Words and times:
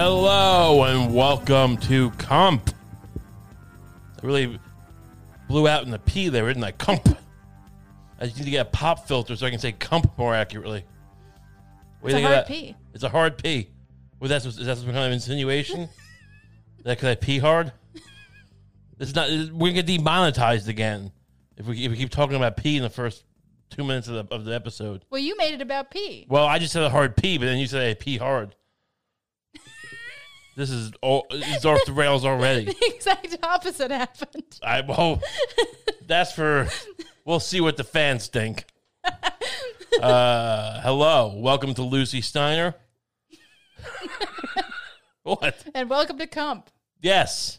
Hello 0.00 0.84
and 0.84 1.12
welcome 1.12 1.76
to 1.78 2.12
Comp. 2.12 2.70
I 4.22 4.24
really 4.24 4.60
blew 5.48 5.66
out 5.66 5.82
in 5.82 5.90
the 5.90 5.98
P 5.98 6.28
there, 6.28 6.46
didn't 6.46 6.62
I? 6.62 6.70
Comp. 6.70 7.18
I 8.20 8.26
just 8.26 8.38
need 8.38 8.44
to 8.44 8.50
get 8.52 8.68
a 8.68 8.70
pop 8.70 9.08
filter 9.08 9.34
so 9.34 9.44
I 9.44 9.50
can 9.50 9.58
say 9.58 9.72
comp 9.72 10.16
more 10.16 10.36
accurately. 10.36 10.84
What 11.98 12.12
It's 12.12 12.14
do 12.14 12.20
you 12.20 12.26
a 12.28 12.30
think 12.30 12.34
hard? 12.34 12.46
P. 12.46 12.76
It's 12.94 13.02
a 13.02 13.08
hard 13.08 13.38
P. 13.38 13.70
Well, 14.20 14.28
that's 14.28 14.46
is 14.46 14.66
that 14.66 14.78
some 14.78 14.86
kind 14.86 14.98
of 14.98 15.10
insinuation? 15.10 15.88
That 16.84 16.98
because 16.98 17.08
I 17.08 17.14
pee 17.16 17.40
hard? 17.40 17.72
It's 19.00 19.16
not. 19.16 19.28
We're 19.28 19.72
gonna 19.72 19.82
get 19.82 19.86
demonetized 19.86 20.68
again 20.68 21.10
if 21.56 21.66
we 21.66 21.84
if 21.84 21.90
we 21.90 21.96
keep 21.96 22.10
talking 22.10 22.36
about 22.36 22.56
pee 22.56 22.76
in 22.76 22.84
the 22.84 22.88
first 22.88 23.24
two 23.68 23.82
minutes 23.82 24.06
of 24.06 24.14
the 24.14 24.32
of 24.32 24.44
the 24.44 24.54
episode. 24.54 25.04
Well, 25.10 25.20
you 25.20 25.36
made 25.36 25.54
it 25.54 25.60
about 25.60 25.90
P. 25.90 26.24
Well, 26.28 26.46
I 26.46 26.60
just 26.60 26.72
said 26.72 26.84
a 26.84 26.88
hard 26.88 27.16
P, 27.16 27.36
but 27.36 27.46
then 27.46 27.58
you 27.58 27.66
said 27.66 27.84
I 27.90 27.94
pee 27.94 28.16
hard. 28.16 28.54
This 30.58 30.70
is 30.70 30.90
all 31.02 31.24
it's 31.30 31.64
off 31.64 31.78
the 31.86 31.92
rails 31.92 32.24
already. 32.24 32.64
The 32.80 32.92
exact 32.94 33.38
opposite 33.44 33.92
happened. 33.92 34.58
I 34.62 34.80
well, 34.80 35.22
that's 36.06 36.32
for. 36.32 36.68
We'll 37.24 37.40
see 37.40 37.60
what 37.60 37.76
the 37.76 37.84
fans 37.84 38.26
think. 38.26 38.64
Uh, 40.02 40.80
hello, 40.82 41.34
welcome 41.34 41.74
to 41.74 41.82
Lucy 41.82 42.20
Steiner. 42.20 42.74
what? 45.24 45.64
And 45.74 45.90
welcome 45.90 46.18
to 46.18 46.26
Comp. 46.28 46.70
Yes. 47.00 47.58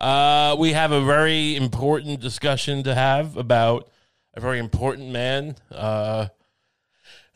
Uh, 0.00 0.56
we 0.58 0.72
have 0.72 0.92
a 0.92 1.04
very 1.04 1.56
important 1.56 2.20
discussion 2.20 2.84
to 2.84 2.94
have 2.94 3.36
about 3.36 3.90
a 4.32 4.40
very 4.40 4.60
important 4.60 5.10
man, 5.10 5.56
uh, 5.72 6.28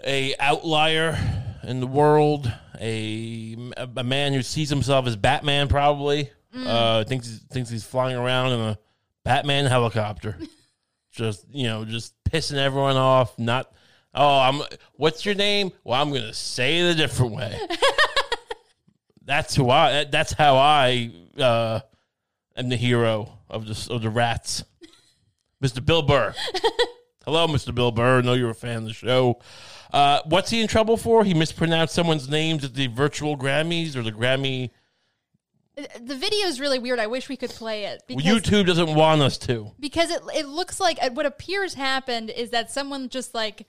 a 0.02 0.34
outlier 0.38 1.18
in 1.62 1.80
the 1.80 1.86
world, 1.86 2.50
a, 2.80 3.56
a 3.96 4.04
man 4.04 4.32
who 4.32 4.42
sees 4.42 4.70
himself 4.70 5.06
as 5.06 5.16
Batman. 5.16 5.68
Probably 5.68 6.30
uh, 6.54 7.04
thinks 7.04 7.28
thinks 7.50 7.70
he's 7.70 7.84
flying 7.84 8.16
around 8.16 8.52
in 8.52 8.60
a 8.60 8.78
Batman 9.24 9.66
helicopter, 9.66 10.36
just 11.12 11.46
you 11.50 11.64
know, 11.64 11.84
just 11.84 12.14
pissing 12.24 12.58
everyone 12.58 12.96
off. 12.96 13.38
Not 13.38 13.72
oh, 14.14 14.38
I'm. 14.38 14.62
What's 14.94 15.24
your 15.24 15.34
name? 15.34 15.72
Well, 15.84 16.00
I'm 16.00 16.12
gonna 16.12 16.34
say 16.34 16.78
it 16.80 16.92
a 16.92 16.94
different 16.94 17.32
way. 17.32 17.58
That's 19.24 19.54
who 19.54 19.70
I. 19.70 20.04
That's 20.04 20.32
how 20.32 20.56
I 20.56 21.12
uh, 21.38 21.80
am 22.56 22.68
the 22.68 22.76
hero 22.76 23.38
of 23.50 23.66
the 23.66 23.92
of 23.92 24.02
the 24.02 24.10
rats, 24.10 24.64
Mr. 25.62 25.84
Bill 25.84 26.02
Burr. 26.02 26.34
Hello, 27.24 27.46
Mr. 27.46 27.74
Bill 27.74 27.90
Burr. 27.90 28.18
I 28.18 28.20
know 28.22 28.32
you're 28.32 28.50
a 28.50 28.54
fan 28.54 28.78
of 28.78 28.84
the 28.84 28.94
show. 28.94 29.40
Uh, 29.92 30.20
what's 30.27 30.50
he 30.50 30.61
in 30.61 30.69
trouble 30.69 30.97
for? 30.97 31.25
He 31.25 31.34
mispronounced 31.34 31.94
someone's 31.94 32.28
names 32.28 32.64
at 32.64 32.75
the 32.75 32.86
virtual 32.89 33.36
Grammys 33.36 33.97
or 33.97 34.03
the 34.03 34.12
Grammy. 34.12 34.70
The 36.00 36.17
video 36.17 36.47
is 36.48 36.61
really 36.61 36.80
weird. 36.80 36.98
I 36.98 37.06
wish 37.06 37.28
we 37.28 37.36
could 37.36 37.50
play 37.50 37.84
it 37.84 38.03
because, 38.08 38.25
YouTube 38.25 38.67
doesn't 38.67 38.95
want 38.95 39.22
us 39.22 39.39
to. 39.39 39.70
because 39.78 40.11
it, 40.11 40.20
it 40.34 40.47
looks 40.48 40.80
like 40.80 40.98
uh, 41.00 41.11
what 41.11 41.25
appears 41.25 41.75
happened 41.75 42.30
is 42.30 42.50
that 42.50 42.70
someone 42.70 43.08
just 43.08 43.33
like 43.33 43.64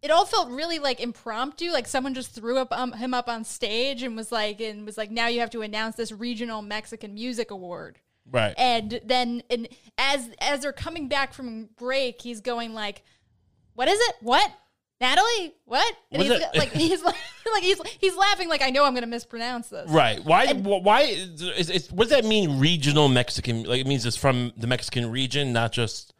it 0.00 0.10
all 0.10 0.24
felt 0.24 0.50
really 0.50 0.78
like 0.78 1.00
impromptu 1.00 1.70
like 1.70 1.86
someone 1.86 2.14
just 2.14 2.30
threw 2.34 2.56
up 2.58 2.72
um, 2.72 2.92
him 2.92 3.12
up 3.14 3.28
on 3.28 3.44
stage 3.44 4.02
and 4.02 4.16
was 4.16 4.32
like 4.32 4.60
and 4.62 4.84
was 4.86 4.96
like 4.98 5.10
now 5.10 5.26
you 5.28 5.40
have 5.40 5.50
to 5.50 5.60
announce 5.62 5.96
this 5.96 6.10
regional 6.12 6.60
mexican 6.62 7.14
music 7.14 7.50
award 7.50 7.98
Right. 8.30 8.54
and 8.56 9.00
then 9.04 9.42
and 9.50 9.68
as 9.98 10.28
as 10.40 10.60
they're 10.60 10.72
coming 10.72 11.08
back 11.08 11.32
from 11.34 11.68
break 11.76 12.20
he's 12.22 12.40
going 12.40 12.72
like 12.74 13.02
what 13.74 13.88
is 13.88 13.98
it 13.98 14.16
what 14.20 14.50
natalie 15.00 15.52
what 15.64 15.94
and 16.12 16.22
he's 16.22 16.30
like 16.30 16.70
he's 16.72 17.02
like, 17.02 17.16
like 17.52 17.62
he's 17.62 17.80
he's 18.00 18.16
laughing 18.16 18.48
like 18.48 18.62
i 18.62 18.70
know 18.70 18.84
i'm 18.84 18.94
gonna 18.94 19.06
mispronounce 19.06 19.68
this 19.68 19.90
Right. 19.90 20.24
Why? 20.24 20.52
why? 20.54 21.02
Is, 21.02 21.68
is, 21.70 21.92
what 21.92 22.04
does 22.08 22.16
that 22.16 22.24
mean? 22.24 22.58
Regional 22.60 23.08
Mexican? 23.08 23.64
Like 23.64 23.80
it 23.80 23.86
means 23.86 24.06
it's 24.06 24.16
from 24.16 24.52
the 24.56 24.66
Mexican 24.66 25.10
region, 25.10 25.52
not 25.52 25.72
just 25.72 26.14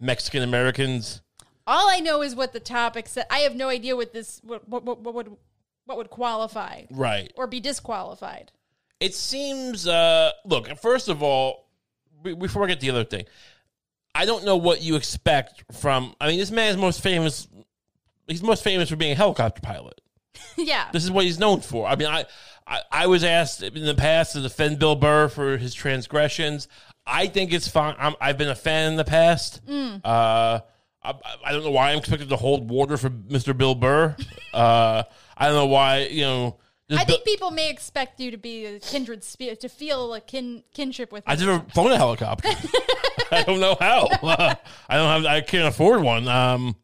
Mexican 0.00 0.42
Americans. 0.42 1.20
all 1.66 1.88
i 1.90 1.98
know 2.00 2.22
is 2.22 2.34
what 2.34 2.52
the 2.52 2.60
topic 2.60 3.08
said 3.08 3.26
i 3.30 3.40
have 3.40 3.54
no 3.54 3.68
idea 3.68 3.94
what 3.96 4.12
this 4.12 4.40
what 4.44 4.66
what, 4.68 4.84
what, 4.84 5.00
what 5.00 5.14
would 5.14 5.36
what 5.86 5.98
would 5.98 6.10
qualify 6.10 6.82
Right. 6.90 7.32
or 7.36 7.46
be 7.46 7.58
disqualified 7.60 8.52
It 9.00 9.14
seems. 9.14 9.86
Uh, 9.88 10.30
look, 10.44 10.68
first 10.78 11.08
of 11.08 11.22
all, 11.22 11.66
be- 12.22 12.34
before 12.34 12.62
I 12.64 12.68
get 12.68 12.80
to 12.80 12.86
the 12.86 12.90
other 12.90 13.04
thing, 13.04 13.24
I 14.14 14.24
don't 14.26 14.44
know 14.44 14.56
what 14.56 14.82
you 14.82 14.96
expect 14.96 15.64
from. 15.72 16.14
I 16.20 16.28
mean, 16.28 16.38
this 16.38 16.50
man 16.50 16.68
is 16.70 16.76
most 16.76 17.00
famous. 17.02 17.48
He's 18.30 18.42
most 18.42 18.62
famous 18.62 18.88
for 18.88 18.96
being 18.96 19.12
a 19.12 19.16
helicopter 19.16 19.60
pilot. 19.60 20.00
yeah 20.56 20.88
This 20.92 21.04
is 21.04 21.10
what 21.10 21.24
he's 21.24 21.38
known 21.38 21.60
for. 21.60 21.86
I 21.86 21.96
mean, 21.96 22.08
I, 22.08 22.24
I, 22.66 22.80
I 22.90 23.06
was 23.08 23.24
asked 23.24 23.62
in 23.62 23.84
the 23.84 23.94
past 23.94 24.32
to 24.34 24.40
defend 24.40 24.78
Bill 24.78 24.94
Burr 24.94 25.28
for 25.28 25.56
his 25.56 25.74
transgressions. 25.74 26.68
I 27.06 27.26
think 27.26 27.52
it's 27.52 27.66
fine. 27.66 27.96
I'm, 27.98 28.14
I've 28.20 28.38
been 28.38 28.48
a 28.48 28.54
fan 28.54 28.92
in 28.92 28.96
the 28.96 29.04
past. 29.04 29.66
Mm. 29.66 30.00
Uh, 30.04 30.60
I, 31.02 31.14
I 31.44 31.52
don't 31.52 31.64
know 31.64 31.70
why 31.70 31.90
I'm 31.90 31.98
expected 31.98 32.28
to 32.28 32.36
hold 32.36 32.70
water 32.70 32.96
for 32.96 33.10
Mr. 33.10 33.56
Bill 33.56 33.74
Burr. 33.74 34.16
uh, 34.54 35.02
I 35.36 35.46
don't 35.46 35.56
know 35.56 35.66
why, 35.66 36.06
you 36.06 36.22
know. 36.22 36.58
I 36.92 37.04
think 37.04 37.24
people 37.24 37.52
may 37.52 37.70
expect 37.70 38.18
you 38.18 38.32
to 38.32 38.36
be 38.36 38.66
a 38.66 38.80
kindred 38.80 39.22
spirit, 39.22 39.60
to 39.60 39.68
feel 39.68 40.12
a 40.12 40.20
kin 40.20 40.64
kinship 40.74 41.12
with. 41.12 41.24
Him. 41.24 41.46
never 41.46 41.64
flown 41.72 41.92
a 41.92 41.96
helicopter. 41.96 42.48
I 43.30 43.44
don't 43.44 43.60
know 43.60 43.76
how. 43.78 44.06
Uh, 44.06 44.54
I 44.88 44.96
don't 44.96 45.08
have. 45.08 45.24
I 45.24 45.40
can't 45.40 45.68
afford 45.68 46.02
one. 46.02 46.26
Um, 46.26 46.74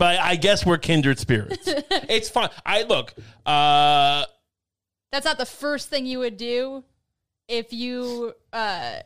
but 0.00 0.18
I 0.18 0.36
guess 0.36 0.64
we're 0.64 0.78
kindred 0.78 1.18
spirits. 1.18 1.68
It's 2.08 2.28
fine. 2.28 2.48
I 2.66 2.82
look. 2.82 3.14
Uh, 3.46 4.24
That's 5.12 5.24
not 5.26 5.38
the 5.38 5.46
first 5.46 5.88
thing 5.90 6.06
you 6.06 6.18
would 6.20 6.36
do 6.36 6.82
if 7.46 7.72
you 7.72 8.32
uh, 8.52 9.00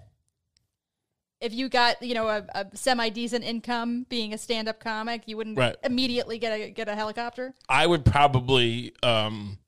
if 1.40 1.52
you 1.52 1.68
got 1.68 2.00
you 2.00 2.14
know 2.14 2.28
a, 2.28 2.46
a 2.54 2.66
semi 2.74 3.08
decent 3.10 3.44
income 3.44 4.06
being 4.08 4.32
a 4.32 4.38
stand 4.38 4.68
up 4.68 4.80
comic. 4.80 5.22
You 5.26 5.36
wouldn't 5.36 5.58
Right. 5.58 5.76
immediately 5.84 6.38
get 6.38 6.52
a 6.58 6.70
get 6.70 6.88
a 6.88 6.94
helicopter. 6.94 7.52
I 7.68 7.86
would 7.86 8.04
probably 8.06 8.94
um, 9.02 9.58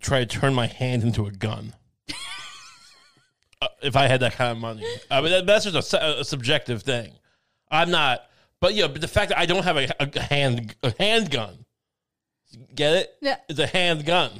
try 0.00 0.20
to 0.20 0.26
turn 0.26 0.54
my 0.54 0.66
hand 0.66 1.02
into 1.02 1.26
a 1.26 1.30
gun 1.32 1.74
uh, 3.62 3.68
if 3.82 3.96
I 3.96 4.06
had 4.06 4.20
that 4.20 4.34
kind 4.34 4.52
of 4.52 4.58
money. 4.58 4.84
I 5.10 5.20
mean, 5.20 5.30
that, 5.32 5.46
that's 5.46 5.64
just 5.64 5.76
a, 5.76 5.82
su- 5.82 6.20
a 6.20 6.24
subjective 6.24 6.82
thing. 6.82 7.12
I'm 7.70 7.90
not, 7.90 8.22
but 8.62 8.74
yeah, 8.74 8.86
but 8.86 9.00
the 9.00 9.08
fact 9.08 9.30
that 9.30 9.38
I 9.38 9.44
don't 9.44 9.64
have 9.64 9.76
a, 9.76 9.88
a 9.98 10.20
hand 10.20 10.76
a 10.84 10.94
handgun, 10.96 11.66
get 12.72 12.94
it? 12.94 13.10
Yeah. 13.20 13.36
It's 13.48 13.58
a 13.58 13.66
handgun. 13.66 14.30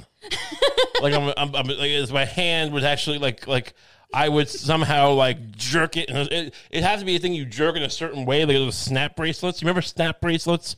like 1.01 1.13
I'm, 1.13 1.33
I'm, 1.35 1.53
I'm 1.53 1.67
like 1.67 1.89
it's 1.89 2.09
my 2.11 2.25
hand 2.25 2.73
was 2.73 2.83
actually 2.83 3.19
like 3.19 3.45
like. 3.45 3.73
I 4.15 4.29
would 4.29 4.47
somehow 4.47 5.13
like 5.13 5.53
jerk 5.53 5.97
it. 5.97 6.07
And 6.07 6.31
it 6.31 6.53
it 6.69 6.83
has 6.83 6.99
to 6.99 7.05
be 7.05 7.15
a 7.15 7.19
thing 7.19 7.33
you 7.33 7.45
jerk 7.45 7.75
in 7.75 7.81
a 7.81 7.89
certain 7.89 8.25
way, 8.25 8.45
like 8.45 8.55
those 8.55 8.77
snap 8.77 9.15
bracelets. 9.15 9.59
You 9.59 9.65
remember 9.65 9.81
snap 9.81 10.21
bracelets? 10.21 10.75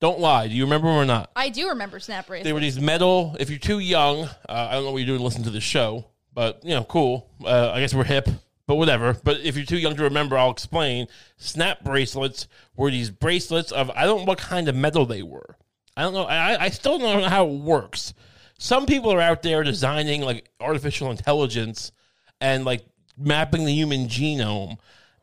Don't 0.00 0.18
lie. 0.18 0.48
Do 0.48 0.54
you 0.54 0.64
remember 0.64 0.88
them 0.88 0.96
or 0.96 1.04
not? 1.04 1.30
I 1.36 1.48
do 1.48 1.68
remember 1.68 2.00
snap 2.00 2.26
bracelets. 2.26 2.44
They 2.44 2.52
were 2.52 2.58
these 2.58 2.80
metal. 2.80 3.36
If 3.38 3.50
you're 3.50 3.60
too 3.60 3.78
young, 3.78 4.24
uh, 4.24 4.28
I 4.48 4.72
don't 4.72 4.84
know 4.84 4.90
what 4.90 4.98
you're 4.98 5.06
doing. 5.06 5.20
Listen 5.20 5.44
to 5.44 5.50
the 5.50 5.60
show, 5.60 6.06
but 6.34 6.64
you 6.64 6.74
know, 6.74 6.82
cool. 6.82 7.30
Uh, 7.44 7.70
I 7.72 7.78
guess 7.78 7.94
we're 7.94 8.02
hip, 8.02 8.28
but 8.66 8.76
whatever. 8.76 9.16
But 9.22 9.40
if 9.40 9.56
you're 9.56 9.66
too 9.66 9.78
young 9.78 9.96
to 9.96 10.02
remember, 10.02 10.36
I'll 10.36 10.50
explain. 10.50 11.06
Snap 11.36 11.84
bracelets 11.84 12.48
were 12.76 12.90
these 12.90 13.10
bracelets 13.10 13.72
of 13.72 13.90
I 13.90 14.04
don't 14.04 14.20
know 14.20 14.24
what 14.24 14.38
kind 14.38 14.68
of 14.68 14.74
metal 14.74 15.06
they 15.06 15.22
were. 15.22 15.56
I 15.96 16.02
don't 16.02 16.14
know. 16.14 16.24
I, 16.24 16.64
I 16.64 16.68
still 16.68 16.98
don't 16.98 17.22
know 17.22 17.28
how 17.28 17.46
it 17.46 17.60
works. 17.60 18.12
Some 18.58 18.86
people 18.86 19.12
are 19.12 19.20
out 19.20 19.42
there 19.42 19.62
designing 19.62 20.22
like 20.22 20.50
artificial 20.60 21.10
intelligence 21.10 21.92
and 22.40 22.64
like 22.64 22.84
mapping 23.16 23.64
the 23.64 23.72
human 23.72 24.06
genome, 24.06 24.78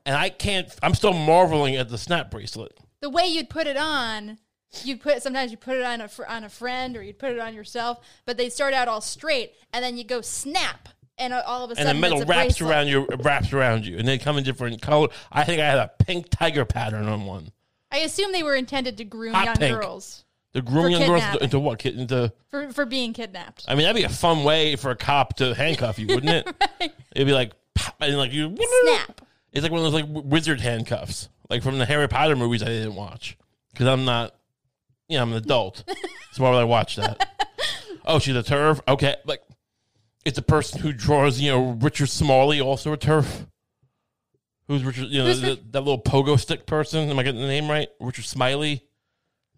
and 0.06 0.15
I 0.15 0.29
can't. 0.29 0.68
I'm 0.81 0.94
still 0.95 1.13
marveling 1.13 1.75
at 1.75 1.89
the 1.89 1.97
snap 1.97 2.31
bracelet. 2.31 2.77
the 3.01 3.09
way 3.09 3.25
you'd 3.25 3.50
put 3.50 3.68
it 3.68 3.77
on, 3.77 4.38
you'd 4.83 5.01
put 5.01 5.21
sometimes 5.21 5.51
you 5.51 5.57
put 5.57 5.77
it 5.77 5.83
on 5.83 6.01
a 6.01 6.07
fr- 6.07 6.25
on 6.25 6.44
a 6.44 6.50
friend 6.50 6.95
or 6.95 7.03
you'd 7.03 7.19
put 7.19 7.31
it 7.31 7.39
on 7.39 7.53
yourself, 7.53 8.00
but 8.25 8.38
they 8.38 8.50
start 8.50 8.73
out 8.73 8.88
all 8.88 9.01
straight 9.01 9.53
and 9.73 9.83
then 9.83 9.97
you 9.97 10.03
go 10.03 10.21
snap 10.21 10.89
and 11.18 11.33
all 11.33 11.65
of 11.65 11.71
a 11.71 11.75
sudden, 11.75 11.89
and 11.89 11.98
the 11.98 12.01
metal 12.01 12.19
wraps 12.25 12.57
bracelet. 12.57 12.69
around 12.71 12.88
you, 12.88 13.07
wraps 13.19 13.54
around 13.54 13.86
you, 13.86 13.98
and 13.98 14.07
they 14.07 14.18
come 14.18 14.38
in 14.38 14.44
different 14.44 14.81
color. 14.81 15.10
I 15.31 15.44
think 15.44 15.62
I 15.62 15.65
had 15.65 15.77
a 15.77 15.92
pink 16.04 16.30
tiger 16.30 16.65
pattern 16.65 17.07
on 17.07 17.25
one. 17.25 17.51
I 17.92 17.98
assume 18.00 18.31
they 18.31 18.44
were 18.44 18.56
intended 18.56 18.98
to 18.98 19.04
groom 19.04 19.33
Hot 19.33 19.45
young 19.45 19.56
pink. 19.57 19.80
girls 19.80 20.25
The 20.54 20.62
grooming 20.62 20.94
For 20.95 21.00
young 21.00 21.07
girls 21.10 21.42
into 21.42 21.60
what? 21.60 21.80
Kid- 21.80 22.00
Into 22.00 22.33
for 22.50 22.71
for 22.71 22.86
being 22.86 23.13
kidnapped. 23.13 23.65
I 23.68 23.75
mean, 23.75 23.83
that'd 23.83 23.95
be 23.95 24.04
a 24.04 24.10
fun 24.10 24.44
way 24.44 24.75
for 24.75 24.92
a 24.92 24.95
cop 24.95 25.36
to 25.38 25.54
handcuff 25.54 26.00
you, 26.00 26.07
wouldn't 26.07 26.48
it? 26.48 26.94
It'd 27.16 27.27
be 27.27 27.33
like, 27.33 27.51
pop, 27.75 27.95
and 28.00 28.18
like 28.18 28.31
you 28.31 28.56
Snap. 28.83 29.21
It's 29.51 29.62
like 29.62 29.71
one 29.71 29.86
of 29.86 29.92
those 29.92 30.01
like 30.01 30.06
wizard 30.07 30.59
handcuffs, 30.62 31.30
like 31.50 31.62
from 31.62 31.77
the 31.77 31.86
Harry 31.86 32.07
Potter 32.07 32.36
movies 32.36 32.63
I 32.63 32.68
didn't 32.68 32.95
watch 32.95 33.38
because 33.71 33.88
I'm 33.88 34.06
not, 34.06 34.36
you 35.07 35.18
know, 35.18 35.24
I'm 35.24 35.31
an 35.31 35.38
adult. 35.38 35.83
so 36.31 36.44
why 36.44 36.50
would 36.50 36.57
I 36.57 36.63
watch 36.63 36.95
that? 36.95 37.30
oh, 38.06 38.18
she's 38.18 38.36
a 38.36 38.42
turf. 38.42 38.81
Okay, 38.88 39.16
like 39.25 39.42
it's 40.25 40.37
a 40.37 40.41
person 40.43 40.79
who 40.81 40.93
draws, 40.93 41.39
you 41.39 41.51
know, 41.51 41.71
Richard 41.81 42.09
Smalley, 42.09 42.61
also 42.61 42.93
a 42.93 42.97
turf. 42.97 43.45
Who's 44.67 44.83
Richard? 44.83 45.09
You 45.09 45.19
know, 45.19 45.25
Who's 45.27 45.41
that, 45.41 45.47
Rich- 45.47 45.59
that 45.71 45.81
little 45.81 46.01
pogo 46.01 46.39
stick 46.39 46.65
person. 46.65 47.09
Am 47.09 47.19
I 47.19 47.23
getting 47.23 47.41
the 47.41 47.47
name 47.47 47.69
right? 47.69 47.89
Richard 47.99 48.25
Smiley. 48.25 48.83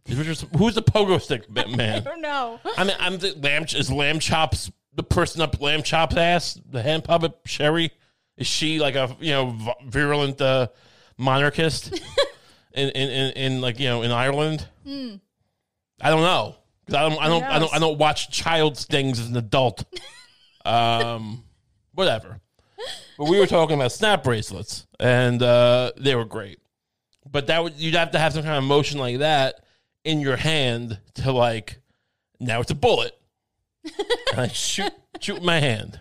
Is 0.07 0.17
Richard? 0.17 0.37
Who's 0.57 0.75
the 0.75 0.81
pogo 0.83 1.21
stick 1.21 1.49
man? 1.75 1.97
I 1.97 1.99
don't 1.99 2.21
know. 2.21 2.59
I 2.77 2.83
mean, 2.83 2.95
I'm 2.99 3.17
the 3.17 3.33
lamb. 3.41 3.65
Is 3.75 3.91
lamb 3.91 4.19
chops 4.19 4.71
the 4.95 5.03
person 5.03 5.41
up 5.41 5.59
Lamb 5.61 5.83
Chop's 5.83 6.15
ass, 6.15 6.59
the 6.69 6.81
hand 6.81 7.03
puppet 7.03 7.33
Sherry, 7.45 7.91
is 8.37 8.47
she 8.47 8.79
like 8.79 8.95
a 8.95 9.15
you 9.19 9.31
know 9.33 9.55
virulent 9.85 10.39
uh, 10.41 10.67
monarchist 11.17 11.91
in, 12.73 12.89
in, 12.89 13.09
in 13.09 13.31
in 13.33 13.61
like 13.61 13.79
you 13.79 13.87
know 13.87 14.01
in 14.03 14.11
Ireland? 14.11 14.65
I 14.87 16.09
don't 16.09 16.21
know 16.21 16.55
'Cause 16.87 16.95
I 16.95 17.01
don't 17.09 17.19
I 17.21 17.27
don't 17.27 17.43
I 17.43 17.59
don't? 17.59 17.73
I 17.75 17.79
don't 17.79 17.97
watch 17.97 18.29
child 18.31 18.77
stings 18.77 19.19
as 19.19 19.27
an 19.29 19.37
adult. 19.37 19.83
um, 20.65 21.43
whatever. 21.93 22.39
But 23.17 23.29
we 23.29 23.39
were 23.39 23.47
talking 23.47 23.75
about 23.75 23.91
snap 23.93 24.23
bracelets, 24.23 24.85
and 24.99 25.41
uh, 25.41 25.91
they 25.97 26.15
were 26.15 26.25
great. 26.25 26.59
But 27.31 27.47
that 27.47 27.63
would 27.63 27.73
you'd 27.75 27.95
have 27.95 28.11
to 28.11 28.19
have 28.19 28.33
some 28.33 28.43
kind 28.43 28.57
of 28.57 28.63
motion 28.65 28.99
like 28.99 29.19
that 29.19 29.63
in 30.03 30.19
your 30.19 30.35
hand 30.35 30.99
to 31.15 31.31
like. 31.31 31.79
Now 32.39 32.59
it's 32.61 32.71
a 32.71 32.75
bullet. 32.75 33.17
and 34.31 34.41
I 34.41 34.47
shoot 34.49 34.91
shoot 35.21 35.41
my 35.41 35.59
hand. 35.59 35.99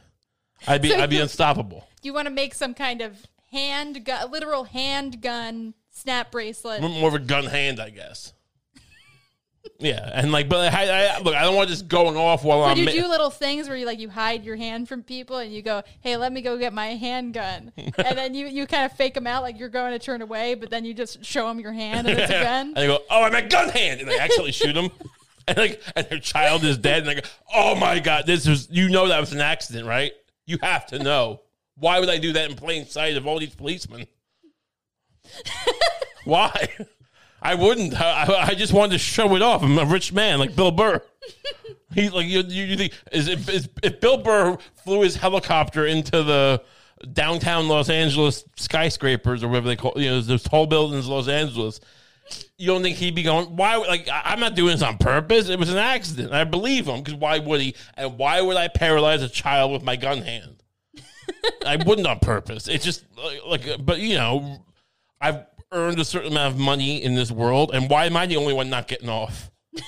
I'd 0.67 0.83
be 0.83 0.89
So 0.91 0.99
I'd 0.99 1.11
be 1.11 1.17
you- 1.17 1.23
unstoppable. 1.23 1.87
You 2.03 2.13
want 2.13 2.27
to 2.27 2.35
make 2.35 2.55
some 2.55 2.75
kind 2.75 3.01
of 3.01 3.17
hand 3.51 4.05
gun, 4.05 4.31
literal 4.31 4.65
handgun 4.65 5.75
snap 5.91 6.33
bracelet. 6.33 6.83
More 6.83 7.09
of 7.09 7.15
a 7.15 7.19
gun 7.19 7.45
hand, 7.47 7.81
I 7.81 7.91
guess. 7.91 8.33
Yeah, 9.79 10.11
and 10.13 10.31
like, 10.31 10.49
but 10.49 10.73
I, 10.73 11.15
I 11.17 11.19
look, 11.21 11.35
I 11.35 11.43
don't 11.43 11.57
want 11.57 11.69
just 11.69 11.89
going 11.89 12.17
off 12.17 12.45
while 12.45 12.61
Would 12.61 12.69
I'm. 12.69 12.79
you 12.79 12.91
do 12.91 13.09
little 13.09 13.31
things 13.31 13.69
where 13.69 13.77
you 13.77 13.87
like 13.87 13.99
you 13.99 14.09
hide 14.09 14.45
your 14.45 14.57
hand 14.57 14.89
from 14.89 15.03
people 15.03 15.39
and 15.39 15.53
you 15.53 15.63
go, 15.63 15.83
"Hey, 16.01 16.17
let 16.17 16.33
me 16.33 16.43
go 16.43 16.57
get 16.59 16.73
my 16.73 16.89
handgun," 16.89 17.73
and 17.77 18.19
then 18.19 18.35
you 18.35 18.47
you 18.47 18.67
kind 18.67 18.85
of 18.85 18.93
fake 18.97 19.15
them 19.15 19.27
out 19.27 19.43
like 19.43 19.59
you're 19.59 19.69
going 19.69 19.93
to 19.93 19.99
turn 19.99 20.23
away, 20.23 20.55
but 20.55 20.71
then 20.71 20.85
you 20.85 20.95
just 20.95 21.25
show 21.25 21.49
them 21.49 21.61
your 21.61 21.73
hand 21.73 22.07
and 22.07 22.19
it's 22.19 22.31
a 22.31 22.41
gun. 22.43 22.67
And 22.69 22.77
they 22.77 22.87
go, 22.87 23.01
"Oh, 23.11 23.23
I'm 23.25 23.35
a 23.35 23.43
gun 23.43 23.69
hand," 23.71 24.01
and 24.01 24.09
they 24.09 24.19
actually 24.19 24.53
shoot 24.53 24.77
him. 24.77 24.91
And 25.47 25.59
like, 25.59 25.83
and 25.95 26.07
their 26.09 26.21
child 26.21 26.65
is 26.65 26.79
dead. 26.79 27.01
And 27.01 27.09
they 27.09 27.15
go, 27.21 27.29
"Oh 27.55 27.75
my 27.75 27.99
god, 28.01 28.25
this 28.27 28.49
was 28.49 28.67
you 28.71 28.89
know 28.89 29.09
that 29.09 29.21
was 29.21 29.35
an 29.35 29.43
accident, 29.43 29.87
right? 29.87 30.13
You 30.47 30.57
have 30.63 30.87
to 30.87 30.99
know. 30.99 31.43
Why 31.77 32.01
would 32.01 32.09
I 32.09 32.17
do 32.17 32.33
that 32.33 32.49
in 32.49 32.57
plain 32.57 32.87
sight 32.87 33.19
of 33.19 33.27
all 33.27 33.39
these 33.39 33.55
policemen? 33.55 34.07
Why? 36.25 36.71
I 37.45 37.55
wouldn't. 37.55 37.95
I, 38.01 38.47
I- 38.49 38.55
just 38.55 38.73
wanted 38.73 38.93
to 38.93 38.99
show 38.99 39.37
it 39.37 39.43
off. 39.43 39.63
I'm 39.63 39.79
a 39.79 39.85
rich 39.85 40.13
man, 40.13 40.39
like 40.39 40.57
Bill 40.57 40.71
Burr. 40.73 41.01
He's 41.95 42.11
like 42.13 42.27
you. 42.27 42.41
You, 42.41 42.65
you 42.65 42.77
think 42.77 42.93
is, 43.13 43.29
if, 43.29 43.49
is 43.49 43.69
if 43.83 44.01
Bill 44.01 44.17
Burr 44.17 44.57
flew 44.83 45.03
his 45.03 45.15
helicopter 45.15 45.87
into 45.87 46.23
the 46.23 46.63
downtown 47.13 47.69
Los 47.69 47.91
Angeles 47.91 48.45
skyscrapers 48.57 49.45
or 49.45 49.49
whatever 49.49 49.69
they 49.69 49.77
call 49.77 49.93
you 49.97 50.09
know 50.11 50.21
those 50.23 50.43
tall 50.43 50.67
buildings 50.67 51.05
in 51.07 51.13
Los 51.13 51.29
Angeles, 51.29 51.81
you 52.57 52.67
don't 52.69 52.83
think 52.83 52.97
he'd 52.97 53.15
be 53.15 53.23
going? 53.23 53.55
Why? 53.57 53.77
Like 53.77 54.09
I- 54.09 54.23
I'm 54.25 54.41
not 54.41 54.55
doing 54.57 54.73
this 54.73 54.83
on 54.83 54.97
purpose. 54.97 55.49
It 55.51 55.59
was 55.59 55.71
an 55.71 55.77
accident. 55.79 56.33
I 56.33 56.45
believe 56.45 56.89
him 56.89 56.99
because 57.03 57.15
why 57.15 57.39
would 57.39 57.61
he? 57.61 57.75
And 57.97 58.17
why 58.19 58.41
would 58.41 58.57
I 58.57 58.69
paralyze 58.69 59.23
a 59.23 59.29
child 59.29 59.71
with 59.71 59.83
my 59.83 59.97
gun 59.97 60.23
hand? 60.23 60.63
I 61.67 61.77
wouldn't 61.77 62.07
on 62.07 62.19
purpose. 62.21 62.69
It's 62.69 62.85
just 62.85 63.05
like, 63.17 63.45
like, 63.67 63.85
but 63.85 64.01
you 64.01 64.15
know, 64.17 64.65
I've 65.21 65.45
earned 65.75 65.99
a 65.99 66.05
certain 66.05 66.33
amount 66.33 66.55
of 66.55 66.61
money 66.61 67.03
in 67.03 67.15
this 67.15 67.31
world, 67.31 67.73
and 67.75 67.91
why 67.91 68.07
am 68.07 68.17
I 68.17 68.27
the 68.27 68.37
only 68.37 68.55
one 68.55 68.71
not 68.71 68.89
getting 68.89 69.09
off? 69.09 69.51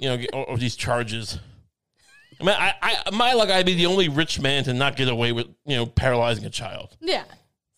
You 0.00 0.08
know, 0.08 0.16
get, 0.18 0.34
of 0.34 0.58
these 0.58 0.74
charges. 0.74 1.38
I 2.40 2.44
mean, 2.44 2.56
I, 2.58 2.74
I, 2.82 3.10
my 3.12 3.32
luck, 3.32 3.48
I'd 3.48 3.64
be 3.64 3.74
the 3.74 3.86
only 3.86 4.08
rich 4.08 4.40
man 4.40 4.64
to 4.64 4.74
not 4.74 4.96
get 4.96 5.08
away 5.08 5.32
with, 5.32 5.46
you 5.64 5.76
know, 5.76 5.86
paralyzing 5.86 6.44
a 6.44 6.50
child. 6.50 6.96
Yeah. 7.00 7.22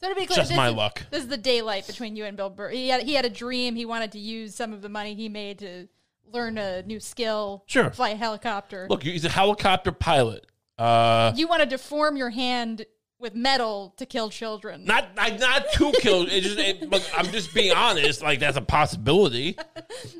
So 0.00 0.08
to 0.08 0.14
be 0.14 0.26
clear, 0.26 0.36
Just 0.36 0.48
this 0.48 0.56
my 0.56 0.68
is, 0.68 0.74
luck. 0.74 1.02
This 1.10 1.22
is 1.22 1.28
the 1.28 1.36
daylight 1.36 1.86
between 1.86 2.16
you 2.16 2.24
and 2.24 2.36
Bill 2.36 2.50
Burr. 2.50 2.70
He 2.70 2.88
had 2.88 3.02
he 3.02 3.14
had 3.14 3.24
a 3.24 3.30
dream. 3.30 3.76
He 3.76 3.84
wanted 3.84 4.12
to 4.12 4.18
use 4.18 4.54
some 4.54 4.72
of 4.72 4.82
the 4.82 4.88
money 4.88 5.14
he 5.14 5.28
made 5.28 5.58
to 5.60 5.88
learn 6.32 6.58
a 6.58 6.82
new 6.82 7.00
skill. 7.00 7.64
Sure. 7.66 7.90
Fly 7.90 8.10
a 8.10 8.16
helicopter. 8.16 8.86
Look, 8.90 9.02
he's 9.02 9.24
a 9.24 9.30
helicopter 9.30 9.92
pilot. 9.92 10.46
Uh, 10.78 11.32
you 11.34 11.46
want 11.46 11.62
to 11.62 11.66
deform 11.66 12.16
your 12.16 12.30
hand 12.30 12.84
with 13.18 13.34
metal 13.34 13.94
to 13.96 14.06
kill 14.06 14.30
children. 14.30 14.84
not, 14.84 15.14
not, 15.16 15.38
not 15.38 15.72
to 15.72 15.92
kill. 16.00 16.22
It 16.22 16.42
just, 16.42 16.58
it, 16.58 17.10
I'm 17.16 17.26
just 17.26 17.54
being 17.54 17.72
honest. 17.72 18.22
Like 18.22 18.40
that's 18.40 18.56
a 18.56 18.62
possibility. 18.62 19.56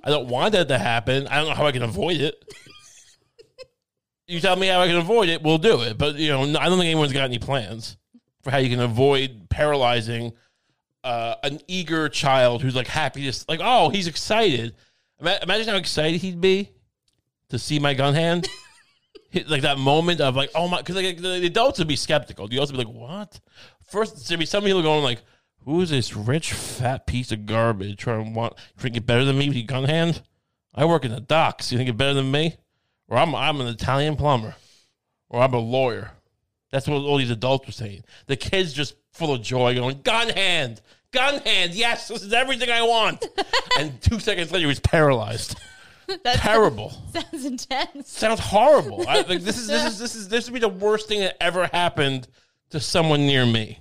I 0.05 0.11
don't 0.11 0.29
want 0.29 0.53
that 0.53 0.69
to 0.69 0.79
happen. 0.79 1.27
I 1.29 1.37
don't 1.37 1.49
know 1.49 1.55
how 1.55 1.67
I 1.67 1.73
can 1.73 1.83
avoid 1.83 2.21
it. 2.21 2.43
You 4.29 4.41
tell 4.41 4.57
me 4.57 4.67
how 4.67 4.81
I 4.81 4.89
can 4.89 4.97
avoid 4.97 5.29
it, 5.29 5.43
we'll 5.43 5.59
do 5.59 5.83
it. 5.83 5.99
But 5.99 6.17
you 6.17 6.31
know, 6.31 6.41
I 6.59 6.69
don't 6.69 6.79
think 6.79 6.91
anyone's 6.91 7.13
got 7.13 7.25
any 7.25 7.39
plans 7.39 7.97
for 8.43 8.51
how 8.51 8.59
you 8.59 8.69
can 8.69 8.81
avoid 8.81 9.49
paralyzing 9.51 10.33
uh, 11.05 11.37
an 11.45 11.61
eager 11.69 12.09
child 12.09 12.63
who's 12.63 12.75
like 12.75 12.89
happy 12.89 13.31
to 13.31 13.45
like, 13.49 13.61
oh, 13.63 13.89
he's 13.91 14.09
excited. 14.09 14.75
Imagine 15.21 15.69
how 15.69 15.77
excited 15.77 16.21
he'd 16.21 16.41
be 16.41 16.71
to 17.51 17.59
see 17.59 17.79
my 17.79 17.95
gun 17.95 18.15
hand. 18.15 18.49
Like 19.49 19.63
that 19.63 19.79
moment 19.79 20.21
of 20.21 20.37
like, 20.37 20.51
oh 20.55 20.69
my, 20.69 20.79
because 20.79 20.97
like 20.97 21.19
the 21.19 21.47
adults 21.47 21.79
would 21.79 21.89
be 21.89 21.97
skeptical. 21.97 22.49
The 22.49 22.57
adults 22.57 22.73
would 22.73 22.79
be 22.79 22.85
like, 22.85 22.95
what? 22.95 23.41
First, 23.83 24.29
there'd 24.29 24.41
be 24.41 24.47
some 24.47 24.65
people 24.65 24.83
going 24.83 25.05
like, 25.05 25.21
who 25.65 25.81
is 25.81 25.91
this 25.91 26.17
rich 26.17 26.53
fat 26.53 27.07
piece 27.07 27.33
of 27.33 27.45
garbage 27.45 27.99
trying 27.99 28.25
to 28.25 28.31
want 28.31 28.55
you 28.77 28.83
think 28.83 28.97
it 28.97 29.07
better 29.07 29.25
than 29.25 29.39
me 29.39 29.49
with 29.49 29.57
your 29.57 29.67
gun 29.67 29.85
hand? 29.85 30.23
I 30.75 30.85
work 30.85 31.05
in 31.05 31.11
the 31.11 31.21
docks. 31.21 31.73
You 31.73 31.79
think 31.79 31.91
it 31.91 31.97
better 31.97 32.15
than 32.15 32.31
me? 32.31 32.57
Or 33.09 33.19
I'm 33.19 33.35
I'm 33.35 33.61
an 33.61 33.67
Italian 33.69 34.17
plumber, 34.17 34.55
or 35.29 35.41
I'm 35.41 35.55
a 35.55 35.59
lawyer. 35.59 36.13
That's 36.71 36.89
what 36.89 36.97
all 36.97 37.19
these 37.19 37.31
adults 37.31 37.67
were 37.67 37.73
saying. 37.73 38.05
The 38.27 38.37
kids 38.37 38.73
just 38.73 38.97
full 39.13 39.33
of 39.33 39.43
joy, 39.43 39.75
going, 39.75 40.03
gun 40.03 40.29
hand, 40.29 40.81
gun 41.13 41.41
hand. 41.41 41.75
Yes, 41.75 42.09
this 42.09 42.23
is 42.23 42.33
everything 42.33 42.71
I 42.71 42.83
want. 42.83 43.25
and 43.79 44.01
two 44.03 44.19
seconds 44.19 44.51
later, 44.51 44.63
he 44.63 44.67
was 44.67 44.81
paralyzed. 44.81 45.59
That's 46.25 46.41
Terrible. 46.41 46.91
sounds 47.13 47.45
intense. 47.45 48.11
Sounds 48.11 48.41
horrible. 48.41 49.05
I, 49.09 49.23
like, 49.23 49.41
this 49.41 49.59
is 49.59 49.67
this 49.67 49.85
is 49.87 49.99
this 49.99 50.15
is 50.15 50.29
this 50.29 50.47
would 50.47 50.55
be 50.55 50.61
the 50.61 50.69
worst 50.69 51.09
thing 51.09 51.21
that 51.21 51.41
ever 51.43 51.67
happened 51.67 52.29
to 52.71 52.81
someone 52.81 53.27
near 53.27 53.45
me. 53.45 53.79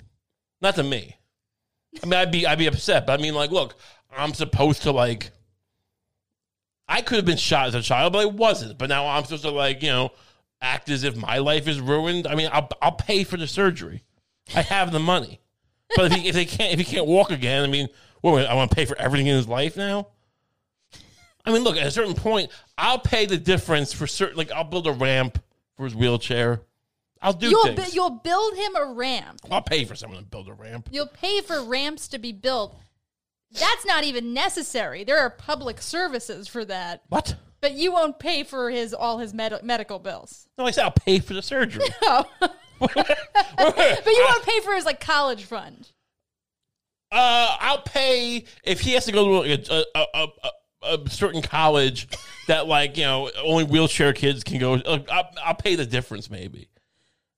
Not 0.61 0.75
to 0.75 0.83
me. 0.83 1.17
I 2.03 2.05
mean, 2.05 2.19
I'd 2.19 2.31
be 2.31 2.45
I'd 2.47 2.57
be 2.57 2.67
upset, 2.67 3.05
but 3.05 3.19
I 3.19 3.21
mean, 3.21 3.35
like, 3.35 3.51
look, 3.51 3.75
I'm 4.15 4.33
supposed 4.33 4.83
to 4.83 4.91
like. 4.91 5.31
I 6.87 7.01
could 7.01 7.15
have 7.15 7.25
been 7.25 7.37
shot 7.37 7.67
as 7.67 7.75
a 7.75 7.81
child, 7.81 8.13
but 8.13 8.19
I 8.19 8.25
wasn't. 8.25 8.77
But 8.77 8.89
now 8.89 9.07
I'm 9.07 9.23
supposed 9.23 9.43
to 9.43 9.51
like 9.51 9.81
you 9.81 9.89
know 9.89 10.11
act 10.61 10.89
as 10.89 11.03
if 11.03 11.15
my 11.15 11.39
life 11.39 11.67
is 11.67 11.79
ruined. 11.79 12.27
I 12.27 12.35
mean, 12.35 12.49
I'll 12.51 12.69
I'll 12.81 12.91
pay 12.91 13.23
for 13.23 13.37
the 13.37 13.47
surgery. 13.47 14.03
I 14.55 14.61
have 14.61 14.91
the 14.91 14.99
money, 14.99 15.41
but 15.95 16.11
if 16.11 16.13
he, 16.13 16.27
if 16.27 16.35
they 16.35 16.45
can't 16.45 16.73
if 16.73 16.79
he 16.79 16.85
can't 16.85 17.07
walk 17.07 17.31
again, 17.31 17.63
I 17.63 17.67
mean, 17.67 17.87
what 18.21 18.45
I 18.45 18.53
want 18.53 18.71
to 18.71 18.75
pay 18.75 18.85
for 18.85 18.97
everything 18.97 19.27
in 19.27 19.35
his 19.35 19.47
life 19.47 19.77
now. 19.77 20.07
I 21.45 21.51
mean, 21.51 21.63
look, 21.63 21.77
at 21.77 21.85
a 21.85 21.91
certain 21.91 22.15
point, 22.15 22.51
I'll 22.77 22.99
pay 22.99 23.25
the 23.25 23.37
difference 23.37 23.93
for 23.93 24.07
certain. 24.07 24.37
Like, 24.37 24.51
I'll 24.51 24.63
build 24.63 24.87
a 24.87 24.91
ramp 24.91 25.41
for 25.77 25.85
his 25.85 25.95
wheelchair. 25.95 26.61
I'll 27.21 27.33
do 27.33 27.49
You'll 27.49 27.63
things. 27.63 27.89
bu- 27.89 27.95
you'll 27.95 28.09
build 28.09 28.55
him 28.55 28.75
a 28.75 28.85
ramp. 28.93 29.41
I'll 29.49 29.61
pay 29.61 29.85
for 29.85 29.95
someone 29.95 30.19
to 30.19 30.25
build 30.25 30.47
a 30.47 30.53
ramp. 30.53 30.89
You'll 30.91 31.07
pay 31.07 31.41
for 31.41 31.63
ramps 31.63 32.07
to 32.09 32.19
be 32.19 32.31
built. 32.31 32.75
That's 33.51 33.85
not 33.85 34.03
even 34.03 34.33
necessary. 34.33 35.03
There 35.03 35.19
are 35.19 35.29
public 35.29 35.81
services 35.81 36.47
for 36.47 36.65
that. 36.65 37.03
What? 37.09 37.35
But 37.61 37.73
you 37.73 37.91
won't 37.93 38.19
pay 38.19 38.43
for 38.43 38.69
his 38.69 38.93
all 38.93 39.17
his 39.19 39.33
med- 39.33 39.63
medical 39.63 39.97
bills. 39.97 40.47
No, 40.57 40.65
I 40.65 40.71
said 40.71 40.83
I'll 40.83 40.91
pay 40.91 41.19
for 41.19 41.33
the 41.33 41.41
surgery. 41.41 41.85
Oh. 42.03 42.25
But 42.79 42.95
you 42.97 44.25
won't 44.29 44.43
pay 44.43 44.59
for 44.59 44.73
his 44.75 44.85
like 44.85 44.99
college 44.99 45.45
fund. 45.45 45.89
Uh, 47.11 47.55
I'll 47.59 47.81
pay 47.81 48.43
if 48.63 48.81
he 48.81 48.91
has 48.93 49.05
to 49.05 49.13
go 49.13 49.43
to 49.43 49.51
a, 49.53 49.63
a, 49.79 49.85
a, 49.95 50.23
a, 50.43 50.49
a 50.85 51.09
certain 51.09 51.41
college 51.41 52.07
that, 52.47 52.67
like, 52.67 52.97
you 52.97 53.03
know, 53.03 53.29
only 53.43 53.63
wheelchair 53.63 54.13
kids 54.13 54.43
can 54.43 54.59
go. 54.59 54.73
Uh, 54.75 54.99
I'll, 55.11 55.31
I'll 55.43 55.55
pay 55.55 55.75
the 55.75 55.85
difference, 55.85 56.29
maybe. 56.29 56.69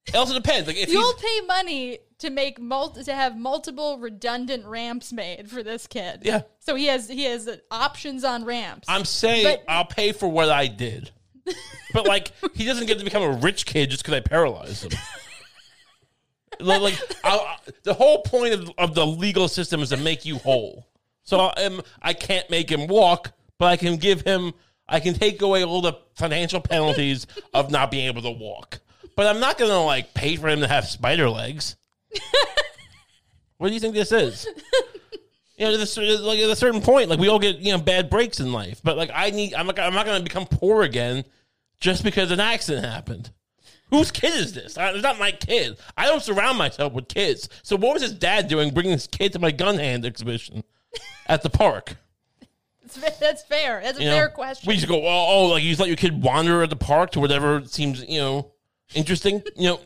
It 0.07 0.15
also 0.15 0.33
depends. 0.33 0.67
Like, 0.67 0.77
if 0.77 0.89
You'll 0.89 1.13
pay 1.15 1.41
money 1.47 1.99
to 2.19 2.29
make 2.29 2.59
mul- 2.59 2.91
to 2.91 3.13
have 3.13 3.37
multiple 3.37 3.99
redundant 3.99 4.65
ramps 4.65 5.11
made 5.11 5.49
for 5.49 5.63
this 5.63 5.85
kid. 5.85 6.21
Yeah. 6.23 6.41
So 6.59 6.75
he 6.75 6.85
has 6.85 7.07
he 7.09 7.25
has 7.25 7.49
options 7.69 8.23
on 8.23 8.45
ramps. 8.45 8.85
I'm 8.89 9.05
saying 9.05 9.45
But- 9.45 9.71
I'll 9.71 9.85
pay 9.85 10.11
for 10.13 10.27
what 10.27 10.49
I 10.49 10.67
did. 10.67 11.11
But 11.93 12.05
like 12.05 12.31
he 12.53 12.65
doesn't 12.65 12.85
get 12.85 12.99
to 12.99 13.03
become 13.05 13.23
a 13.23 13.31
rich 13.31 13.65
kid 13.65 13.89
just 13.89 14.03
because 14.03 14.13
I 14.15 14.19
paralyzed 14.19 14.83
him. 14.83 14.99
like 16.59 16.81
like, 16.81 17.01
I'll, 17.23 17.39
I- 17.39 17.57
the 17.83 17.93
whole 17.93 18.21
point 18.23 18.53
of, 18.53 18.71
of 18.77 18.93
the 18.95 19.05
legal 19.05 19.47
system 19.47 19.81
is 19.81 19.89
to 19.89 19.97
make 19.97 20.25
you 20.25 20.37
whole. 20.37 20.85
So 21.23 21.51
am 21.57 21.81
I 22.01 22.13
can't 22.13 22.49
make 22.49 22.69
him 22.69 22.87
walk, 22.87 23.31
but 23.59 23.67
I 23.67 23.77
can 23.77 23.97
give 23.97 24.21
him 24.21 24.53
I 24.89 24.99
can 24.99 25.13
take 25.13 25.41
away 25.41 25.63
all 25.63 25.81
the 25.81 25.93
financial 26.15 26.61
penalties 26.61 27.27
of 27.53 27.69
not 27.71 27.91
being 27.91 28.07
able 28.07 28.21
to 28.21 28.31
walk. 28.31 28.79
But 29.15 29.27
I'm 29.27 29.39
not 29.39 29.57
gonna 29.57 29.83
like 29.83 30.13
pay 30.13 30.35
for 30.35 30.47
him 30.47 30.61
to 30.61 30.67
have 30.67 30.85
spider 30.85 31.29
legs. 31.29 31.75
what 33.57 33.67
do 33.67 33.73
you 33.73 33.79
think 33.79 33.95
this 33.95 34.11
is? 34.11 34.47
you 35.57 35.65
know, 35.65 35.71
like 35.71 36.39
at 36.39 36.49
a 36.49 36.55
certain 36.55 36.81
point, 36.81 37.09
like 37.09 37.19
we 37.19 37.27
all 37.27 37.39
get 37.39 37.57
you 37.57 37.71
know 37.71 37.79
bad 37.79 38.09
breaks 38.09 38.39
in 38.39 38.53
life, 38.53 38.79
but 38.83 38.95
like 38.95 39.09
I 39.13 39.31
need, 39.31 39.53
I'm 39.53 39.65
not, 39.65 39.79
I'm 39.79 39.93
not 39.93 40.05
going 40.05 40.19
to 40.19 40.23
become 40.23 40.45
poor 40.45 40.83
again 40.83 41.25
just 41.79 42.03
because 42.03 42.31
an 42.31 42.39
accident 42.39 42.85
happened. 42.85 43.31
Whose 43.89 44.11
kid 44.11 44.35
is 44.35 44.53
this? 44.53 44.77
I, 44.77 44.91
it's 44.91 45.03
not 45.03 45.17
my 45.17 45.31
kid. 45.31 45.77
I 45.95 46.05
don't 46.05 46.21
surround 46.21 46.57
myself 46.57 46.93
with 46.93 47.07
kids. 47.07 47.49
So 47.63 47.75
what 47.75 47.93
was 47.93 48.01
his 48.01 48.13
dad 48.13 48.47
doing, 48.47 48.73
bringing 48.73 48.91
his 48.91 49.07
kid 49.07 49.33
to 49.33 49.39
my 49.39 49.51
gun 49.51 49.77
hand 49.77 50.05
exhibition 50.05 50.63
at 51.25 51.41
the 51.41 51.49
park? 51.49 51.95
That's 52.95 53.43
fair. 53.43 53.81
That's 53.83 53.99
a 53.99 54.01
You 54.01 54.09
know, 54.09 54.15
fair 54.15 54.29
question. 54.29 54.67
We 54.67 54.75
just 54.75 54.87
go, 54.87 54.95
oh, 54.95 55.25
oh, 55.29 55.45
like 55.47 55.63
you 55.63 55.69
just 55.69 55.79
let 55.79 55.87
your 55.89 55.97
kid 55.97 56.21
wander 56.21 56.63
at 56.63 56.69
the 56.69 56.75
park 56.75 57.11
to 57.11 57.19
whatever 57.19 57.63
seems, 57.65 58.03
you 58.07 58.19
know, 58.19 58.51
interesting. 58.95 59.43
You 59.55 59.69
know, 59.69 59.79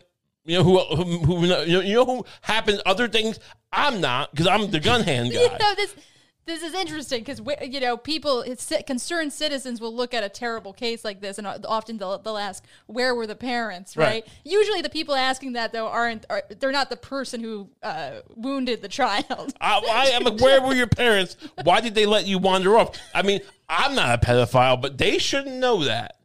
you 0.45 0.57
know 0.57 0.63
who 0.63 0.79
who, 0.95 1.03
who 1.19 1.41
you 1.41 1.47
know, 1.47 1.61
you 1.61 1.93
know 1.95 2.05
who 2.05 2.25
happens 2.41 2.81
other 2.85 3.07
things. 3.07 3.39
I'm 3.71 4.01
not 4.01 4.31
because 4.31 4.47
I'm 4.47 4.71
the 4.71 4.79
gun 4.79 5.03
hand 5.03 5.31
guy. 5.33 5.41
You 5.41 5.49
know 5.49 5.75
this. 5.75 5.95
This 6.45 6.63
is 6.63 6.73
interesting 6.73 7.23
because 7.23 7.39
you 7.69 7.79
know 7.79 7.97
people, 7.97 8.43
concerned 8.87 9.31
citizens 9.31 9.79
will 9.79 9.95
look 9.95 10.13
at 10.13 10.23
a 10.23 10.29
terrible 10.29 10.73
case 10.73 11.05
like 11.05 11.21
this, 11.21 11.37
and 11.37 11.45
often 11.47 11.97
they'll, 11.97 12.17
they'll 12.17 12.37
ask, 12.37 12.65
"Where 12.87 13.13
were 13.13 13.27
the 13.27 13.35
parents?" 13.35 13.95
Right? 13.95 14.07
right. 14.07 14.27
Usually, 14.43 14.81
the 14.81 14.89
people 14.89 15.13
asking 15.13 15.53
that 15.53 15.71
though 15.71 15.87
aren't 15.87 16.25
are, 16.31 16.43
they're 16.59 16.71
not 16.71 16.89
the 16.89 16.97
person 16.97 17.41
who 17.41 17.69
uh, 17.83 18.21
wounded 18.35 18.81
the 18.81 18.87
child. 18.87 19.53
I, 19.61 19.81
I 19.87 20.05
am 20.15 20.23
like, 20.23 20.41
where 20.41 20.61
were 20.61 20.73
your 20.73 20.87
parents? 20.87 21.37
Why 21.63 21.79
did 21.79 21.93
they 21.93 22.07
let 22.07 22.25
you 22.25 22.39
wander 22.39 22.75
off? 22.75 22.97
I 23.13 23.21
mean, 23.21 23.41
I'm 23.69 23.93
not 23.93 24.21
a 24.21 24.25
pedophile, 24.25 24.81
but 24.81 24.97
they 24.97 25.19
shouldn't 25.19 25.57
know 25.57 25.83
that. 25.83 26.17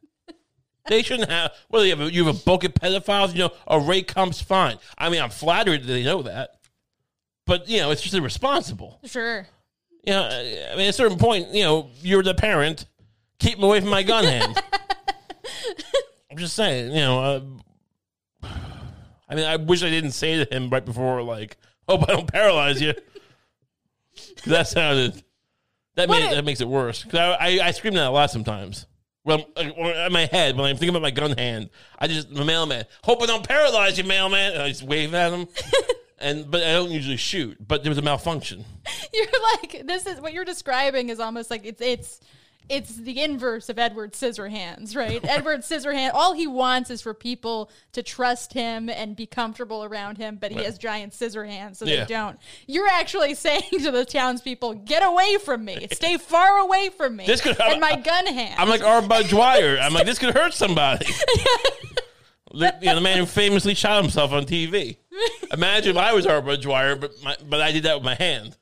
They 0.88 1.02
shouldn't 1.02 1.30
have. 1.30 1.52
Well, 1.70 1.84
you 1.84 1.90
have 1.90 2.00
a, 2.00 2.12
you 2.12 2.24
have 2.24 2.36
a 2.36 2.44
book 2.44 2.64
of 2.64 2.72
pedophiles. 2.72 3.34
You 3.34 3.40
know, 3.40 3.52
a 3.66 3.78
rape 3.78 4.06
comes 4.06 4.40
fine. 4.40 4.78
I 4.96 5.10
mean, 5.10 5.20
I'm 5.20 5.30
flattered 5.30 5.82
that 5.82 5.86
they 5.86 6.04
know 6.04 6.22
that, 6.22 6.56
but 7.44 7.68
you 7.68 7.80
know, 7.80 7.90
it's 7.90 8.02
just 8.02 8.14
irresponsible. 8.14 9.00
Sure. 9.04 9.46
You 10.06 10.12
know, 10.12 10.22
I 10.22 10.76
mean, 10.76 10.86
at 10.86 10.90
a 10.90 10.92
certain 10.92 11.18
point, 11.18 11.52
you 11.52 11.64
know, 11.64 11.90
you're 12.00 12.22
the 12.22 12.34
parent. 12.34 12.86
Keep 13.38 13.58
him 13.58 13.64
away 13.64 13.80
from 13.80 13.90
my 13.90 14.04
gun 14.04 14.24
hand. 14.24 14.62
I'm 16.30 16.36
just 16.36 16.54
saying, 16.54 16.90
you 16.92 17.00
know. 17.00 17.58
Uh, 18.42 18.48
I 19.28 19.34
mean, 19.34 19.44
I 19.44 19.56
wish 19.56 19.82
I 19.82 19.90
didn't 19.90 20.12
say 20.12 20.44
to 20.44 20.54
him 20.54 20.70
right 20.70 20.84
before, 20.84 21.22
like, 21.22 21.56
"Hope 21.88 22.08
I 22.08 22.12
don't 22.12 22.32
paralyze 22.32 22.80
you." 22.80 22.94
that 24.46 24.68
sounded. 24.68 25.22
That 25.96 26.08
made, 26.08 26.30
that 26.30 26.44
makes 26.44 26.60
it 26.60 26.68
worse. 26.68 27.02
Cause 27.04 27.14
I, 27.14 27.32
I, 27.32 27.58
I 27.68 27.70
scream 27.70 27.94
that 27.94 28.06
a 28.06 28.10
lot 28.10 28.30
sometimes. 28.30 28.86
Well, 29.24 29.44
in 29.56 30.12
my 30.12 30.28
head, 30.30 30.56
when 30.56 30.66
I'm 30.66 30.76
thinking 30.76 30.90
about 30.90 31.02
my 31.02 31.10
gun 31.10 31.36
hand, 31.36 31.70
I 31.98 32.06
just 32.06 32.32
the 32.32 32.44
mailman. 32.44 32.84
Hope 33.02 33.22
I 33.22 33.26
don't 33.26 33.46
paralyze 33.46 33.98
you, 33.98 34.04
mailman. 34.04 34.52
And 34.52 34.62
I 34.62 34.68
just 34.68 34.84
wave 34.84 35.14
at 35.14 35.32
him. 35.32 35.48
and 36.18 36.50
but 36.50 36.62
I 36.62 36.72
don't 36.72 36.90
usually 36.90 37.16
shoot. 37.16 37.56
But 37.66 37.82
there 37.82 37.90
was 37.90 37.98
a 37.98 38.02
malfunction. 38.02 38.64
You're 39.12 39.26
like 39.60 39.86
this 39.86 40.06
is 40.06 40.20
what 40.20 40.32
you're 40.32 40.44
describing 40.44 41.08
is 41.08 41.20
almost 41.20 41.50
like 41.50 41.62
it's 41.64 41.80
it's 41.80 42.20
it's 42.68 42.96
the 42.96 43.22
inverse 43.22 43.68
of 43.68 43.78
Edward 43.78 44.12
Scissorhands, 44.12 44.96
right? 44.96 45.24
Edward 45.28 45.60
Scissorhands, 45.60 46.10
all 46.14 46.32
he 46.32 46.46
wants 46.46 46.90
is 46.90 47.00
for 47.00 47.14
people 47.14 47.70
to 47.92 48.02
trust 48.02 48.52
him 48.52 48.88
and 48.88 49.14
be 49.14 49.26
comfortable 49.26 49.84
around 49.84 50.18
him, 50.18 50.36
but 50.40 50.50
he 50.50 50.56
right. 50.56 50.66
has 50.66 50.78
giant 50.78 51.14
scissor 51.14 51.44
hands, 51.44 51.78
so 51.78 51.84
yeah. 51.84 52.04
they 52.04 52.06
don't. 52.06 52.38
You're 52.66 52.88
actually 52.88 53.34
saying 53.36 53.70
to 53.82 53.90
the 53.90 54.04
townspeople, 54.04 54.74
"Get 54.74 55.02
away 55.02 55.36
from 55.44 55.64
me! 55.64 55.86
Stay 55.92 56.16
far 56.16 56.58
away 56.58 56.90
from 56.90 57.16
me!" 57.16 57.26
This 57.26 57.40
could 57.40 57.60
and 57.60 57.80
my 57.80 57.96
gun 57.96 58.26
hand. 58.26 58.56
I'm 58.58 58.68
like 58.68 58.82
R. 58.82 59.02
Bud 59.02 59.28
Dwyer. 59.28 59.78
I'm 59.78 59.92
like, 59.92 60.06
this 60.06 60.18
could 60.18 60.34
hurt 60.34 60.54
somebody. 60.54 61.06
you 62.52 62.60
know, 62.60 62.94
the 62.94 63.00
man 63.00 63.18
who 63.18 63.26
famously 63.26 63.74
shot 63.74 64.02
himself 64.02 64.32
on 64.32 64.44
TV. 64.44 64.96
Imagine 65.56 65.92
if 65.92 65.96
I 65.96 66.12
was 66.12 66.26
R. 66.26 66.42
Bud 66.42 66.60
Dwyer, 66.60 66.96
but 66.96 67.12
my, 67.22 67.36
but 67.48 67.60
I 67.60 67.72
did 67.72 67.84
that 67.84 67.96
with 67.96 68.04
my 68.04 68.14
hand. 68.14 68.56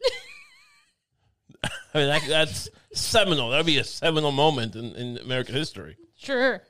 I 1.94 1.98
mean, 1.98 2.08
that, 2.08 2.22
that's 2.28 2.68
seminal. 2.92 3.50
That 3.50 3.58
would 3.58 3.66
be 3.66 3.78
a 3.78 3.84
seminal 3.84 4.32
moment 4.32 4.76
in, 4.76 4.94
in 4.94 5.18
American 5.18 5.54
history. 5.54 5.96
Sure. 6.16 6.62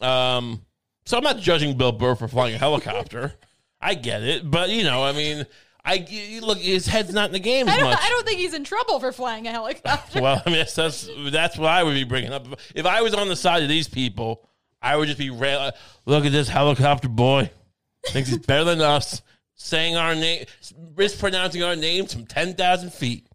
Um, 0.00 0.62
so 1.04 1.16
I'm 1.16 1.24
not 1.24 1.38
judging 1.38 1.76
Bill 1.76 1.92
Burr 1.92 2.14
for 2.14 2.28
flying 2.28 2.54
a 2.54 2.58
helicopter. 2.58 3.34
I 3.80 3.94
get 3.94 4.22
it, 4.22 4.48
but 4.48 4.70
you 4.70 4.84
know, 4.84 5.02
I 5.02 5.12
mean, 5.12 5.44
I 5.84 6.40
look, 6.42 6.58
his 6.58 6.86
head's 6.86 7.12
not 7.12 7.26
in 7.26 7.32
the 7.32 7.40
game 7.40 7.68
as 7.68 7.78
I 7.78 7.82
much. 7.82 7.98
I 8.00 8.08
don't 8.08 8.24
think 8.24 8.38
he's 8.38 8.54
in 8.54 8.62
trouble 8.62 9.00
for 9.00 9.10
flying 9.10 9.48
a 9.48 9.50
helicopter. 9.50 10.22
well, 10.22 10.40
I 10.46 10.48
mean, 10.48 10.58
that's, 10.58 10.74
that's 10.74 11.08
that's 11.30 11.58
what 11.58 11.68
I 11.68 11.82
would 11.82 11.94
be 11.94 12.04
bringing 12.04 12.32
up. 12.32 12.46
If 12.74 12.86
I 12.86 13.02
was 13.02 13.14
on 13.14 13.28
the 13.28 13.34
side 13.34 13.64
of 13.64 13.68
these 13.68 13.88
people, 13.88 14.48
I 14.80 14.96
would 14.96 15.06
just 15.06 15.18
be 15.18 15.30
rail- 15.30 15.72
look 16.06 16.24
at 16.24 16.32
this 16.32 16.48
helicopter 16.48 17.08
boy. 17.08 17.50
Thinks 18.06 18.28
he's 18.28 18.38
better 18.38 18.64
than 18.64 18.80
us. 18.80 19.22
Saying 19.54 19.96
our 19.96 20.14
name, 20.14 20.46
mispronouncing 20.96 21.62
our 21.62 21.76
names 21.76 22.12
from 22.12 22.26
ten 22.26 22.54
thousand 22.54 22.92
feet. 22.92 23.26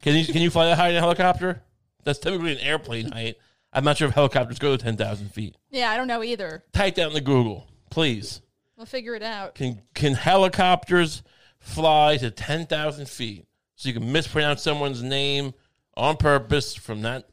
Can 0.00 0.14
you 0.16 0.24
can 0.26 0.42
you 0.42 0.50
fly 0.50 0.66
that 0.66 0.76
high 0.76 0.90
in 0.90 0.96
a 0.96 1.00
helicopter? 1.00 1.62
That's 2.04 2.18
typically 2.18 2.52
an 2.52 2.58
airplane 2.58 3.10
height. 3.10 3.36
I'm 3.72 3.84
not 3.84 3.96
sure 3.96 4.08
if 4.08 4.14
helicopters 4.14 4.58
go 4.58 4.76
to 4.76 4.82
ten 4.82 4.96
thousand 4.96 5.32
feet. 5.32 5.56
Yeah, 5.70 5.90
I 5.90 5.96
don't 5.96 6.08
know 6.08 6.22
either. 6.22 6.62
Type 6.72 6.96
that 6.96 7.08
in 7.08 7.14
the 7.14 7.20
Google, 7.20 7.66
please. 7.90 8.40
We'll 8.76 8.86
figure 8.86 9.14
it 9.14 9.22
out. 9.22 9.54
Can 9.54 9.82
can 9.94 10.14
helicopters 10.14 11.22
fly 11.58 12.16
to 12.18 12.30
ten 12.30 12.66
thousand 12.66 13.08
feet? 13.08 13.46
So 13.76 13.88
you 13.88 13.94
can 13.94 14.12
mispronounce 14.12 14.62
someone's 14.62 15.02
name 15.02 15.54
on 15.96 16.16
purpose 16.16 16.74
from 16.74 17.02
that 17.02 17.28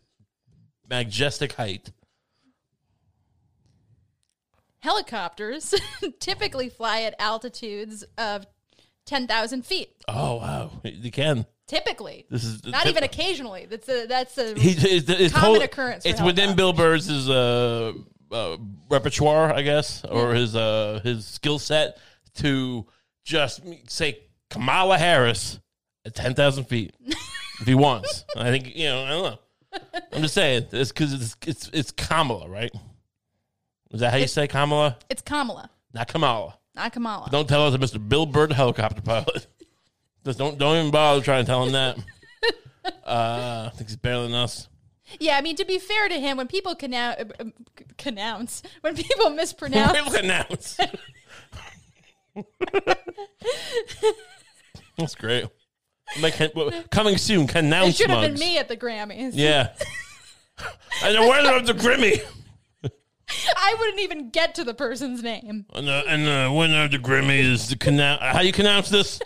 majestic 0.89 1.53
height. 1.53 1.91
Helicopters 4.79 5.73
typically 6.19 6.69
fly 6.69 7.01
at 7.01 7.15
altitudes 7.19 8.03
of 8.17 8.47
10,000 9.05 9.65
feet. 9.65 9.95
Oh, 10.07 10.35
wow. 10.35 10.71
You 10.83 11.11
can. 11.11 11.45
Typically, 11.67 12.25
this 12.31 12.43
is 12.43 12.65
not 12.65 12.81
tip- 12.81 12.91
even 12.91 13.03
occasionally. 13.03 13.67
That's 13.69 13.87
a 13.87 14.07
that's 14.07 14.39
a 14.39 14.55
it's, 14.57 15.07
it's 15.07 15.33
common 15.35 15.51
whole, 15.51 15.61
occurrence. 15.61 16.03
It's 16.03 16.19
within 16.19 16.55
Bill 16.55 16.73
Burr's 16.73 17.07
uh, 17.29 17.93
uh, 18.31 18.57
repertoire, 18.89 19.53
I 19.53 19.61
guess, 19.61 20.03
or 20.03 20.33
yeah. 20.33 20.39
his 20.39 20.55
uh, 20.55 20.99
his 21.03 21.27
skill 21.27 21.59
set 21.59 21.99
to 22.37 22.87
just 23.23 23.61
say 23.87 24.17
Kamala 24.49 24.97
Harris 24.97 25.59
at 26.05 26.15
ten 26.15 26.33
thousand 26.33 26.63
feet 26.63 26.95
if 27.61 27.67
he 27.67 27.75
wants. 27.75 28.25
I 28.35 28.49
think 28.49 28.75
you 28.75 28.87
know. 28.87 29.03
I 29.03 29.09
don't 29.09 29.23
know. 29.23 29.39
I'm 30.11 30.23
just 30.23 30.33
saying 30.33 30.65
it's 30.71 30.91
because 30.91 31.13
it's 31.13 31.37
it's 31.45 31.69
it's 31.71 31.91
Kamala, 31.91 32.49
right? 32.49 32.71
Is 33.91 34.01
that 34.01 34.11
how 34.11 34.17
you 34.17 34.27
say 34.27 34.47
Kamala? 34.47 34.97
It's 35.09 35.21
Kamala, 35.21 35.69
not 35.93 36.07
Kamala. 36.07 36.59
Not 36.75 36.93
Kamala. 36.93 37.29
Don't 37.31 37.49
tell 37.49 37.65
us, 37.65 37.73
that 37.73 37.81
Mr. 37.81 38.07
Bill 38.07 38.25
Burr, 38.25 38.53
helicopter 38.53 39.01
pilot. 39.01 39.47
Just 40.25 40.37
don't 40.37 40.57
don't 40.57 40.77
even 40.77 40.91
bother 40.91 41.21
trying 41.21 41.43
to 41.43 41.47
tell 41.47 41.63
him 41.63 41.71
that. 41.71 41.97
uh, 43.05 43.69
I 43.71 43.75
think 43.75 43.89
he's 43.89 43.97
better 43.97 44.23
than 44.23 44.33
us. 44.33 44.67
Yeah, 45.19 45.37
I 45.37 45.41
mean 45.41 45.55
to 45.55 45.65
be 45.65 45.79
fair 45.79 46.07
to 46.07 46.19
him, 46.19 46.37
when 46.37 46.47
people 46.47 46.75
canounce, 46.75 47.31
uh, 47.39 47.45
pronounce, 47.97 48.61
when 48.81 48.95
people 48.95 49.29
mispronounce, 49.31 49.97
people 49.97 50.11
pronounce. 50.11 50.77
That's 54.97 55.15
great. 55.15 55.45
Like, 56.21 56.35
coming 56.91 57.17
soon, 57.17 57.47
pronounce. 57.47 57.89
It 57.89 57.95
should 57.95 58.09
have 58.09 58.21
been 58.21 58.39
me 58.39 58.57
at 58.57 58.67
the 58.67 58.77
Grammys. 58.77 59.31
Yeah. 59.35 59.69
and 61.03 61.15
the 61.15 61.21
winner 61.21 61.55
of 61.55 61.65
the 61.65 61.73
Grammy. 61.73 62.21
I 63.69 63.75
wouldn't 63.75 63.99
even 63.99 64.31
get 64.31 64.55
to 64.55 64.63
the 64.63 64.73
person's 64.73 65.21
name. 65.21 65.65
And 65.75 65.87
the, 65.87 66.03
and 66.07 66.27
uh, 66.27 66.45
the 66.45 66.51
winner 66.51 66.85
of 66.85 66.91
the 66.91 66.97
Grammy 66.97 67.37
is 67.37 67.69
the 67.69 67.77
canal. 67.77 68.17
Uh, 68.19 68.33
how 68.33 68.39
do 68.39 68.47
you 68.47 68.53
pronounce 68.53 68.89
this? 68.89 69.21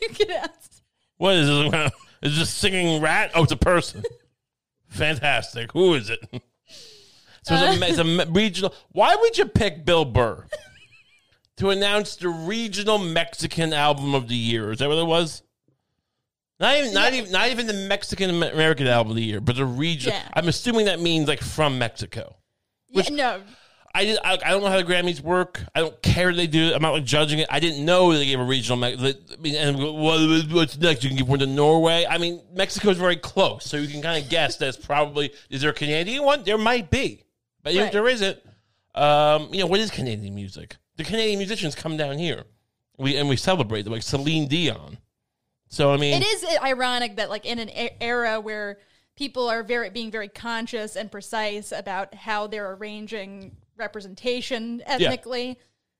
you 0.00 0.08
can 0.08 0.30
ask. 0.30 0.82
What 1.18 1.34
is 1.34 1.46
this? 1.46 1.92
Is 2.22 2.38
this 2.38 2.50
singing 2.50 3.00
rat? 3.00 3.30
Oh, 3.34 3.44
it's 3.44 3.52
a 3.52 3.56
person. 3.56 4.02
Fantastic. 4.88 5.72
Who 5.72 5.94
is 5.94 6.10
it? 6.10 6.20
So 7.42 7.54
it's, 7.54 7.80
a, 7.80 7.88
it's 7.88 7.98
a 7.98 8.30
regional. 8.30 8.74
Why 8.92 9.16
would 9.16 9.38
you 9.38 9.46
pick 9.46 9.86
Bill 9.86 10.04
Burr 10.04 10.46
to 11.56 11.70
announce 11.70 12.16
the 12.16 12.28
regional 12.28 12.98
Mexican 12.98 13.72
album 13.72 14.14
of 14.14 14.28
the 14.28 14.34
year? 14.34 14.70
Is 14.70 14.80
that 14.80 14.90
what 14.90 14.98
it 14.98 15.06
was? 15.06 15.42
Not 16.58 16.76
even, 16.76 16.92
not 16.92 17.14
even, 17.14 17.32
not 17.32 17.48
even 17.48 17.66
the 17.66 17.72
Mexican 17.88 18.28
American 18.28 18.86
album 18.86 19.12
of 19.12 19.16
the 19.16 19.24
year, 19.24 19.40
but 19.40 19.56
the 19.56 19.64
region. 19.64 20.12
Yeah. 20.12 20.28
I'm 20.34 20.46
assuming 20.46 20.84
that 20.84 21.00
means 21.00 21.26
like 21.26 21.40
from 21.40 21.78
Mexico. 21.78 22.36
Which, 22.92 23.10
yeah, 23.10 23.16
no, 23.16 23.42
I, 23.94 24.04
did, 24.04 24.18
I, 24.24 24.38
I 24.44 24.50
don't 24.50 24.62
know 24.62 24.68
how 24.68 24.76
the 24.76 24.84
Grammys 24.84 25.20
work. 25.20 25.62
I 25.74 25.80
don't 25.80 26.00
care 26.00 26.32
they 26.32 26.46
do. 26.46 26.72
I'm 26.72 26.82
not 26.82 26.92
like 26.92 27.04
judging 27.04 27.40
it. 27.40 27.48
I 27.50 27.58
didn't 27.58 27.84
know 27.84 28.12
they 28.12 28.24
gave 28.24 28.38
a 28.38 28.44
regional. 28.44 28.82
I 28.84 28.94
mean, 29.40 29.56
and 29.56 29.78
what, 29.78 30.46
what's 30.52 30.78
next? 30.78 31.02
You 31.02 31.10
can 31.10 31.18
give 31.18 31.28
one 31.28 31.40
to 31.40 31.46
Norway. 31.46 32.06
I 32.08 32.18
mean, 32.18 32.40
Mexico 32.54 32.90
is 32.90 32.98
very 32.98 33.16
close, 33.16 33.64
so 33.64 33.76
you 33.76 33.88
can 33.88 34.00
kind 34.00 34.22
of 34.22 34.30
guess 34.30 34.56
that's 34.56 34.76
probably. 34.76 35.32
Is 35.48 35.62
there 35.62 35.70
a 35.70 35.74
Canadian 35.74 36.24
one? 36.24 36.44
There 36.44 36.58
might 36.58 36.90
be, 36.90 37.24
but 37.62 37.74
right. 37.74 37.86
if 37.86 37.92
there 37.92 38.06
isn't, 38.06 38.38
um, 38.94 39.52
you 39.52 39.60
know, 39.60 39.66
what 39.66 39.80
is 39.80 39.90
Canadian 39.90 40.34
music? 40.36 40.76
The 40.96 41.04
Canadian 41.04 41.38
musicians 41.38 41.74
come 41.74 41.96
down 41.96 42.16
here, 42.16 42.44
we 42.96 43.16
and 43.16 43.28
we 43.28 43.36
celebrate 43.36 43.82
them, 43.82 43.92
like 43.92 44.02
Celine 44.02 44.46
Dion. 44.46 44.98
So 45.68 45.92
I 45.92 45.96
mean, 45.96 46.20
it 46.22 46.26
is 46.26 46.44
ironic 46.62 47.16
that 47.16 47.28
like 47.28 47.44
in 47.44 47.58
an 47.58 47.70
era 48.00 48.40
where 48.40 48.78
people 49.20 49.50
are 49.50 49.62
very 49.62 49.90
being 49.90 50.10
very 50.10 50.28
conscious 50.28 50.96
and 50.96 51.12
precise 51.12 51.72
about 51.72 52.14
how 52.14 52.46
they're 52.46 52.72
arranging 52.72 53.54
representation 53.76 54.82
ethnically. 54.86 55.58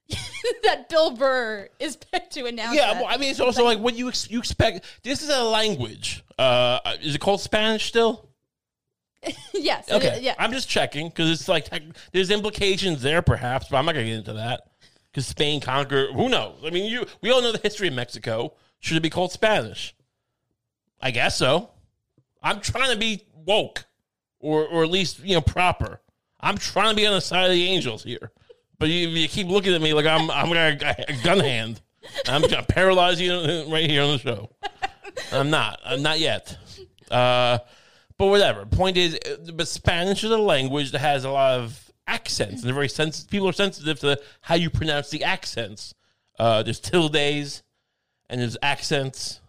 Yeah. 0.09 0.19
that 0.65 0.89
Bill 0.89 1.11
Burr 1.11 1.69
is 1.79 1.97
picked 1.97 2.33
to 2.33 2.47
announce. 2.47 2.75
Yeah, 2.75 2.95
well, 2.95 3.07
I 3.07 3.19
mean, 3.19 3.31
it's 3.31 3.39
also 3.39 3.63
like, 3.63 3.77
like 3.77 3.85
what 3.85 3.95
you 3.95 4.09
ex- 4.09 4.31
you 4.31 4.39
expect. 4.39 4.87
This 5.03 5.23
is 5.23 5.29
a 5.29 5.45
language. 5.45 6.25
Uh, 6.39 6.81
is 7.03 7.15
it 7.15 7.21
called 7.21 7.43
Spanish 7.43 7.85
still? 7.85 8.31
yes. 9.55 9.91
Okay. 9.91 10.17
It, 10.17 10.23
yeah. 10.23 10.35
I'm 10.39 10.51
just 10.51 10.69
checking 10.69 11.09
because 11.09 11.31
it's 11.31 11.47
like 11.47 11.69
there's 12.13 12.31
implications 12.31 13.03
there, 13.03 13.21
perhaps, 13.21 13.69
but 13.69 13.77
I'm 13.77 13.85
not 13.85 13.93
gonna 13.93 14.07
get 14.07 14.17
into 14.17 14.33
that 14.33 14.63
because 15.13 15.27
Spain 15.27 15.61
conquered. 15.61 16.15
Who 16.15 16.31
knows? 16.31 16.57
I 16.65 16.71
mean, 16.71 16.91
you 16.91 17.05
we 17.21 17.31
all 17.31 17.43
know 17.43 17.53
the 17.53 17.59
history 17.59 17.89
of 17.89 17.95
Mexico. 17.95 18.55
Should 18.81 18.97
it 18.97 19.03
be 19.03 19.11
called 19.11 19.31
Spanish? 19.31 19.95
I 21.03 21.11
guess 21.11 21.37
so. 21.37 21.71
I'm 22.43 22.61
trying 22.61 22.93
to 22.93 22.99
be 22.99 23.25
woke, 23.35 23.85
or 24.39 24.67
or 24.67 24.83
at 24.85 24.91
least 24.91 25.21
you 25.21 25.35
know 25.35 25.41
proper. 25.41 26.01
I'm 26.41 26.57
trying 26.57 26.91
to 26.91 26.97
be 26.97 27.07
on 27.07 27.15
the 27.15 27.21
side 27.21 27.47
of 27.47 27.53
the 27.53 27.67
angels 27.69 28.03
here. 28.03 28.33
But 28.79 28.89
you, 28.89 29.09
you 29.09 29.29
keep 29.29 29.47
looking 29.47 29.75
at 29.75 29.83
me 29.83 29.93
like 29.93 30.07
I'm 30.07 30.31
I'm 30.31 30.49
gonna 30.49 30.79
a 31.09 31.23
gun 31.23 31.41
hand. 31.41 31.81
I'm 32.27 32.43
gonna 32.43 32.63
paralyze 32.63 33.21
you 33.21 33.33
right 33.71 33.89
here 33.89 34.03
on 34.03 34.13
the 34.13 34.19
show. 34.19 34.51
I'm 35.33 35.51
not. 35.51 35.81
I'm 35.85 36.03
not 36.03 36.19
yet. 36.19 36.57
Uh, 37.11 37.59
but 38.17 38.27
whatever. 38.27 38.65
Point 38.67 38.97
is, 38.97 39.17
uh, 39.17 39.53
but 39.53 39.69
Spanish 39.69 40.25
is 40.25 40.31
a 40.31 40.39
language 40.39 40.93
that 40.93 41.01
has 41.01 41.25
a 41.25 41.31
lot 41.31 41.61
of 41.61 41.91
accents, 42.07 42.57
and 42.57 42.65
they're 42.65 42.75
very 42.75 42.89
sensitive. 42.89 43.31
People 43.31 43.49
are 43.49 43.53
sensitive 43.53 44.01
to 44.01 44.21
how 44.41 44.55
you 44.55 44.71
pronounce 44.71 45.11
the 45.11 45.25
accents. 45.25 45.95
Uh, 46.39 46.63
there's 46.63 46.81
tildes, 46.81 47.63
and 48.29 48.41
there's 48.41 48.57
accents. 48.63 49.41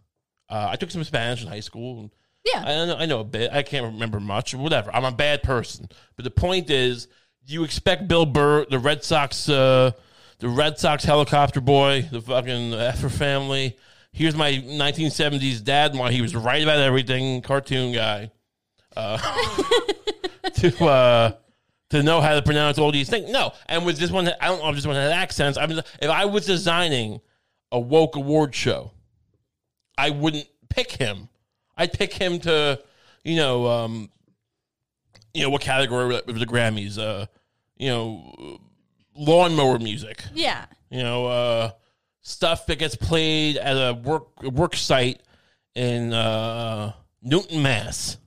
Uh, 0.50 0.70
I 0.72 0.76
took 0.76 0.92
some 0.92 1.04
Spanish 1.04 1.42
in 1.42 1.48
high 1.48 1.62
school. 1.62 2.12
Yeah. 2.46 2.64
I 2.66 2.86
know, 2.86 2.96
I 2.98 3.06
know 3.06 3.20
a 3.20 3.26
bit. 3.26 3.52
I 3.52 3.64
can't 3.64 3.86
remember 3.86 4.20
much. 4.20 4.54
Whatever. 4.54 4.94
I'm 4.94 5.06
a 5.06 5.12
bad 5.12 5.44
person. 5.44 5.88
But 6.16 6.26
the 6.26 6.32
point 6.32 6.70
is, 6.70 7.08
you 7.46 7.64
expect 7.64 8.08
Bill 8.08 8.26
Burr, 8.26 8.66
the 8.70 8.80
Red 8.80 9.04
Sox, 9.04 9.48
uh, 9.50 9.92
the 10.40 10.50
Red 10.50 10.80
Sox 10.80 11.04
helicopter 11.04 11.62
boy, 11.62 12.08
the 12.12 12.22
fucking 12.22 12.74
F 12.74 12.96
is 12.96 13.02
for 13.02 13.10
Family. 13.10 13.78
Here's 14.12 14.36
my 14.36 14.52
1970s 14.52 15.64
dad, 15.64 15.96
why 15.96 16.12
he 16.12 16.22
was 16.22 16.36
right 16.36 16.62
about 16.62 16.80
everything, 16.80 17.42
cartoon 17.42 17.94
guy, 17.94 18.32
uh, 18.98 19.18
to 20.56 20.86
uh, 20.86 21.32
to 21.92 22.04
know 22.04 22.20
how 22.20 22.36
to 22.36 22.42
pronounce 22.42 22.78
all 22.78 22.92
these 22.92 23.10
things. 23.10 23.30
No, 23.30 23.54
and 23.68 23.86
with 23.86 23.98
this 23.98 24.12
one, 24.12 24.28
I 24.42 24.48
don't 24.48 24.60
know 24.60 24.70
if 24.70 24.76
this 24.76 24.86
one 24.86 24.98
had 24.98 25.12
accents. 25.12 25.58
I 25.58 25.66
mean, 25.66 25.80
if 26.02 26.10
I 26.10 26.26
was 26.26 26.46
designing 26.46 27.22
a 27.72 27.80
woke 27.80 28.18
award 28.18 28.54
show, 28.54 28.92
I 29.98 30.10
wouldn't 30.10 30.48
pick 30.70 30.92
him. 30.92 31.30
I'd 31.82 31.94
pick 31.94 32.14
him 32.14 32.40
to, 32.42 32.80
you 33.24 33.36
know, 33.38 33.66
um, 33.66 34.12
you 35.34 35.42
know 35.42 35.50
what 35.50 35.62
category 35.62 36.16
of 36.16 36.40
the 36.40 36.46
Grammys? 36.46 37.00
Uh, 37.00 37.26
you 37.76 37.90
know, 37.90 38.60
lawnmower 39.16 39.80
music. 39.80 40.24
Yeah. 40.32 40.66
You 40.92 41.02
know, 41.02 41.26
uh, 41.26 41.72
stuff 42.22 42.68
that 42.68 42.78
gets 42.78 42.96
played 42.96 43.58
at 43.58 43.74
a 43.74 43.94
work 43.94 44.44
work 44.44 44.76
site 44.76 45.22
in 45.74 46.14
uh, 46.14 46.94
Newton, 47.24 47.64
Mass. 47.64 48.18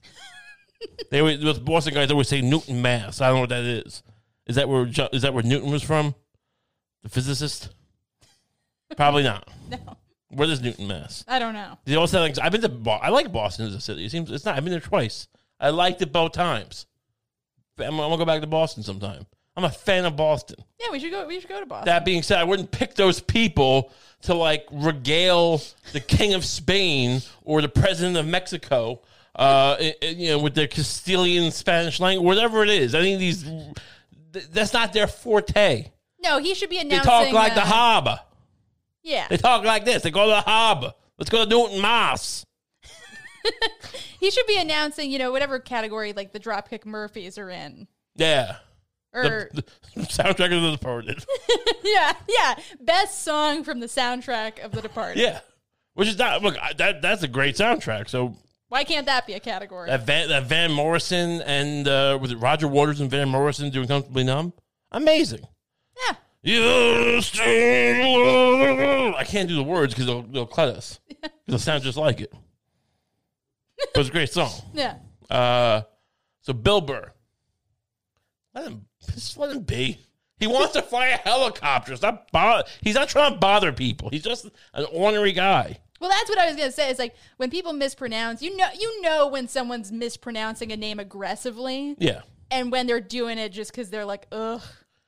they 1.13 1.21
always, 1.21 1.41
those 1.41 1.61
Boston 1.61 1.95
guys 1.95 2.11
always 2.11 2.29
say 2.29 2.41
Newton, 2.41 2.83
Mass. 2.83 3.21
I 3.21 3.29
don't 3.29 3.37
know 3.37 3.41
what 3.43 3.51
that 3.51 3.65
is. 3.65 4.03
Is 4.47 4.57
that 4.57 4.69
where 4.69 4.85
is 5.13 5.23
that 5.23 5.33
where 5.33 5.45
Newton 5.45 5.71
was 5.71 5.85
from? 5.85 6.17
The 7.05 7.09
physicist? 7.09 7.71
Probably 8.97 9.23
not. 9.23 9.49
No. 9.71 9.97
Where 10.37 10.49
is 10.49 10.61
Newton, 10.61 10.87
Mass? 10.89 11.25
I 11.29 11.39
don't 11.39 11.55
know. 11.55 11.79
They 11.85 11.97
also 11.97 12.21
like 12.21 12.39
I've 12.41 12.53
been 12.53 12.61
to 12.63 12.69
Bo- 12.69 12.91
I 12.93 13.09
like 13.11 13.33
Boston 13.33 13.67
as 13.67 13.75
a 13.75 13.81
city. 13.81 14.05
It 14.05 14.11
seems 14.11 14.31
it's 14.31 14.45
not. 14.45 14.57
I've 14.57 14.65
been 14.65 14.73
there 14.73 14.81
twice. 14.81 15.29
I 15.61 15.71
liked 15.71 16.03
it 16.03 16.13
both 16.13 16.33
times. 16.33 16.87
I'm, 17.79 17.87
I'm 17.87 17.97
gonna 17.97 18.17
go 18.19 18.25
back 18.25 18.41
to 18.41 18.47
Boston 18.47 18.83
sometime. 18.83 19.27
I'm 19.57 19.65
a 19.65 19.71
fan 19.71 20.05
of 20.05 20.17
Boston. 20.17 20.57
Yeah, 20.81 20.91
we 20.91 20.99
should 20.99 21.13
go. 21.13 21.27
We 21.27 21.39
should 21.41 21.49
go 21.49 21.61
to 21.61 21.67
Boston. 21.67 21.87
That 21.87 22.05
being 22.05 22.23
said, 22.23 22.39
I 22.39 22.45
wouldn't 22.45 22.71
pick 22.71 22.95
those 22.95 23.21
people 23.21 23.93
to 24.23 24.35
like 24.35 24.67
regale 24.73 25.61
the 25.93 26.01
king 26.01 26.35
of 26.35 26.45
Spain 26.45 27.21
or 27.45 27.63
the 27.63 27.69
president 27.69 28.17
of 28.17 28.27
Mexico, 28.27 29.01
uh, 29.37 29.77
i- 29.79 29.95
i- 30.03 30.07
you 30.07 30.31
know, 30.31 30.39
with 30.39 30.55
their 30.55 30.67
Castilian 30.67 31.53
Spanish 31.53 32.01
language, 32.01 32.25
whatever 32.27 32.63
it 32.65 32.71
is. 32.71 32.95
I 32.95 33.01
think 33.03 33.19
these 33.21 33.45
th- 34.33 34.47
that's 34.51 34.73
not 34.73 34.93
their 34.93 35.07
forte. 35.07 35.87
no, 36.23 36.39
he 36.39 36.55
should 36.55 36.71
be 36.71 36.77
They 36.77 36.83
announcing. 36.83 37.11
talk 37.11 37.33
like 37.33 37.55
the 37.55 37.63
uh, 37.63 37.67
harbor. 37.67 38.19
Yeah, 39.05 39.29
They 39.29 39.37
talk 39.37 39.65
like 39.65 39.85
this. 39.85 40.03
They 40.03 40.11
go 40.11 40.25
to 40.25 40.31
the 40.31 40.41
harbor. 40.41 40.93
Let's 41.19 41.31
go 41.31 41.45
to 41.45 41.49
Newton, 41.51 41.81
Mass. 41.83 42.45
he 44.21 44.31
should 44.31 44.47
be 44.47 44.59
announcing. 44.59 45.11
You 45.11 45.19
know, 45.19 45.31
whatever 45.31 45.59
category 45.59 46.13
like 46.13 46.33
the 46.33 46.41
Dropkick 46.41 46.87
Murphys 46.87 47.37
are 47.39 47.51
in, 47.51 47.87
Yeah. 48.17 48.57
or 49.13 49.51
The, 49.53 49.63
the 49.95 50.01
soundtrack 50.03 50.57
of 50.57 50.63
The 50.63 50.71
Departed. 50.73 51.25
yeah, 51.85 52.15
yeah, 52.29 52.55
best 52.81 53.23
song 53.23 53.63
from 53.65 53.81
the 53.81 53.87
soundtrack 53.87 54.59
of 54.65 54.73
The 54.73 54.81
Departed. 54.83 55.21
yeah. 55.21 55.41
Which 55.95 56.09
is 56.09 56.19
not, 56.19 56.43
look, 56.43 56.57
I- 56.61 56.73
that 56.73 57.03
that's 57.03 57.23
a 57.23 57.29
great 57.29 57.55
soundtrack. 57.57 58.09
So 58.09 58.35
Why 58.69 58.83
can't 58.85 59.07
that 59.07 59.27
be 59.27 59.35
a 59.35 59.41
category? 59.41 59.89
that 59.91 60.05
Van, 60.07 60.29
that 60.31 60.45
Van 60.45 60.73
Morrison 60.73 61.41
and, 61.43 61.87
uh, 61.87 62.19
was 62.21 62.33
it 62.33 62.37
Roger 62.37 62.67
Waters 62.67 63.01
and 63.01 63.11
Van 63.11 63.29
Morrison 63.29 63.71
doing 63.71 63.87
Comfortably 63.87 64.25
Numb? 64.25 64.53
Amazing. 64.91 65.47
yeah, 66.09 66.17
I 66.47 67.23
can't 69.27 69.49
do 69.49 69.57
the 69.57 69.63
words 69.63 69.95
because 69.95 70.07
they'll, 70.07 70.23
they'll 70.23 70.47
cut 70.47 70.69
us. 70.69 71.01
it 71.47 71.59
sounds 71.59 71.85
just 71.85 71.99
like 71.99 72.21
it. 72.21 72.33
But 73.93 74.01
it's 74.01 74.09
a 74.09 74.13
great 74.13 74.33
song. 74.33 74.51
yeah. 74.75 74.97
Uh, 75.31 75.83
so 76.43 76.53
Bill 76.53 76.81
Burr, 76.81 77.13
let 78.55 78.67
him 78.67 78.87
just 79.13 79.37
let 79.39 79.51
him 79.51 79.63
be. 79.63 79.99
He 80.39 80.47
wants 80.47 80.73
to 80.75 80.83
fly 80.83 81.09
a 81.09 81.17
helicopter. 81.17 81.97
Stop 81.97 82.31
bo- 82.31 82.63
He's 82.83 82.95
not 82.97 83.09
trying 83.09 83.33
to 83.35 83.39
bother 83.39 83.73
people. 83.73 84.11
He's 84.11 84.23
just 84.23 84.47
an 84.75 84.85
ornery 84.93 85.33
guy. 85.33 85.79
Well, 86.01 86.11
that's 86.11 86.29
what 86.29 86.39
I 86.39 86.47
was 86.47 86.57
gonna 86.57 86.73
say. 86.73 86.91
It's 86.91 86.99
like 86.99 87.15
when 87.39 87.51
people 87.51 87.73
mispronounce, 87.73 88.43
you 88.43 88.55
know, 88.57 88.67
you 88.79 89.01
know 89.01 89.29
when 89.29 89.49
someone's 89.49 89.91
mispronouncing 89.91 90.71
a 90.73 90.77
name 90.77 90.99
aggressively, 90.99 91.95
Yeah. 91.99 92.23
and 92.51 92.71
when 92.71 92.87
they're 92.87 93.01
doing 93.01 93.39
it 93.39 93.51
just 93.51 93.71
because 93.71 93.89
they're 93.91 94.05
like, 94.05 94.27
ugh. 94.31 94.61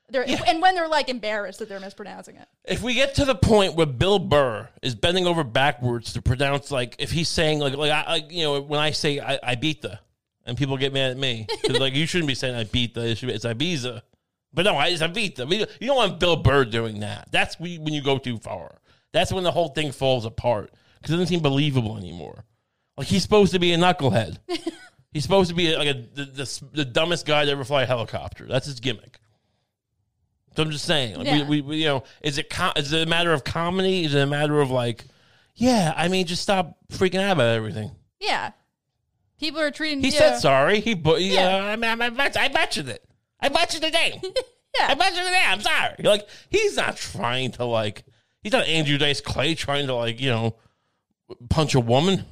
They're, 0.09 0.25
And 0.47 0.63
when 0.63 0.75
they're 0.77 0.89
like 0.89 1.09
embarrassed 1.09 1.59
that 1.59 1.69
they're 1.69 1.81
mispronouncing 1.81 2.37
it. 2.37 2.47
If 2.65 2.81
we 2.83 2.95
get 2.95 3.17
to 3.17 3.25
the 3.25 3.35
point 3.35 3.75
where 3.75 3.87
Bill 3.87 4.19
Burr 4.21 4.69
is 4.83 4.95
bending 4.95 5.27
over 5.27 5.43
backwards 5.43 6.13
to 6.13 6.23
pronounce, 6.23 6.71
like, 6.71 6.95
if 7.01 7.11
he's 7.11 7.29
saying, 7.29 7.59
like, 7.59 7.75
like, 7.77 7.91
I, 7.91 8.13
like 8.13 8.31
you 8.33 8.45
know, 8.45 8.61
when 8.61 8.79
I 8.79 8.93
say 8.93 9.19
I, 9.19 9.39
I 9.43 9.55
beat 9.57 9.83
the, 9.83 9.99
and 10.45 10.57
people 10.57 10.77
get 10.77 10.93
mad 10.93 11.11
at 11.11 11.17
me, 11.17 11.47
'cause, 11.67 11.79
like, 11.81 11.95
you 11.95 12.07
shouldn't 12.07 12.29
be 12.29 12.37
saying 12.37 12.55
I 12.55 12.65
beat 12.65 12.95
the, 12.95 13.05
it 13.05 13.19
should 13.19 13.27
be, 13.29 13.35
it's 13.35 13.45
Ibiza. 13.45 14.03
But 14.55 14.63
no, 14.65 14.79
it's 14.81 15.03
Ibiza. 15.03 15.49
We- 15.49 15.59
You 15.81 15.87
don't 15.89 15.97
want 15.97 16.21
Bill 16.21 16.37
Burr 16.37 16.65
doing 16.65 17.01
that. 17.01 17.29
That's 17.33 17.59
when 17.59 17.83
when 17.83 17.93
you 17.93 18.01
go 18.03 18.19
too 18.19 18.39
far. 18.39 18.79
That's 19.13 19.33
when 19.33 19.43
the 19.45 19.51
whole 19.51 19.69
thing 19.71 19.91
falls 19.93 20.25
apart 20.25 20.73
because 21.01 21.11
it 21.15 21.17
doesn't 21.19 21.27
seem 21.29 21.41
believable 21.41 21.97
anymore. 21.97 22.45
Like, 22.97 23.09
he's 23.09 23.23
supposed 23.23 23.53
to 23.53 23.59
be 23.59 23.73
a 23.73 23.77
knucklehead. 23.77 24.39
he's 25.13 25.25
supposed 25.25 25.49
to 25.51 25.55
be 25.57 25.77
like 25.77 25.89
a, 25.89 25.95
the, 26.15 26.25
the, 26.27 26.63
the 26.73 26.85
dumbest 26.85 27.27
guy 27.27 27.45
to 27.45 27.51
ever 27.51 27.65
fly 27.65 27.83
a 27.83 27.87
helicopter. 27.87 28.47
That's 28.47 28.67
his 28.67 28.79
gimmick. 28.81 29.19
So 30.57 30.63
I'm 30.63 30.71
just 30.71 30.85
saying, 30.87 31.17
like, 31.17 31.27
Yeah. 31.27 31.43
we, 31.43 31.61
we, 31.61 31.61
we, 31.61 31.77
you 31.79 31.85
know, 31.87 32.05
is 32.23 32.39
it 32.39 32.49
com- 32.51 32.73
is 32.77 32.93
it 32.93 33.07
a 33.07 33.11
matter 33.11 33.33
of 33.33 33.45
comedy? 33.45 34.05
Is 34.05 34.15
it 34.15 34.21
a 34.23 34.27
matter 34.27 34.61
of 34.61 34.71
like, 34.71 35.05
yeah, 35.55 35.93
I 35.97 36.09
mean, 36.09 36.27
just 36.27 36.43
stop 36.43 36.77
freaking 36.93 37.21
out 37.21 37.33
about 37.33 37.55
everything. 37.55 37.91
Yeah. 38.21 38.53
People 39.39 39.61
are 39.61 39.71
treating 39.71 40.01
He 40.01 40.07
you. 40.07 40.13
said 40.13 40.39
sorry. 40.39 40.81
He, 40.81 40.95
but 40.95 41.21
yeah, 41.21 41.59
Yeah. 41.59 41.65
I, 41.67 41.77
mean, 41.77 42.01
I, 42.01 42.09
bet- 42.11 42.37
I 42.41 42.49
mentioned 42.49 42.89
it. 42.89 43.05
I 43.41 43.51
mentioned 43.51 43.83
the 43.85 43.91
name. 43.91 44.21
Yeah. 44.79 44.87
I 44.89 44.95
mentioned 44.95 45.27
the 45.27 45.31
name. 45.31 45.43
I'm 45.47 45.61
sorry. 45.61 45.95
Like 46.01 46.29
he's 46.51 46.77
not 46.77 46.97
trying 46.97 47.53
to 47.53 47.65
like. 47.67 48.05
He's 48.43 48.53
not 48.53 48.67
Andrew 48.67 48.97
Dice 48.99 49.21
Clay 49.21 49.55
trying 49.55 49.87
to 49.89 49.95
like 49.95 50.21
you 50.21 50.31
know 50.31 50.57
punch 51.51 51.75
a 51.75 51.81
woman. 51.81 52.25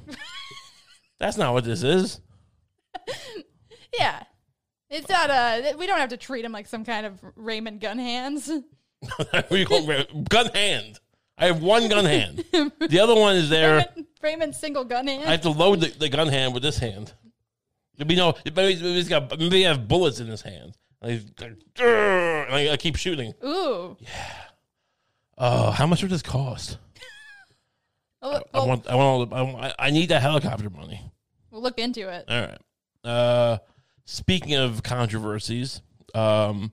That's 1.19 1.37
not 1.37 1.53
what 1.53 1.63
this 1.63 1.83
is. 1.83 2.19
Yeah. 3.97 4.23
It's 4.95 5.09
not 5.09 5.29
a. 5.29 5.75
We 5.77 5.87
don't 5.87 5.99
have 5.99 6.09
to 6.09 6.17
treat 6.17 6.45
him 6.45 6.51
like 6.53 6.67
some 6.67 6.85
kind 6.85 7.05
of 7.05 7.19
Raymond 7.35 7.81
gun 7.81 7.97
hands. 7.97 8.49
what 9.17 9.49
do 9.49 9.57
you 9.57 9.65
call 9.65 9.89
it? 9.89 10.29
Gun 10.29 10.47
hand. 10.47 10.99
I 11.37 11.47
have 11.47 11.61
one 11.61 11.89
gun 11.89 12.05
hand. 12.05 12.45
The 12.79 12.99
other 13.01 13.13
one 13.13 13.35
is 13.35 13.49
there. 13.49 13.85
Raymond 14.21 14.55
single 14.55 14.85
gun 14.85 15.07
hand. 15.07 15.25
I 15.25 15.31
have 15.31 15.41
to 15.41 15.49
load 15.49 15.81
the, 15.81 15.87
the 15.87 16.07
gun 16.07 16.29
hand 16.29 16.53
with 16.53 16.63
this 16.63 16.77
hand. 16.77 17.13
There'll 17.97 18.07
be 18.07 18.15
no. 18.15 18.35
Maybe 18.45 18.75
he's 18.75 19.09
got. 19.09 19.37
Maybe 19.37 19.57
he 19.57 19.61
has 19.63 19.77
bullets 19.77 20.19
in 20.21 20.27
his 20.27 20.41
hand. 20.41 20.77
And 21.01 21.11
he's 21.11 21.25
like, 21.39 21.51
and 21.79 22.55
I, 22.55 22.69
I 22.71 22.77
keep 22.77 22.95
shooting. 22.95 23.33
Ooh. 23.43 23.97
Yeah. 23.99 24.33
Oh, 25.37 25.71
how 25.71 25.85
much 25.85 26.01
would 26.01 26.11
this 26.11 26.21
cost? 26.21 26.77
Oh, 28.21 28.31
I 28.31 28.41
well, 28.55 28.67
want. 28.67 28.87
I 28.87 28.95
want. 28.95 29.05
All 29.05 29.25
the, 29.27 29.35
I, 29.35 29.41
want 29.43 29.73
I 29.77 29.91
need 29.91 30.09
that 30.09 30.23
helicopter 30.23 30.67
money. 30.71 30.99
we'll 31.51 31.61
look 31.61 31.77
into 31.77 32.09
it. 32.09 32.25
All 32.27 32.41
right. 32.41 32.57
Uh, 33.03 33.57
speaking 34.05 34.55
of 34.55 34.83
controversies, 34.83 35.81
um, 36.13 36.71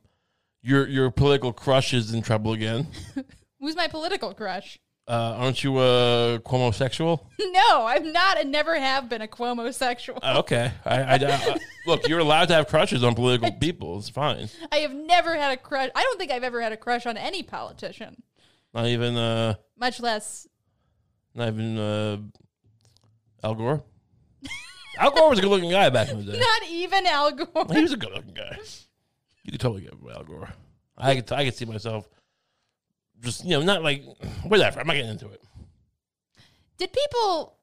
your 0.62 0.86
your 0.88 1.10
political 1.10 1.52
crush 1.52 1.92
is 1.94 2.12
in 2.14 2.22
trouble 2.22 2.52
again. 2.52 2.86
Who's 3.60 3.76
my 3.76 3.88
political 3.88 4.34
crush? 4.34 4.78
Uh, 5.08 5.34
aren't 5.36 5.64
you 5.64 5.78
a 5.80 6.38
Cuomo 6.44 6.72
sexual? 6.72 7.28
No, 7.52 7.86
I'm 7.86 8.12
not 8.12 8.40
and 8.40 8.50
never 8.50 8.78
have 8.78 9.08
been 9.10 9.20
a 9.20 9.28
Cuomo 9.28 9.72
sexual. 9.74 10.18
Uh, 10.22 10.38
okay. 10.38 10.72
I, 10.86 11.02
I, 11.02 11.14
I- 11.16 11.58
look. 11.86 12.08
You're 12.08 12.20
allowed 12.20 12.48
to 12.48 12.54
have 12.54 12.66
crushes 12.68 13.04
on 13.04 13.14
political 13.14 13.52
people. 13.60 13.98
It's 13.98 14.08
fine. 14.08 14.48
I 14.70 14.76
have 14.78 14.94
never 14.94 15.34
had 15.36 15.52
a 15.52 15.56
crush. 15.58 15.90
I 15.94 16.02
don't 16.02 16.18
think 16.18 16.30
I've 16.30 16.44
ever 16.44 16.62
had 16.62 16.72
a 16.72 16.76
crush 16.78 17.04
on 17.04 17.16
any 17.18 17.42
politician, 17.42 18.22
Not 18.72 18.86
even. 18.86 19.16
Uh, 19.16 19.54
much 19.78 20.00
less. 20.00 20.46
not 21.34 21.48
even. 21.48 21.76
Uh, 21.78 22.16
Al 23.44 23.54
Gore. 23.54 23.82
Al 24.98 25.10
Gore 25.10 25.30
was 25.30 25.38
a 25.38 25.42
good-looking 25.42 25.70
guy 25.70 25.90
back 25.90 26.10
in 26.10 26.24
the 26.24 26.32
day. 26.32 26.38
Not 26.38 26.68
even 26.68 27.06
Al 27.06 27.32
Gore. 27.32 27.66
He 27.72 27.82
was 27.82 27.92
a 27.92 27.96
good-looking 27.96 28.34
guy. 28.34 28.58
You 29.44 29.52
could 29.52 29.60
totally 29.60 29.82
get 29.82 29.94
Al 30.14 30.24
Gore. 30.24 30.50
I 30.96 31.16
could. 31.16 31.32
I 31.32 31.44
could 31.44 31.54
see 31.54 31.64
myself. 31.64 32.08
Just 33.20 33.44
you 33.44 33.50
know, 33.50 33.62
not 33.62 33.82
like 33.82 34.04
whatever. 34.44 34.80
I'm 34.80 34.86
not 34.86 34.94
getting 34.94 35.10
into 35.10 35.28
it. 35.28 35.42
Did 36.78 36.92
people? 36.92 37.56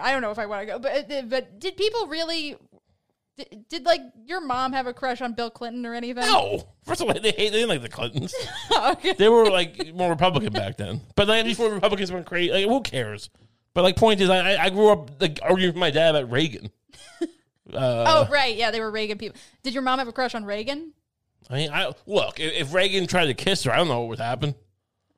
I 0.00 0.10
don't 0.10 0.20
know 0.20 0.32
if 0.32 0.38
I 0.38 0.46
want 0.46 0.62
to 0.62 0.66
go, 0.66 0.78
but 0.78 1.10
uh, 1.12 1.22
but 1.22 1.60
did 1.60 1.76
people 1.76 2.08
really 2.08 2.56
Did, 3.36 3.68
did 3.68 3.84
like 3.84 4.00
your 4.24 4.40
mom 4.40 4.72
have 4.72 4.86
a 4.86 4.92
crush 4.94 5.20
on 5.20 5.34
Bill 5.34 5.50
Clinton 5.50 5.84
or 5.86 5.94
anything? 5.94 6.24
No, 6.24 6.66
first 6.84 7.00
of 7.00 7.06
all, 7.08 7.14
they 7.14 7.30
hate 7.30 7.52
they 7.52 7.60
didn't 7.60 7.68
like 7.68 7.82
the 7.82 7.88
Clintons. 7.88 8.34
okay. 8.72 9.12
They 9.12 9.28
were 9.28 9.48
like 9.50 9.94
more 9.94 10.10
Republican 10.10 10.52
back 10.52 10.76
then, 10.76 11.02
but 11.14 11.28
like 11.28 11.44
before 11.44 11.70
Republicans 11.70 12.10
went 12.10 12.26
crazy, 12.26 12.50
like 12.50 12.64
who 12.64 12.80
cares? 12.80 13.30
But 13.76 13.82
like, 13.82 13.96
point 13.96 14.22
is, 14.22 14.30
I 14.30 14.56
I- 14.56 14.70
grew 14.70 14.88
up 14.88 15.20
like 15.20 15.38
arguing 15.42 15.74
with 15.74 15.78
my 15.78 15.90
dad 15.90 16.16
about 16.16 16.32
Reagan. 16.32 16.70
Uh, 17.74 18.04
oh 18.06 18.32
right, 18.32 18.54
yeah, 18.54 18.70
they 18.70 18.78
were 18.78 18.92
Reagan 18.92 19.18
people. 19.18 19.36
Did 19.64 19.74
your 19.74 19.82
mom 19.82 19.98
have 19.98 20.06
a 20.06 20.12
crush 20.12 20.36
on 20.36 20.44
Reagan? 20.44 20.92
I 21.50 21.54
mean, 21.54 21.70
I 21.72 21.92
look 22.06 22.38
if, 22.38 22.52
if 22.52 22.72
Reagan 22.72 23.08
tried 23.08 23.26
to 23.26 23.34
kiss 23.34 23.64
her, 23.64 23.72
I 23.72 23.78
don't 23.78 23.88
know 23.88 23.98
what 24.02 24.08
would 24.10 24.18
happen. 24.20 24.54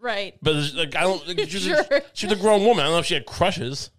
Right. 0.01 0.35
But 0.40 0.55
like 0.75 0.97
I 0.97 1.03
don't. 1.03 1.29
Like, 1.29 1.40
she's, 1.51 1.64
Sure. 1.64 1.79
a, 1.90 2.03
she's 2.14 2.33
a 2.33 2.37
grown 2.37 2.64
woman. 2.64 2.81
I 2.81 2.85
don't 2.87 2.94
know 2.94 2.99
if 3.01 3.05
she 3.05 3.12
had 3.12 3.27
crushes. 3.27 3.90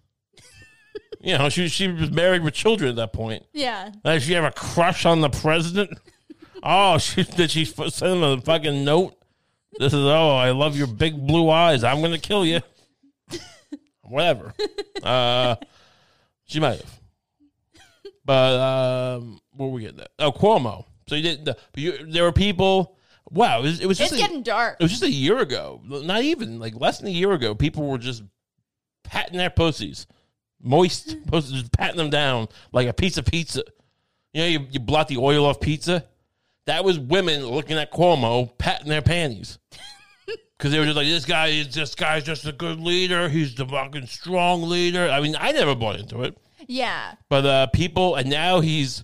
you 1.20 1.38
know, 1.38 1.48
she 1.48 1.68
she 1.68 1.86
was 1.86 2.10
married 2.10 2.42
with 2.42 2.52
children 2.54 2.90
at 2.90 2.96
that 2.96 3.12
point. 3.12 3.46
Yeah. 3.52 3.90
Did 4.04 4.20
she 4.22 4.32
have 4.32 4.42
a 4.42 4.50
crush 4.50 5.06
on 5.06 5.20
the 5.20 5.30
president? 5.30 5.96
oh, 6.64 6.98
she 6.98 7.22
did 7.22 7.52
she 7.52 7.64
send 7.64 8.16
him 8.16 8.22
a 8.24 8.40
fucking 8.40 8.84
note? 8.84 9.14
This 9.78 9.92
is 9.92 10.04
oh, 10.04 10.30
I 10.36 10.50
love 10.50 10.76
your 10.76 10.88
big 10.88 11.24
blue 11.24 11.48
eyes. 11.50 11.84
I'm 11.84 12.02
gonna 12.02 12.18
kill 12.18 12.44
you. 12.44 12.62
Whatever. 14.10 14.52
Uh, 15.02 15.56
she 16.44 16.60
might 16.60 16.78
have. 16.78 17.00
But 18.24 18.60
um, 18.60 19.40
where 19.52 19.68
were 19.68 19.74
we 19.74 19.80
getting 19.80 19.96
that? 19.96 20.10
Oh, 20.18 20.30
Cuomo. 20.30 20.84
So 21.08 21.14
you 21.14 21.22
did. 21.22 21.44
The, 21.46 21.56
you, 21.74 22.06
there 22.06 22.24
were 22.24 22.32
people. 22.32 22.96
Wow, 23.30 23.60
it 23.60 23.62
was, 23.62 23.80
it 23.80 23.86
was 23.86 23.96
just 23.96 24.12
It's 24.12 24.20
a- 24.20 24.26
getting 24.26 24.42
dark. 24.42 24.76
it 24.78 24.82
was 24.82 24.90
just 24.90 25.02
a 25.02 25.10
year 25.10 25.38
ago. 25.38 25.80
Not 25.86 26.22
even 26.22 26.58
like 26.58 26.74
less 26.78 26.98
than 26.98 27.08
a 27.08 27.12
year 27.12 27.32
ago. 27.32 27.54
People 27.54 27.86
were 27.88 27.96
just 27.96 28.22
patting 29.04 29.38
their 29.38 29.48
pussies, 29.48 30.06
moist 30.60 31.16
pussies, 31.28 31.52
just 31.60 31.72
patting 31.72 31.96
them 31.96 32.10
down 32.10 32.48
like 32.72 32.86
a 32.88 32.92
piece 32.92 33.16
of 33.16 33.24
pizza. 33.24 33.62
You 34.34 34.42
know, 34.42 34.48
you, 34.48 34.66
you 34.70 34.80
blot 34.80 35.08
the 35.08 35.16
oil 35.16 35.46
off 35.46 35.60
pizza. 35.60 36.04
That 36.66 36.84
was 36.84 36.98
women 36.98 37.46
looking 37.46 37.78
at 37.78 37.90
Cuomo 37.90 38.56
patting 38.58 38.88
their 38.90 39.00
panties 39.02 39.58
because 40.60 40.72
they 40.72 40.78
were 40.78 40.84
just 40.84 40.96
like, 40.96 41.06
"This 41.06 41.24
guy 41.24 41.46
is 41.48 41.72
this 41.74 41.94
guy's 41.94 42.22
just 42.24 42.44
a 42.46 42.52
good 42.52 42.78
leader. 42.80 43.30
He's 43.30 43.54
the 43.54 43.64
fucking 43.66 44.06
strong 44.08 44.62
leader." 44.68 45.08
I 45.08 45.20
mean, 45.20 45.34
I 45.40 45.52
never 45.52 45.74
bought 45.74 45.98
into 45.98 46.22
it, 46.22 46.36
Yeah. 46.68 47.14
but 47.30 47.46
uh, 47.46 47.66
people, 47.68 48.14
and 48.16 48.28
now 48.28 48.60
he's 48.60 49.02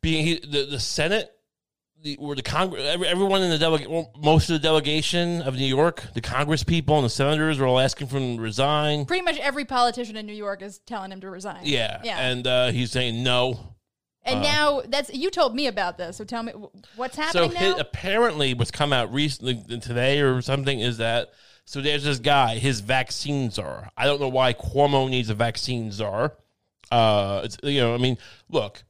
being 0.00 0.24
he, 0.26 0.38
the 0.40 0.64
the 0.70 0.80
Senate 0.80 1.30
the, 2.02 2.16
or 2.16 2.34
the 2.34 2.42
Congress, 2.42 2.82
every, 2.84 3.06
everyone 3.06 3.42
in 3.42 3.50
the 3.50 3.58
delegate, 3.58 3.88
well, 3.90 4.10
most 4.18 4.48
of 4.50 4.54
the 4.54 4.58
delegation 4.58 5.40
of 5.42 5.54
New 5.56 5.66
York, 5.66 6.02
the 6.14 6.20
Congress 6.20 6.64
people 6.64 6.96
and 6.96 7.04
the 7.04 7.08
senators 7.10 7.60
are 7.60 7.66
all 7.66 7.78
asking 7.78 8.08
for 8.08 8.16
him 8.18 8.38
to 8.38 8.42
resign. 8.42 9.04
Pretty 9.06 9.22
much 9.22 9.38
every 9.38 9.64
politician 9.64 10.16
in 10.16 10.26
New 10.26 10.32
York 10.32 10.62
is 10.62 10.78
telling 10.80 11.12
him 11.12 11.20
to 11.20 11.30
resign. 11.30 11.60
Yeah, 11.62 12.00
Yeah. 12.02 12.18
and 12.18 12.44
uh, 12.46 12.70
he's 12.72 12.90
saying 12.90 13.22
no. 13.22 13.71
And 14.24 14.42
now 14.42 14.82
that's 14.86 15.12
you 15.12 15.30
told 15.30 15.54
me 15.54 15.66
about 15.66 15.98
this. 15.98 16.16
So 16.16 16.24
tell 16.24 16.42
me 16.42 16.52
wh- 16.52 16.98
what's 16.98 17.16
So 17.16 17.22
happening 17.22 17.50
his, 17.50 17.74
now. 17.74 17.80
apparently, 17.80 18.54
what's 18.54 18.70
come 18.70 18.92
out 18.92 19.12
recently 19.12 19.56
today 19.80 20.20
or 20.20 20.40
something 20.42 20.78
is 20.78 20.98
that 20.98 21.32
so 21.64 21.80
there's 21.80 22.04
this 22.04 22.18
guy, 22.18 22.56
his 22.58 22.80
vaccine 22.80 23.50
czar. 23.50 23.90
I 23.96 24.04
don't 24.04 24.20
know 24.20 24.28
why 24.28 24.52
Cuomo 24.52 25.08
needs 25.08 25.30
a 25.30 25.34
vaccine 25.34 25.90
czar. 25.90 26.34
Uh, 26.90 27.42
it's, 27.44 27.56
you 27.62 27.80
know, 27.80 27.94
I 27.94 27.98
mean, 27.98 28.18
look, 28.48 28.84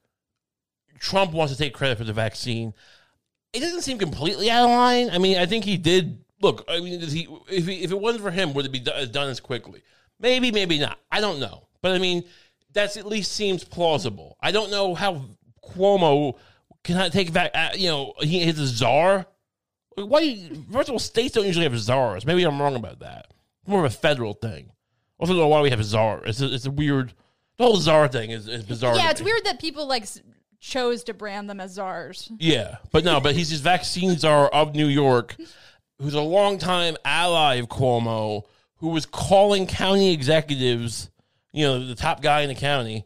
Trump 0.99 1.33
wants 1.33 1.53
to 1.53 1.59
take 1.59 1.75
credit 1.75 1.99
for 1.99 2.05
the 2.05 2.13
vaccine. 2.13 2.75
It 3.53 3.61
doesn't 3.61 3.83
seem 3.83 3.99
completely 3.99 4.51
out 4.51 4.65
of 4.65 4.71
line. 4.71 5.11
I 5.11 5.19
mean, 5.19 5.39
I 5.39 5.47
think 5.47 5.65
he 5.65 5.77
did. 5.77 6.19
Look, 6.41 6.65
I 6.69 6.81
mean, 6.81 6.99
does 6.99 7.13
he, 7.13 7.29
if 7.49 7.67
he, 7.67 7.83
if 7.85 7.93
it 7.93 8.01
wasn't 8.01 8.25
for 8.25 8.31
him, 8.31 8.55
would 8.55 8.67
it 8.67 8.73
be 8.73 8.81
do- 8.81 9.07
done 9.07 9.29
as 9.29 9.39
quickly? 9.41 9.83
Maybe, 10.19 10.51
maybe 10.51 10.79
not. 10.79 10.99
I 11.11 11.21
don't 11.21 11.39
know. 11.41 11.69
But 11.83 11.93
I 11.93 11.99
mean, 11.99 12.25
that's 12.73 12.97
at 12.97 13.07
least 13.07 13.33
seems 13.33 13.65
plausible. 13.65 14.37
I 14.41 14.51
don't 14.51 14.71
know 14.71 14.95
how 14.95 15.25
Cuomo 15.65 16.37
can 16.85 17.11
take 17.11 17.33
back. 17.33 17.51
Uh, 17.55 17.71
you 17.75 17.89
know, 17.89 18.15
he 18.21 18.43
is 18.43 18.59
a 18.59 18.67
czar. 18.67 19.27
Why? 19.97 20.51
First 20.73 20.89
of 20.89 20.95
all, 20.95 20.99
states 20.99 21.35
don't 21.35 21.47
usually 21.47 21.65
have 21.65 21.79
czars. 21.79 22.25
Maybe 22.25 22.45
I'm 22.45 22.61
wrong 22.61 22.77
about 22.77 23.01
that. 23.01 23.27
It's 23.61 23.69
more 23.69 23.85
of 23.85 23.93
a 23.93 23.95
federal 23.95 24.35
thing. 24.35 24.73
Also, 25.19 25.35
know 25.35 25.49
why 25.49 25.61
we 25.61 25.71
have 25.71 25.81
a 25.81 25.85
czar. 25.85 26.23
It's 26.25 26.41
a, 26.41 26.53
it's 26.53 26.67
a 26.67 26.71
weird. 26.71 27.13
The 27.59 27.65
whole 27.65 27.77
czar 27.77 28.09
thing 28.09 28.31
is, 28.31 28.49
is 28.49 28.65
bizarre. 28.65 28.97
yeah, 28.97 29.11
it's 29.11 29.21
me. 29.21 29.27
weird 29.27 29.45
that 29.45 29.61
people 29.61 29.87
like 29.87 30.07
chose 30.59 31.05
to 31.05 31.15
brand 31.15 31.51
them 31.51 31.61
as 31.61 31.75
czars. 31.75 32.31
Yeah, 32.39 32.77
but 32.91 33.05
no, 33.05 33.21
but 33.21 33.35
he's 33.35 33.51
his 33.51 33.61
vaccine 33.61 34.17
czar 34.17 34.49
of 34.49 34.75
New 34.75 34.87
York, 34.87 35.37
who's 36.01 36.15
a 36.15 36.23
longtime 36.23 36.97
ally 37.05 37.57
of 37.57 37.69
Cuomo, 37.69 38.45
who 38.77 38.89
was 38.89 39.07
calling 39.07 39.67
county 39.67 40.13
executives, 40.13 41.11
you 41.53 41.65
know, 41.65 41.85
the 41.87 41.95
top 41.95 42.23
guy 42.23 42.41
in 42.43 42.49
the 42.49 42.55
county, 42.55 43.05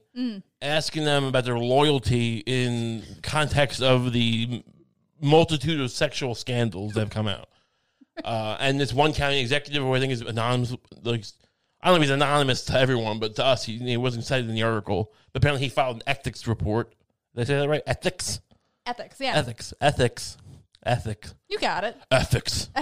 asking 0.62 1.04
them 1.04 1.24
about 1.24 1.44
their 1.44 1.58
loyalty 1.58 2.42
in 2.46 3.02
context 3.22 3.82
of 3.82 4.12
the 4.12 4.62
multitude 5.20 5.80
of 5.80 5.90
sexual 5.90 6.34
scandals 6.34 6.92
that 6.94 7.00
have 7.00 7.10
come 7.10 7.28
out. 7.28 7.48
Uh, 8.24 8.56
and 8.60 8.80
this 8.80 8.92
one 8.94 9.12
county 9.12 9.40
executive, 9.40 9.82
who 9.82 9.92
I 9.94 10.00
think 10.00 10.12
is 10.12 10.22
anonymous, 10.22 10.74
like 11.02 11.24
I 11.82 11.88
don't 11.88 11.94
know 11.98 12.02
if 12.02 12.02
he's 12.02 12.10
anonymous 12.10 12.64
to 12.66 12.78
everyone, 12.78 13.18
but 13.18 13.36
to 13.36 13.44
us, 13.44 13.64
he, 13.64 13.78
he 13.78 13.96
wasn't 13.96 14.24
cited 14.24 14.48
in 14.48 14.54
the 14.54 14.62
article. 14.62 15.12
But 15.32 15.40
apparently, 15.42 15.64
he 15.64 15.68
filed 15.68 15.96
an 15.96 16.02
ethics 16.06 16.46
report. 16.46 16.94
Did 17.34 17.42
I 17.42 17.44
say 17.44 17.58
that 17.58 17.68
right? 17.68 17.82
Ethics 17.86 18.40
Ethics, 18.86 19.16
yeah. 19.20 19.32
ethics, 19.36 19.74
ethics, 19.80 20.36
ethics, 20.84 21.34
You 21.48 21.58
got 21.58 21.84
it. 21.84 21.96
ethics. 22.10 22.70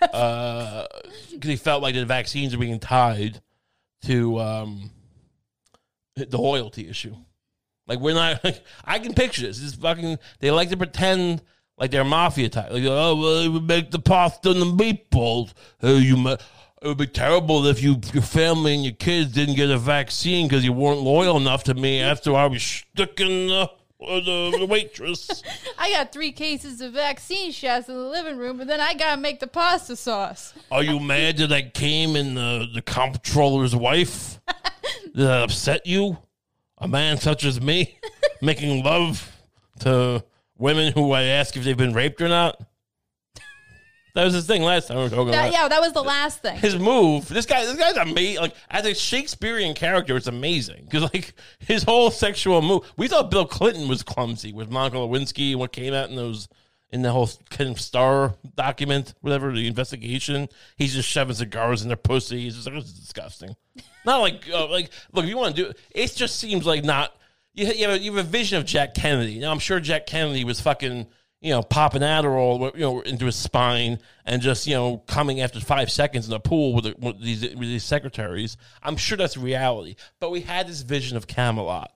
Because 0.00 0.88
he 1.42 1.56
felt 1.56 1.82
like 1.82 1.96
the 1.96 2.06
vaccines 2.06 2.54
are 2.54 2.58
being 2.58 2.78
tied 2.78 3.40
to 4.04 4.38
um, 4.38 4.90
the 6.26 6.38
loyalty 6.38 6.88
issue. 6.88 7.14
Like 7.86 8.00
we're 8.00 8.14
not. 8.14 8.44
I 8.84 8.98
can 8.98 9.14
picture 9.14 9.42
this. 9.42 9.60
This 9.60 9.74
fucking. 9.74 10.18
They 10.40 10.50
like 10.50 10.70
to 10.70 10.76
pretend 10.76 11.42
like 11.78 11.90
they're 11.90 12.04
mafia 12.04 12.48
type. 12.48 12.70
Like 12.70 12.84
oh 12.84 13.16
well, 13.16 13.52
would 13.52 13.66
make 13.66 13.90
the 13.90 13.98
pasta 13.98 14.50
and 14.50 14.60
the 14.60 14.66
meatballs. 14.66 15.52
Oh, 15.82 15.96
you. 15.96 16.16
ma- 16.16 16.36
It 16.82 16.86
would 16.88 16.98
be 16.98 17.06
terrible 17.06 17.66
if 17.66 17.82
you, 17.82 18.00
your 18.12 18.22
family 18.22 18.74
and 18.74 18.84
your 18.84 18.94
kids 18.94 19.32
didn't 19.32 19.56
get 19.56 19.70
a 19.70 19.78
vaccine 19.78 20.46
because 20.48 20.64
you 20.64 20.72
weren't 20.72 21.00
loyal 21.00 21.36
enough 21.36 21.64
to 21.64 21.74
me 21.74 22.00
after 22.00 22.34
I 22.36 22.46
was 22.46 22.62
sticking 22.62 23.48
the, 23.48 23.62
uh, 24.00 24.20
the, 24.20 24.56
the 24.60 24.66
waitress. 24.66 25.42
I 25.78 25.90
got 25.90 26.12
three 26.12 26.30
cases 26.30 26.80
of 26.80 26.92
vaccine 26.92 27.50
shots 27.50 27.88
in 27.88 27.96
the 27.96 28.00
living 28.08 28.36
room, 28.36 28.58
but 28.58 28.68
then 28.68 28.80
I 28.80 28.94
gotta 28.94 29.20
make 29.20 29.40
the 29.40 29.48
pasta 29.48 29.96
sauce. 29.96 30.54
Are 30.70 30.84
you 30.84 31.00
mad 31.00 31.38
that 31.38 31.50
I 31.52 31.62
came 31.62 32.14
in 32.14 32.34
the, 32.34 32.66
the 32.72 32.82
comptroller's 32.82 33.74
wife? 33.74 34.38
Did 35.14 35.26
that 35.26 35.42
upset 35.42 35.86
you? 35.86 36.18
A 36.78 36.86
man 36.88 37.18
such 37.18 37.44
as 37.44 37.60
me 37.60 37.98
making 38.42 38.84
love 38.84 39.30
to 39.80 40.24
women 40.56 40.92
who 40.92 41.12
I 41.12 41.24
ask 41.24 41.56
if 41.56 41.64
they've 41.64 41.76
been 41.76 41.92
raped 41.94 42.20
or 42.20 42.28
not? 42.28 42.60
That 44.14 44.24
was 44.24 44.34
his 44.34 44.46
thing 44.46 44.62
last 44.62 44.88
time 44.88 44.96
we 44.96 45.02
were 45.04 45.08
talking 45.10 45.26
That, 45.28 45.48
about. 45.48 45.52
yeah, 45.52 45.68
that 45.68 45.80
was 45.80 45.92
the 45.92 46.02
last 46.02 46.40
thing. 46.42 46.56
His 46.56 46.76
move, 46.76 47.28
this 47.28 47.46
guy, 47.46 47.64
this 47.64 47.76
guy's 47.76 47.96
amazing. 47.96 48.40
Like 48.42 48.54
as 48.70 48.84
a 48.84 48.94
Shakespearean 48.94 49.74
character, 49.74 50.16
it's 50.16 50.26
amazing 50.26 50.84
because 50.84 51.02
like 51.02 51.34
his 51.60 51.84
whole 51.84 52.10
sexual 52.10 52.60
move. 52.62 52.90
We 52.96 53.06
thought 53.06 53.30
Bill 53.30 53.46
Clinton 53.46 53.86
was 53.86 54.02
clumsy 54.02 54.52
with 54.52 54.70
Monica 54.70 54.96
Lewinsky 54.96 55.50
and 55.52 55.60
what 55.60 55.72
came 55.72 55.94
out 55.94 56.10
in 56.10 56.16
those 56.16 56.48
in 56.90 57.02
the 57.02 57.12
whole 57.12 57.28
Ken 57.50 57.74
Starr 57.76 58.34
document, 58.56 59.14
whatever 59.20 59.52
the 59.52 59.66
investigation. 59.66 60.48
He's 60.76 60.94
just 60.94 61.08
shoving 61.08 61.34
cigars 61.34 61.82
in 61.82 61.88
their 61.88 61.96
pussy. 61.96 62.42
He's 62.42 62.54
just 62.54 62.66
like, 62.66 62.76
this 62.76 62.86
is 62.86 63.00
disgusting. 63.00 63.56
Not 64.04 64.18
like 64.18 64.48
uh, 64.50 64.68
like 64.68 64.90
look, 65.12 65.24
if 65.24 65.28
you 65.28 65.36
want 65.36 65.54
to 65.56 65.62
do 65.62 65.68
it, 65.70 65.78
it 65.90 66.14
just 66.14 66.38
seems 66.38 66.64
like 66.64 66.84
not. 66.84 67.14
You, 67.52 67.66
you, 67.66 67.88
have 67.88 67.96
a, 67.96 67.98
you 67.98 68.14
have 68.14 68.24
a 68.24 68.28
vision 68.28 68.56
of 68.56 68.64
Jack 68.64 68.94
Kennedy. 68.94 69.38
Now 69.38 69.50
I'm 69.50 69.58
sure 69.58 69.80
Jack 69.80 70.06
Kennedy 70.06 70.44
was 70.44 70.60
fucking 70.60 71.08
you 71.40 71.50
know 71.52 71.62
popping 71.62 72.02
Adderall 72.02 72.72
you 72.74 72.80
know 72.80 73.00
into 73.00 73.26
his 73.26 73.36
spine 73.36 73.98
and 74.24 74.40
just 74.40 74.66
you 74.66 74.74
know 74.74 74.98
coming 74.98 75.40
after 75.40 75.60
five 75.60 75.90
seconds 75.90 76.26
in 76.26 76.30
the 76.30 76.40
pool 76.40 76.74
with, 76.74 76.84
the, 76.84 76.94
with 76.98 77.20
these 77.20 77.42
with 77.42 77.60
these 77.68 77.84
secretaries. 77.84 78.56
I'm 78.82 78.96
sure 78.96 79.18
that's 79.18 79.36
reality. 79.36 79.96
But 80.20 80.30
we 80.30 80.40
had 80.40 80.68
this 80.68 80.82
vision 80.82 81.16
of 81.16 81.26
Camelot 81.26 81.92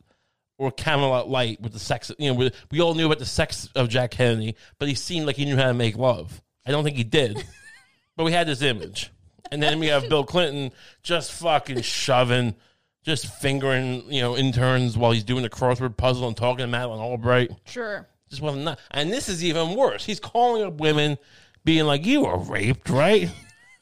or 0.59 0.71
Camelot 0.71 1.29
Light 1.29 1.61
with 1.61 1.73
the 1.73 1.79
sex. 1.79 2.11
You 2.19 2.31
know, 2.31 2.35
we, 2.35 2.51
we 2.71 2.81
all 2.81 2.95
knew 2.95 3.07
about 3.07 3.19
the 3.19 3.27
sex 3.27 3.69
of 3.75 3.89
Jack 3.89 4.13
Kennedy, 4.13 4.57
but 4.79 4.89
he 4.89 4.95
seemed 4.95 5.27
like 5.27 5.37
he 5.37 5.45
knew 5.45 5.57
how 5.57 5.67
to 5.67 5.75
make 5.75 5.97
love. 5.97 6.41
I 6.67 6.71
don't 6.71 6.85
think 6.85 6.97
he 6.97 7.05
did, 7.05 7.45
but 8.17 8.25
we 8.25 8.33
had 8.33 8.47
this 8.47 8.63
image. 8.63 9.11
And 9.51 9.63
then 9.63 9.81
we 9.81 9.89
have 9.89 10.09
Bill 10.09 10.25
Clinton 10.25 10.73
just 11.03 11.33
fucking 11.33 11.83
shoving, 11.83 12.55
just 13.03 13.27
fingering, 13.27 14.11
you 14.11 14.23
know, 14.23 14.37
interns 14.37 14.97
while 14.97 15.13
he's 15.13 15.25
doing 15.25 15.43
the 15.43 15.51
crossword 15.51 15.97
puzzle 15.97 16.27
and 16.27 16.37
talking 16.37 16.65
to 16.65 16.67
Madeleine 16.69 17.01
Albright. 17.01 17.51
Sure. 17.67 18.09
Just 18.31 18.41
wasn't 18.41 18.65
that. 18.65 18.79
And 18.93 19.13
this 19.13 19.29
is 19.29 19.45
even 19.45 19.75
worse. 19.75 20.07
He's 20.07 20.21
calling 20.21 20.63
up 20.63 20.75
women, 20.81 21.19
being 21.65 21.85
like, 21.85 22.07
"You 22.07 22.23
were 22.23 22.39
raped, 22.39 22.89
right?" 22.89 23.31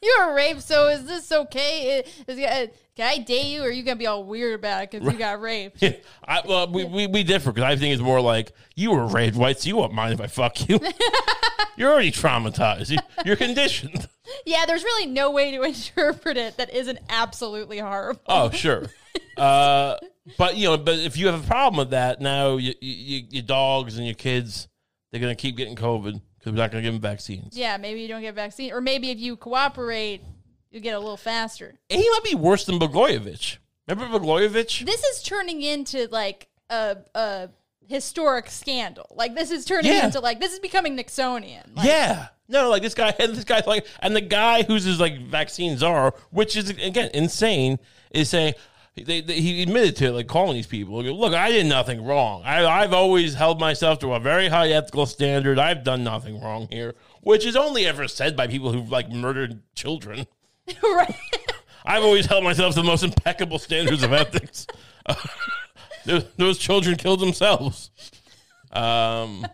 You 0.01 0.17
were 0.19 0.33
raped, 0.33 0.63
so 0.63 0.87
is 0.87 1.05
this 1.05 1.31
okay? 1.31 2.03
Is, 2.27 2.37
is, 2.39 2.69
can 2.95 3.07
I 3.07 3.19
date 3.19 3.45
you, 3.45 3.61
or 3.61 3.67
are 3.67 3.71
you 3.71 3.83
gonna 3.83 3.97
be 3.97 4.07
all 4.07 4.23
weird 4.23 4.55
about 4.55 4.83
it 4.83 4.91
because 4.91 5.13
you 5.13 5.17
got 5.17 5.39
raped? 5.39 5.83
I, 6.27 6.41
well, 6.43 6.71
we, 6.71 6.85
we, 6.85 7.05
we 7.05 7.23
differ 7.23 7.51
because 7.51 7.69
I 7.69 7.75
think 7.75 7.93
it's 7.93 8.01
more 8.01 8.19
like 8.19 8.51
you 8.75 8.91
were 8.91 9.05
raped, 9.05 9.37
right? 9.37 9.59
So 9.59 9.67
you 9.67 9.75
won't 9.75 9.93
mind 9.93 10.13
if 10.13 10.19
I 10.21 10.25
fuck 10.25 10.67
you. 10.67 10.79
You're 11.77 11.91
already 11.91 12.11
traumatized. 12.11 12.89
You, 12.91 12.97
you're 13.25 13.35
conditioned. 13.35 14.07
yeah, 14.45 14.65
there's 14.65 14.83
really 14.83 15.07
no 15.07 15.31
way 15.31 15.51
to 15.51 15.61
interpret 15.63 16.35
it 16.35 16.57
that 16.57 16.73
isn't 16.73 16.99
absolutely 17.09 17.79
horrible. 17.79 18.21
Oh, 18.27 18.49
sure. 18.49 18.87
Uh, 19.37 19.95
but 20.37 20.57
you 20.57 20.65
know, 20.65 20.77
but 20.77 20.99
if 20.99 21.17
you 21.17 21.27
have 21.27 21.43
a 21.43 21.47
problem 21.47 21.77
with 21.77 21.91
that, 21.91 22.21
now 22.21 22.57
you, 22.57 22.73
you, 22.81 23.23
your 23.29 23.43
dogs 23.43 23.97
and 23.97 24.05
your 24.05 24.15
kids, 24.15 24.67
they're 25.11 25.21
gonna 25.21 25.35
keep 25.35 25.57
getting 25.57 25.75
COVID 25.75 26.21
because 26.41 26.53
we're 26.53 26.57
not 26.63 26.71
gonna 26.71 26.81
give 26.81 26.93
them 26.93 27.01
vaccines. 27.01 27.55
Yeah, 27.55 27.77
maybe 27.77 28.01
you 28.01 28.07
don't 28.07 28.21
get 28.21 28.33
vaccine, 28.33 28.73
or 28.73 28.81
maybe 28.81 29.11
if 29.11 29.19
you 29.19 29.35
cooperate, 29.35 30.21
you 30.71 30.79
get 30.79 30.95
a 30.95 30.99
little 30.99 31.17
faster. 31.17 31.75
And 31.89 32.01
he 32.01 32.09
might 32.09 32.23
be 32.23 32.35
worse 32.35 32.65
than 32.65 32.79
Blagojevich. 32.79 33.57
Remember 33.87 34.17
Blagojevich? 34.19 34.85
This 34.85 35.03
is 35.03 35.21
turning 35.23 35.61
into 35.61 36.07
like 36.11 36.47
a 36.69 36.97
a 37.13 37.49
historic 37.87 38.49
scandal. 38.49 39.05
Like 39.15 39.35
this 39.35 39.51
is 39.51 39.65
turning 39.65 39.91
Yeah. 39.91 40.05
into 40.05 40.19
like 40.19 40.39
this 40.39 40.53
is 40.53 40.59
becoming 40.59 40.97
Nixonian. 40.97 41.75
Like, 41.75 41.85
yeah. 41.85 42.27
No, 42.47 42.69
like 42.69 42.81
this 42.81 42.93
guy, 42.93 43.13
and 43.19 43.33
this 43.35 43.43
guy's 43.45 43.65
like, 43.67 43.85
and 43.99 44.15
the 44.15 44.21
guy 44.21 44.63
who's 44.63 44.83
his 44.83 44.99
like 44.99 45.19
vaccine 45.27 45.77
czar, 45.77 46.13
which 46.31 46.55
is 46.57 46.69
again 46.69 47.09
insane, 47.13 47.79
is 48.11 48.29
saying 48.29 48.53
they, 48.95 49.21
they, 49.21 49.39
he 49.39 49.63
admitted 49.63 49.95
to 49.97 50.07
it, 50.07 50.11
like 50.11 50.27
calling 50.27 50.55
these 50.55 50.67
people, 50.67 51.01
look, 51.01 51.33
I 51.33 51.51
did 51.51 51.65
nothing 51.65 52.03
wrong. 52.03 52.43
I, 52.43 52.65
I've 52.65 52.93
always 52.93 53.33
held 53.35 53.59
myself 53.59 53.99
to 53.99 54.13
a 54.13 54.19
very 54.19 54.49
high 54.49 54.69
ethical 54.69 55.05
standard. 55.05 55.57
I've 55.57 55.83
done 55.83 56.03
nothing 56.03 56.41
wrong 56.41 56.67
here, 56.69 56.95
which 57.21 57.45
is 57.45 57.55
only 57.55 57.85
ever 57.85 58.07
said 58.07 58.35
by 58.35 58.47
people 58.47 58.73
who've 58.73 58.91
like 58.91 59.09
murdered 59.09 59.61
children. 59.75 60.27
right. 60.83 61.15
I've 61.85 62.03
always 62.03 62.25
held 62.25 62.43
myself 62.43 62.75
to 62.75 62.81
the 62.81 62.87
most 62.87 63.03
impeccable 63.03 63.59
standards 63.59 64.03
of 64.03 64.13
ethics. 64.13 64.67
those, 66.05 66.25
those 66.37 66.57
children 66.57 66.97
killed 66.97 67.21
themselves. 67.21 67.91
Um, 68.71 69.47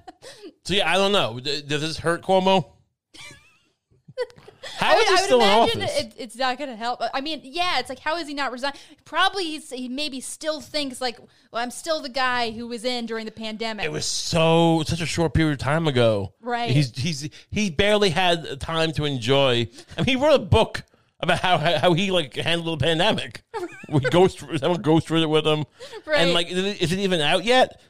so 0.64 0.74
yeah, 0.74 0.92
I 0.92 0.96
don't 0.96 1.12
know. 1.12 1.40
D- 1.40 1.62
Does 1.62 1.82
this 1.82 2.00
hurt 2.00 2.24
Cuomo? 2.24 2.66
How 4.78 4.96
I 4.96 5.00
is 5.00 5.08
I 5.08 5.12
would 5.14 5.20
still 5.22 5.42
in 5.42 5.48
imagine 5.48 5.82
office? 5.84 6.00
it, 6.00 6.14
it's 6.18 6.36
not 6.36 6.58
going 6.58 6.70
to 6.70 6.76
help. 6.76 7.02
I 7.14 7.22
mean, 7.22 7.42
yeah, 7.44 7.80
it's 7.80 7.90
like 7.90 8.00
how 8.00 8.18
is 8.18 8.28
he 8.28 8.34
not 8.34 8.52
resign? 8.52 8.74
Probably 9.06 9.46
he's, 9.46 9.70
he 9.72 9.88
maybe 9.90 10.20
still 10.20 10.62
thinks 10.62 11.02
like, 11.02 11.20
well, 11.52 11.64
I'm 11.64 11.72
still 11.72 12.02
the 12.02 12.10
guy 12.10 12.52
who 12.52 12.68
was 12.68 12.84
in 12.86 13.06
during 13.06 13.26
the 13.26 13.32
pandemic. 13.32 13.86
it 13.86 13.92
was 13.92 14.06
so 14.06 14.84
such 14.86 15.02
a 15.02 15.06
short 15.06 15.34
period 15.34 15.54
of 15.54 15.60
time 15.60 15.88
ago. 15.88 16.34
Right. 16.42 16.70
He's 16.72 16.96
he's 16.98 17.30
he 17.50 17.70
barely 17.70 18.10
had 18.12 18.60
time 18.62 18.92
to 18.94 19.06
enjoy. 19.06 19.68
I 19.98 20.02
mean, 20.02 20.06
he 20.06 20.16
wrote 20.16 20.36
a 20.36 20.40
book 20.46 20.84
about 21.20 21.40
how 21.40 21.58
how 21.58 21.94
he 21.94 22.12
like 22.12 22.36
handled 22.36 22.80
the 22.80 22.86
pandemic. 22.86 23.42
we 23.90 24.00
go 24.02 24.28
through 24.28 24.58
someone 24.60 24.82
goes 24.82 25.04
through 25.06 25.22
it 25.24 25.30
with 25.30 25.48
him, 25.48 25.66
Right. 26.06 26.20
and 26.22 26.34
like, 26.34 26.48
is 26.52 26.58
it- 26.64 26.82
is 26.82 26.92
it 26.92 27.00
even 27.00 27.22
out 27.22 27.44
yet? 27.44 27.82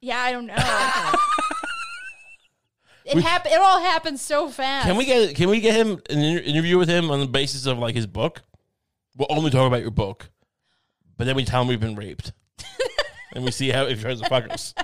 yeah, 0.00 0.18
I 0.18 0.32
don't 0.32 0.46
know. 0.46 0.54
it 3.04 3.18
happened. 3.22 3.54
It 3.54 3.60
all 3.60 3.80
happened 3.80 4.20
so 4.20 4.48
fast. 4.48 4.86
Can 4.86 4.96
we 4.96 5.04
get 5.04 5.34
can 5.36 5.48
we 5.48 5.60
get 5.60 5.74
him 5.74 6.00
an 6.10 6.18
inter- 6.18 6.44
interview 6.44 6.78
with 6.78 6.88
him 6.88 7.10
on 7.10 7.20
the 7.20 7.26
basis 7.26 7.66
of 7.66 7.78
like 7.78 7.94
his 7.94 8.06
book? 8.06 8.42
We'll 9.16 9.28
only 9.30 9.50
talk 9.50 9.66
about 9.66 9.82
your 9.82 9.90
book, 9.90 10.30
but 11.16 11.24
then 11.24 11.36
we 11.36 11.44
tell 11.44 11.62
him 11.62 11.68
we've 11.68 11.80
been 11.80 11.96
raped, 11.96 12.32
and 13.34 13.44
we 13.44 13.50
see 13.50 13.68
how 13.70 13.84
if 13.86 13.98
he 13.98 14.02
tries 14.04 14.20
to 14.20 14.28
fuck 14.28 14.50
us. 14.50 14.74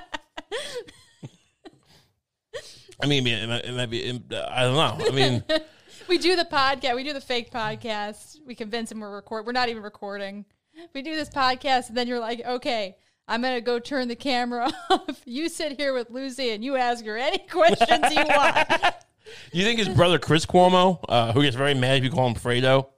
I 3.00 3.06
mean, 3.06 3.26
it 3.26 3.48
might, 3.48 3.64
it 3.64 3.72
might 3.74 3.90
be. 3.90 4.08
I 4.08 4.62
don't 4.62 4.74
know. 4.74 5.06
I 5.06 5.10
mean, 5.12 5.44
We 6.08 6.16
do 6.16 6.36
the 6.36 6.44
podcast. 6.46 6.96
We 6.96 7.04
do 7.04 7.12
the 7.12 7.20
fake 7.20 7.50
podcast. 7.50 8.38
We 8.46 8.54
convince 8.54 8.90
him 8.90 9.00
we're 9.00 9.14
record. 9.14 9.44
We're 9.44 9.52
not 9.52 9.68
even 9.68 9.82
recording. 9.82 10.46
We 10.94 11.02
do 11.02 11.14
this 11.14 11.28
podcast, 11.28 11.88
and 11.88 11.96
then 11.96 12.06
you're 12.08 12.18
like, 12.18 12.40
okay, 12.46 12.96
I'm 13.28 13.42
gonna 13.42 13.60
go 13.60 13.78
turn 13.78 14.08
the 14.08 14.16
camera 14.16 14.72
off. 14.90 15.20
You 15.26 15.48
sit 15.48 15.72
here 15.72 15.92
with 15.92 16.10
Lucy, 16.10 16.50
and 16.50 16.64
you 16.64 16.76
ask 16.76 17.04
her 17.04 17.16
any 17.16 17.38
questions 17.38 18.06
you 18.10 18.24
want. 18.24 18.68
you 19.52 19.64
think 19.64 19.78
his 19.78 19.88
brother 19.88 20.18
Chris 20.18 20.46
Cuomo, 20.46 21.04
uh, 21.08 21.32
who 21.32 21.42
gets 21.42 21.54
very 21.54 21.74
mad 21.74 21.98
if 21.98 22.04
you 22.04 22.10
call 22.10 22.26
him 22.26 22.34
Fredo, 22.34 22.88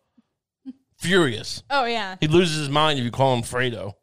furious. 0.96 1.64
Oh 1.68 1.84
yeah, 1.84 2.16
He 2.20 2.28
loses 2.28 2.56
his 2.58 2.70
mind 2.70 2.98
if 2.98 3.04
you 3.04 3.10
call 3.10 3.34
him 3.34 3.42
Fredo. 3.42 3.94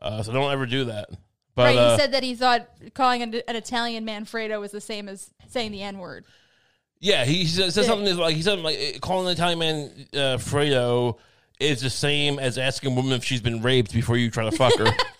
Uh, 0.00 0.22
so 0.22 0.32
don't 0.32 0.50
ever 0.50 0.66
do 0.66 0.86
that. 0.86 1.10
But 1.54 1.62
right. 1.62 1.76
uh, 1.76 1.92
he 1.92 2.00
said 2.00 2.12
that 2.12 2.22
he 2.22 2.34
thought 2.34 2.68
calling 2.94 3.22
an, 3.22 3.34
an 3.46 3.56
Italian 3.56 4.04
man 4.04 4.24
Fredo 4.24 4.60
was 4.60 4.72
the 4.72 4.80
same 4.80 5.08
as 5.08 5.30
saying 5.48 5.70
the 5.70 5.82
N 5.82 5.98
word. 5.98 6.24
Yeah, 6.98 7.24
he 7.24 7.44
said, 7.44 7.72
said 7.72 7.84
something 7.84 8.06
that's 8.06 8.18
like 8.18 8.34
he 8.34 8.42
said 8.42 8.58
like 8.60 8.78
eh, 8.78 8.98
calling 8.98 9.26
an 9.26 9.32
Italian 9.32 9.58
man 9.58 9.90
uh, 10.14 10.38
Fredo 10.38 11.18
is 11.60 11.80
the 11.80 11.90
same 11.90 12.38
as 12.38 12.58
asking 12.58 12.92
a 12.92 12.94
woman 12.94 13.12
if 13.12 13.24
she's 13.24 13.40
been 13.40 13.62
raped 13.62 13.92
before 13.92 14.16
you 14.16 14.30
try 14.30 14.48
to 14.48 14.56
fuck 14.56 14.76
her. 14.78 14.86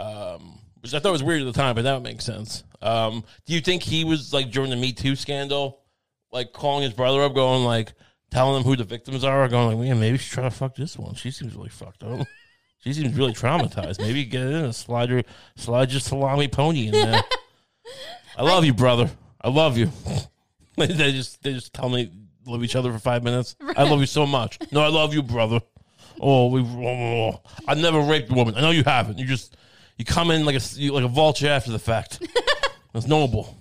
um, 0.00 0.58
which 0.80 0.94
I 0.94 0.98
thought 0.98 1.12
was 1.12 1.22
weird 1.22 1.42
at 1.42 1.44
the 1.44 1.52
time, 1.52 1.74
but 1.74 1.82
that 1.82 2.02
makes 2.02 2.24
sense. 2.24 2.64
Um, 2.80 3.24
do 3.46 3.52
you 3.52 3.60
think 3.60 3.82
he 3.82 4.04
was 4.04 4.32
like 4.32 4.50
during 4.50 4.70
the 4.70 4.76
Me 4.76 4.92
Too 4.92 5.14
scandal, 5.14 5.80
like 6.32 6.52
calling 6.52 6.82
his 6.84 6.94
brother 6.94 7.22
up, 7.22 7.34
going 7.34 7.64
like 7.64 7.92
telling 8.30 8.60
him 8.60 8.64
who 8.64 8.76
the 8.76 8.84
victims 8.84 9.24
are, 9.24 9.46
going 9.48 9.78
like, 9.78 9.86
yeah, 9.86 9.94
maybe 9.94 10.18
she's 10.18 10.32
trying 10.32 10.48
to 10.48 10.56
fuck 10.56 10.74
this 10.74 10.96
one. 10.96 11.14
She 11.14 11.30
seems 11.30 11.54
really 11.54 11.68
fucked 11.68 12.02
up. 12.02 12.26
She 12.82 12.94
seems 12.94 13.14
really 13.14 13.34
traumatized. 13.34 14.00
Maybe 14.00 14.24
get 14.24 14.40
in 14.40 14.54
and 14.54 14.74
slide 14.74 15.10
your 15.10 15.22
slide 15.54 15.90
your 15.90 16.00
salami 16.00 16.48
pony 16.48 16.86
in 16.86 16.92
there. 16.92 17.22
I 18.38 18.42
love 18.42 18.64
you, 18.64 18.72
brother. 18.72 19.10
I 19.38 19.50
love 19.50 19.76
you. 19.76 19.90
they 20.76 21.12
just 21.12 21.42
they 21.42 21.52
just 21.52 21.74
tell 21.74 21.90
me 21.90 22.10
love 22.46 22.64
each 22.64 22.76
other 22.76 22.90
for 22.90 22.98
five 22.98 23.22
minutes. 23.22 23.54
I 23.76 23.82
love 23.82 24.00
you 24.00 24.06
so 24.06 24.24
much. 24.24 24.58
No, 24.72 24.80
I 24.80 24.88
love 24.88 25.12
you, 25.12 25.22
brother. 25.22 25.60
Oh, 26.20 26.48
we. 26.48 26.62
Oh, 26.62 27.42
I 27.68 27.74
never 27.74 28.00
raped 28.00 28.30
a 28.30 28.34
woman. 28.34 28.54
I 28.54 28.62
know 28.62 28.70
you 28.70 28.84
haven't. 28.84 29.18
You 29.18 29.26
just 29.26 29.58
you 30.00 30.04
come 30.06 30.30
in 30.30 30.46
like 30.46 30.56
a 30.56 30.60
you- 30.80 30.94
like 30.94 31.04
a 31.04 31.08
vulture 31.08 31.46
after 31.48 31.70
the 31.70 31.78
fact. 31.78 32.26
It's 32.92 33.06
noble. 33.06 33.56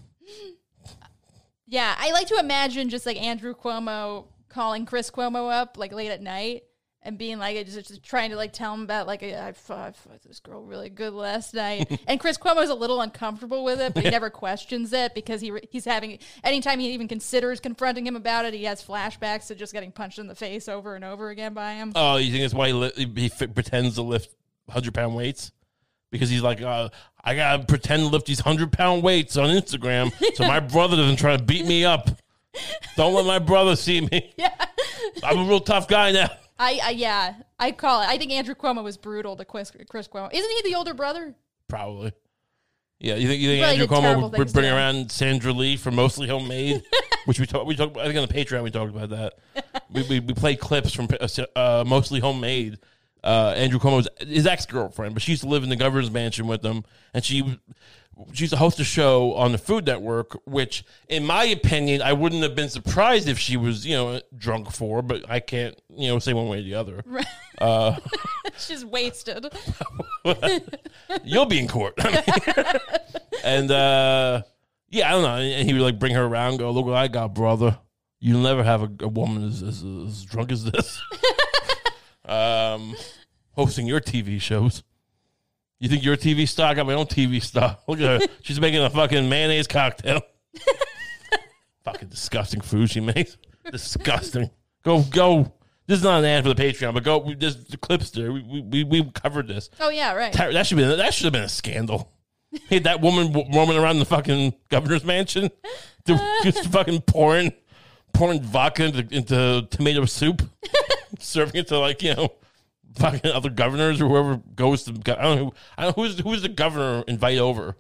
Yeah, 1.68 1.94
I 2.00 2.12
like 2.14 2.28
to 2.30 2.40
imagine 2.40 2.90
just 2.90 3.06
like 3.06 3.22
Andrew 3.22 3.54
Cuomo 3.54 4.26
calling 4.48 4.88
Chris 4.88 5.12
Cuomo 5.12 5.52
up 5.54 5.78
like 5.78 5.94
late 5.94 6.10
at 6.10 6.20
night 6.20 6.64
and 7.04 7.16
being 7.16 7.38
like 7.38 7.64
just, 7.68 7.90
just 7.90 8.04
trying 8.04 8.32
to 8.32 8.36
like 8.38 8.54
tell 8.54 8.74
him 8.74 8.82
about 8.82 9.06
like 9.06 9.22
I 9.22 9.52
fucked, 9.52 10.00
I 10.08 10.10
fucked 10.14 10.28
this 10.28 10.40
girl 10.40 10.64
really 10.64 10.90
good 10.90 11.14
last 11.14 11.54
night. 11.54 12.02
and 12.08 12.20
Chris 12.20 12.40
Cuomo's 12.40 12.72
a 12.72 12.74
little 12.74 13.02
uncomfortable 13.02 13.64
with 13.64 13.80
it, 13.80 13.94
but 13.94 14.04
he 14.04 14.10
never 14.10 14.32
questions 14.32 14.94
it 14.94 15.14
because 15.14 15.42
he 15.42 15.52
re- 15.52 15.68
he's 15.70 15.86
having 15.86 16.18
anytime 16.44 16.80
he 16.80 16.90
even 16.94 17.08
considers 17.08 17.60
confronting 17.60 18.08
him 18.08 18.16
about 18.16 18.46
it, 18.46 18.56
he 18.56 18.64
has 18.64 18.84
flashbacks 18.84 19.46
to 19.48 19.54
just 19.56 19.74
getting 19.74 19.92
punched 19.92 20.18
in 20.18 20.26
the 20.26 20.34
face 20.34 20.68
over 20.68 20.96
and 20.96 21.06
over 21.06 21.30
again 21.30 21.54
by 21.54 21.74
him. 21.76 21.92
Oh, 21.94 22.16
you 22.16 22.32
think 22.32 22.42
that's 22.46 22.54
why 22.56 22.68
he, 22.70 22.74
li- 22.74 23.12
he 23.16 23.30
fi- 23.30 23.46
pretends 23.46 23.94
to 23.96 24.02
lift 24.02 24.34
hundred 24.68 24.96
pound 24.96 25.16
weights? 25.16 25.52
Because 26.12 26.30
he's 26.30 26.42
like, 26.42 26.62
uh, 26.62 26.90
I 27.24 27.36
gotta 27.36 27.64
pretend 27.66 28.04
to 28.04 28.08
lift 28.08 28.26
these 28.26 28.40
hundred 28.40 28.72
pound 28.72 29.04
weights 29.04 29.38
on 29.38 29.50
Instagram, 29.50 30.12
so 30.36 30.48
my 30.48 30.60
brother 30.76 30.96
doesn't 30.96 31.18
try 31.18 31.38
to 31.38 31.44
beat 31.44 31.66
me 31.66 31.86
up. 31.86 32.10
Don't 32.96 33.14
let 33.14 33.26
my 33.26 33.40
brother 33.40 33.76
see 33.76 34.02
me. 34.02 34.34
Yeah. 34.38 34.54
I'm 35.24 35.40
a 35.40 35.44
real 35.44 35.60
tough 35.60 35.88
guy 35.88 36.12
now. 36.12 36.30
I, 36.58 36.80
I 36.84 36.90
yeah, 36.92 37.34
I 37.58 37.72
call 37.72 38.02
it. 38.02 38.08
I 38.08 38.18
think 38.18 38.32
Andrew 38.32 38.54
Cuomo 38.54 38.84
was 38.84 38.96
brutal 38.96 39.36
to 39.36 39.44
Chris, 39.44 39.72
Chris 39.90 40.08
Cuomo. 40.08 40.32
Isn't 40.32 40.52
he 40.52 40.70
the 40.70 40.76
older 40.76 40.94
brother? 40.94 41.34
Probably. 41.68 42.14
Yeah, 43.00 43.16
you 43.16 43.28
think 43.28 43.42
you 43.42 43.50
think 43.50 43.64
Andrew 43.66 43.88
Cuomo 43.88 44.38
would 44.38 44.54
bring 44.54 44.70
around 44.70 45.12
Sandra 45.12 45.54
Lee 45.54 45.78
for 45.78 45.90
Mostly 45.90 46.28
Homemade, 46.28 46.84
which 47.26 47.40
we 47.40 47.46
talked 47.46 47.66
we 47.66 47.76
talked 47.76 47.98
I 47.98 48.06
think 48.06 48.18
on 48.18 48.28
the 48.28 48.34
Patreon 48.34 48.62
we 48.62 48.72
talked 48.72 48.94
about 48.94 49.10
that. 49.10 49.34
we, 49.90 50.04
we 50.04 50.20
we 50.20 50.34
played 50.34 50.60
clips 50.60 50.94
from 50.94 51.08
uh, 51.20 51.28
uh, 51.56 51.84
Mostly 51.88 52.20
Homemade. 52.20 52.78
Uh, 53.24 53.54
Andrew 53.56 53.80
Cuomo's 53.80 54.08
his 54.20 54.48
ex 54.48 54.66
girlfriend, 54.66 55.14
but 55.14 55.22
she 55.22 55.34
used 55.34 55.44
to 55.44 55.50
live 55.50 55.64
in 55.64 55.70
the 55.70 55.76
governor's 55.76 56.12
mansion 56.12 56.48
with 56.48 56.64
him, 56.64 56.84
and 57.14 57.24
she 57.24 57.60
she 58.34 58.44
used 58.44 58.54
to 58.54 58.58
host 58.58 58.80
a 58.80 58.84
show 58.84 59.34
on 59.34 59.52
the 59.52 59.58
Food 59.58 59.86
Network, 59.86 60.38
which, 60.46 60.84
in 61.08 61.26
my 61.26 61.46
opinion, 61.46 62.02
I 62.02 62.14
wouldn't 62.14 62.44
have 62.44 62.56
been 62.56 62.70
surprised 62.70 63.28
if 63.28 63.40
she 63.40 63.58
was 63.58 63.86
you 63.86 63.96
know 63.96 64.22
drunk 64.38 64.72
for, 64.72 65.02
but 65.02 65.30
I 65.30 65.40
can't 65.40 65.80
you 65.96 66.10
know 66.10 66.20
say 66.20 66.34
one 66.34 66.48
way 66.48 66.60
or 66.60 66.64
the 66.64 66.76
other. 66.76 67.04
She's 68.58 68.86
wasted. 68.86 69.48
You'll 71.24 71.46
be 71.46 71.60
in 71.60 71.68
court. 71.68 71.96
and 73.44 73.72
uh, 73.72 74.44
yeah, 74.90 75.10
I 75.10 75.12
don't 75.12 75.24
know. 75.24 75.36
And 75.36 75.68
he 75.68 75.74
would 75.74 75.82
like 75.82 76.00
bring 76.00 76.14
her 76.14 76.24
around, 76.24 76.58
go, 76.58 76.72
look 76.72 76.86
what 76.86 76.96
I 76.96 77.08
got, 77.08 77.34
brother. 77.34 77.78
You'll 78.20 78.42
never 78.42 78.64
have 78.64 78.84
a, 78.84 78.92
a 79.02 79.08
woman 79.08 79.48
as, 79.48 79.62
as, 79.62 79.84
as 79.84 80.24
drunk 80.26 80.52
as 80.52 80.66
this. 80.66 81.02
Um, 82.30 82.96
hosting 83.52 83.88
your 83.88 84.00
TV 84.00 84.40
shows. 84.40 84.84
You 85.80 85.88
think 85.88 86.04
you're 86.04 86.18
TV 86.18 86.48
star? 86.48 86.72
I 86.72 86.74
got 86.74 86.86
my 86.86 86.94
own 86.94 87.06
TV 87.06 87.42
star. 87.42 87.78
Look 87.88 88.00
at 88.02 88.22
her. 88.22 88.28
She's 88.42 88.60
making 88.60 88.82
a 88.82 88.90
fucking 88.90 89.30
mayonnaise 89.30 89.68
cocktail. 89.68 90.22
fucking 91.84 92.10
disgusting 92.10 92.62
food 92.62 92.90
she 92.90 93.00
makes. 93.00 93.38
Disgusting. 93.72 94.50
Go, 94.84 95.04
go. 95.04 95.54
This 95.88 95.98
is 96.00 96.04
not 96.04 96.20
an 96.20 96.26
ad 96.26 96.44
for 96.44 96.54
the 96.54 96.62
Patreon, 96.62 96.94
but 96.94 97.04
go. 97.04 97.34
There's 97.36 97.66
the 97.66 97.78
clips 97.78 98.12
there. 98.12 98.32
We, 98.32 98.44
we, 98.44 98.62
we, 98.62 98.84
we 98.84 99.12
covered 99.12 99.48
this. 99.48 99.70
Oh 99.80 99.90
yeah, 99.90 100.14
right. 100.14 100.34
That 100.34 100.68
should 100.68 100.78
be 100.78 100.84
that 100.84 101.14
should 101.14 101.26
have 101.26 101.34
been 101.34 101.44
a 101.44 101.50
scandal. 101.50 102.12
Hey, 102.68 102.80
that 102.80 103.02
woman 103.02 103.32
w- 103.32 103.48
roaming 103.56 103.78
around 103.78 104.00
the 104.00 104.06
fucking 104.06 104.54
governor's 104.70 105.04
mansion, 105.04 105.50
just 106.44 106.68
fucking 106.68 107.02
pouring, 107.02 107.54
pouring 108.14 108.42
vodka 108.42 108.86
into, 108.86 109.16
into 109.16 109.68
tomato 109.72 110.06
soup, 110.06 110.42
serving 111.20 111.60
it 111.62 111.68
to 111.68 111.80
like 111.80 112.02
you 112.04 112.14
know, 112.16 112.30
fucking 112.96 113.32
other 113.32 113.50
governors 113.50 114.02
or 114.02 114.08
whoever 114.08 114.42
goes 114.56 114.84
to. 114.84 114.92
I 114.92 115.22
don't 115.24 115.38
know. 115.38 115.54
I 115.78 115.84
don't 115.84 115.98
know 115.98 116.04
who's 116.04 116.20
who's 116.20 116.42
the 116.42 116.50
governor 116.50 117.04
invite 117.08 117.38
over. 117.38 117.76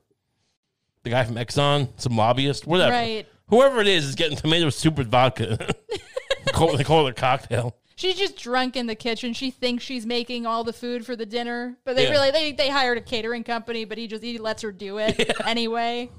The 1.03 1.09
guy 1.11 1.23
from 1.23 1.35
Exxon, 1.35 1.89
some 1.97 2.15
lobbyist, 2.17 2.67
whatever. 2.67 2.91
Right. 2.91 3.25
Whoever 3.47 3.79
it 3.81 3.87
is 3.87 4.05
is 4.05 4.15
getting 4.15 4.37
tomato 4.37 4.69
soup 4.69 4.97
with 4.97 5.09
vodka. 5.09 5.57
Call- 6.53 6.75
they 6.77 6.83
call 6.83 7.07
it 7.07 7.11
a 7.11 7.13
cocktail. 7.13 7.75
she's 7.95 8.15
just 8.15 8.37
drunk 8.37 8.75
in 8.75 8.85
the 8.87 8.95
kitchen. 8.95 9.33
She 9.33 9.49
thinks 9.51 9.83
she's 9.83 10.05
making 10.05 10.45
all 10.45 10.63
the 10.63 10.73
food 10.73 11.05
for 11.05 11.15
the 11.15 11.25
dinner, 11.25 11.77
but 11.85 11.95
they 11.95 12.03
Yeah. 12.05 12.11
really 12.11 12.31
they, 12.31 12.51
they 12.51 12.69
hired 12.69 12.97
a 12.97 13.01
catering 13.01 13.43
company, 13.43 13.85
but 13.85 13.97
he 13.97 14.07
just 14.07 14.23
he 14.23 14.37
lets 14.37 14.61
her 14.61 14.71
do 14.71 14.97
it 14.99 15.31
anyway. 15.45 16.09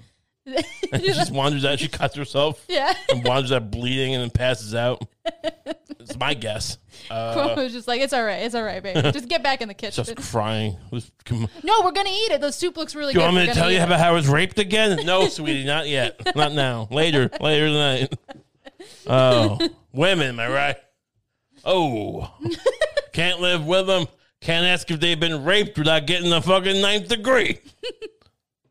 And 0.93 1.03
she 1.03 1.09
just 1.13 1.31
wanders 1.33 1.65
out. 1.65 1.79
She 1.79 1.87
cuts 1.89 2.17
herself 2.17 2.65
yeah. 2.69 2.93
and 3.11 3.23
wanders 3.25 3.53
out 3.53 3.71
bleeding 3.71 4.15
and 4.15 4.23
then 4.23 4.31
passes 4.31 4.75
out. 4.75 5.03
It's 6.01 6.17
my 6.19 6.35
guess. 6.35 6.79
Uh, 7.11 7.35
Cuomo 7.35 7.57
was 7.57 7.73
just 7.73 7.89
like, 7.89 8.01
it's 8.03 8.13
all 8.13 8.23
right, 8.23 8.43
it's 8.43 8.55
all 8.55 8.63
right, 8.63 8.83
babe. 8.83 8.95
Just 9.13 9.27
get 9.27 9.43
back 9.43 9.63
in 9.63 9.69
the 9.69 9.75
kitchen. 9.75 10.05
just 10.05 10.17
crying. 10.31 10.77
Just, 10.93 11.11
come 11.25 11.45
on. 11.45 11.51
no, 11.65 11.81
we're 11.83 11.91
gonna 11.93 12.11
eat 12.11 12.31
it. 12.31 12.41
The 12.43 12.53
soup 12.53 12.77
looks 12.77 12.95
really 12.95 13.15
You 13.15 13.19
good. 13.21 13.25
want 13.25 13.35
me 13.37 13.41
We're 13.43 13.47
to 13.47 13.47
gonna 13.53 13.61
tell 13.61 13.71
you 13.73 13.79
eat 13.79 13.83
about 13.85 13.99
how 14.01 14.11
I 14.11 14.13
was 14.13 14.29
raped 14.29 14.59
again? 14.59 15.05
No, 15.07 15.27
sweetie, 15.29 15.65
not 15.65 15.89
yet. 15.89 16.21
Not 16.37 16.53
now. 16.53 16.87
Later. 16.91 17.31
Later 17.41 17.67
tonight. 17.69 18.13
Oh, 19.07 19.59
women, 19.93 20.29
am 20.29 20.41
I 20.41 20.49
right? 20.51 20.77
Oh, 21.65 22.33
can't 23.13 23.41
live 23.41 23.67
with 23.67 23.87
them. 23.87 24.07
Can't 24.41 24.67
ask 24.67 24.89
if 24.91 25.01
they've 25.01 25.19
been 25.19 25.43
raped 25.45 25.79
without 25.79 26.07
getting 26.07 26.31
the 26.31 26.43
fucking 26.43 26.81
ninth 26.81 27.09
degree. 27.09 27.61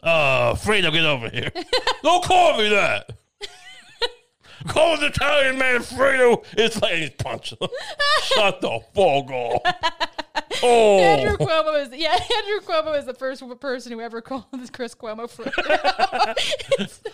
Oh, 0.01 0.53
Fredo, 0.55 0.91
get 0.91 1.03
over 1.05 1.29
here. 1.29 1.51
Don't 2.03 2.23
call 2.23 2.57
me 2.57 2.69
that. 2.69 3.11
Call 4.67 4.97
the 4.97 5.07
Italian 5.07 5.57
man 5.57 5.79
Fredo. 5.79 6.43
It's 6.53 6.81
like 6.81 6.93
he's 6.93 7.09
punching. 7.11 7.57
Shut 8.23 8.59
the 8.59 8.81
fuck 8.93 9.31
up. 9.31 10.45
Oh, 10.61 10.99
Andrew 10.99 11.37
Cuomo 11.37 11.81
is 11.81 11.97
yeah. 11.97 12.11
Andrew 12.11 12.59
Cuomo 12.65 12.97
is 12.97 13.05
the 13.05 13.13
first 13.13 13.41
person 13.61 13.93
who 13.93 14.01
ever 14.01 14.21
called 14.21 14.45
this 14.53 14.69
Chris 14.69 14.93
Cuomo 14.93 15.29
Fredo. 15.31 15.53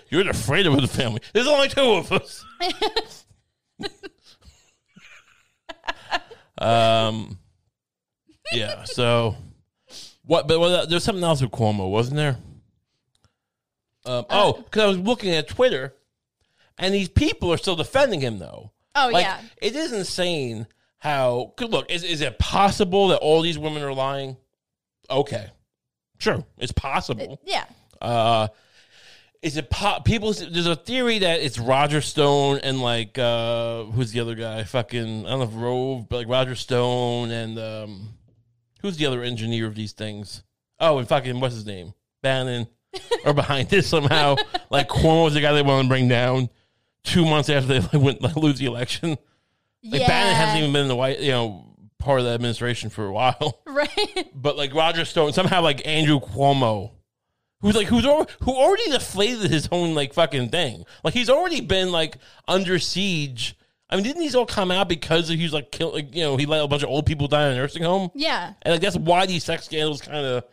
You're 0.10 0.24
the 0.24 0.32
Fredo 0.32 0.74
of 0.74 0.82
the 0.82 0.88
family. 0.88 1.22
There's 1.34 1.48
only 1.48 1.68
two 1.68 1.82
of 1.82 2.12
us. 2.12 2.44
um, 6.58 7.38
yeah. 8.52 8.86
So, 8.86 9.36
what? 10.24 10.48
But 10.48 10.60
what, 10.60 10.90
there's 10.90 11.04
something 11.04 11.24
else 11.24 11.44
with 11.44 11.52
Cuomo, 11.52 11.92
wasn't 11.92 12.18
there? 12.18 12.38
Um, 14.06 14.26
oh, 14.30 14.54
because 14.54 14.84
I 14.84 14.88
was 14.88 14.98
looking 15.00 15.32
at 15.32 15.48
Twitter, 15.48 15.94
and 16.78 16.94
these 16.94 17.10
people 17.10 17.52
are 17.52 17.58
still 17.58 17.76
defending 17.76 18.22
him, 18.22 18.40
though. 18.40 18.72
Oh 18.94 19.10
Like, 19.12 19.26
yeah. 19.26 19.42
it 19.62 19.76
is 19.76 19.92
insane 19.92 20.68
how. 21.00 21.54
'cause 21.58 21.70
Look, 21.70 21.90
is 21.92 22.04
is 22.04 22.22
it 22.22 22.40
possible 22.40 23.10
that 23.10 23.18
all 23.18 23.42
these 23.42 23.58
women 23.60 23.84
are 23.84 23.94
lying? 23.94 24.38
Okay, 25.10 25.48
sure, 26.20 26.44
it's 26.58 26.72
possible. 26.72 27.40
Yeah. 27.46 27.66
Uh, 28.02 28.48
is 29.42 29.58
it 29.58 29.70
po- 29.70 30.00
people? 30.04 30.34
There's 30.34 30.66
a 30.66 30.76
theory 30.76 31.20
that 31.20 31.40
it's 31.42 31.60
Roger 31.60 32.02
Stone 32.02 32.60
and 32.64 32.82
like 32.82 33.18
uh, 33.20 33.84
who's 33.86 34.12
the 34.12 34.20
other 34.22 34.34
guy? 34.36 34.64
Fucking 34.64 35.26
I 35.26 35.30
don't 35.30 35.40
know 35.40 35.46
if 35.46 35.52
Rove, 35.54 36.10
but 36.10 36.18
like 36.18 36.28
Roger 36.28 36.56
Stone 36.56 37.32
and 37.32 37.60
um, 37.60 38.10
who's 38.82 38.98
the 38.98 39.06
other 39.06 39.22
engineer 39.24 39.68
of 39.68 39.76
these 39.76 39.92
things? 39.92 40.42
Oh, 40.80 40.98
and 40.98 41.08
fucking 41.08 41.40
what's 41.40 41.54
his 41.56 41.66
name? 41.66 41.94
Bannon 42.24 42.68
are 43.26 43.34
behind 43.34 43.70
this 43.70 43.88
somehow. 43.88 44.36
like 44.70 44.88
Cuomo 44.90 45.26
was 45.26 45.34
the 45.34 45.42
guy 45.42 45.54
they 45.54 45.62
want 45.62 45.84
to 45.84 45.90
bring 45.90 46.08
down 46.08 46.50
two 47.04 47.26
months 47.26 47.50
after 47.50 47.68
they 47.68 47.80
like, 47.80 47.94
went 47.94 48.22
like, 48.22 48.36
lose 48.36 48.60
the 48.60 48.66
election. 48.66 49.12
Like 49.84 50.02
yeah. 50.02 50.08
Bannon 50.08 50.36
hasn't 50.36 50.60
even 50.60 50.74
been 50.74 50.82
in 50.84 50.88
the 50.88 50.96
white, 50.96 51.20
you 51.20 51.32
know, 51.32 51.66
part 52.00 52.20
of 52.20 52.26
the 52.26 52.32
administration 52.32 52.90
for 52.90 53.06
a 53.06 53.12
while. 53.12 53.62
right. 53.68 54.30
But 54.34 54.58
like 54.58 54.74
Roger 54.74 55.06
Stone, 55.06 55.34
somehow 55.34 55.62
like 55.62 55.86
Andrew 55.88 56.20
Cuomo, 56.20 56.92
who's 57.62 57.76
like 57.76 57.88
who's 57.88 58.06
al- 58.06 58.28
who 58.42 58.52
already 58.52 58.90
deflated 58.90 59.52
his 59.52 59.70
own 59.72 59.94
like 59.94 60.14
fucking 60.14 60.50
thing. 60.50 60.86
Like 61.04 61.14
he's 61.14 61.30
already 61.30 61.62
been 61.62 61.92
like 61.92 62.18
under 62.48 62.80
siege. 62.80 63.56
I 63.88 63.96
mean, 63.96 64.04
didn't 64.04 64.22
these 64.22 64.34
all 64.34 64.48
come 64.48 64.72
out 64.72 64.90
because 64.90 65.28
he 65.30 65.44
was 65.44 65.54
like 65.54 65.72
kill, 65.72 65.94
like 65.94 66.16
you 66.16 66.24
know 66.24 66.38
he 66.38 66.48
let 66.48 66.64
a 66.64 66.68
bunch 66.68 66.82
of 66.82 66.90
old 66.90 67.06
people 67.06 67.28
die 67.28 67.46
in 67.48 67.54
a 67.54 67.56
nursing 67.56 67.84
home, 67.84 68.10
Yeah. 68.16 68.54
and 68.64 68.72
like 68.74 68.82
that's 68.82 68.98
why 68.98 69.28
these 69.28 69.44
sex 69.44 69.66
scandals 69.66 70.02
kind 70.02 70.26
of 70.26 70.44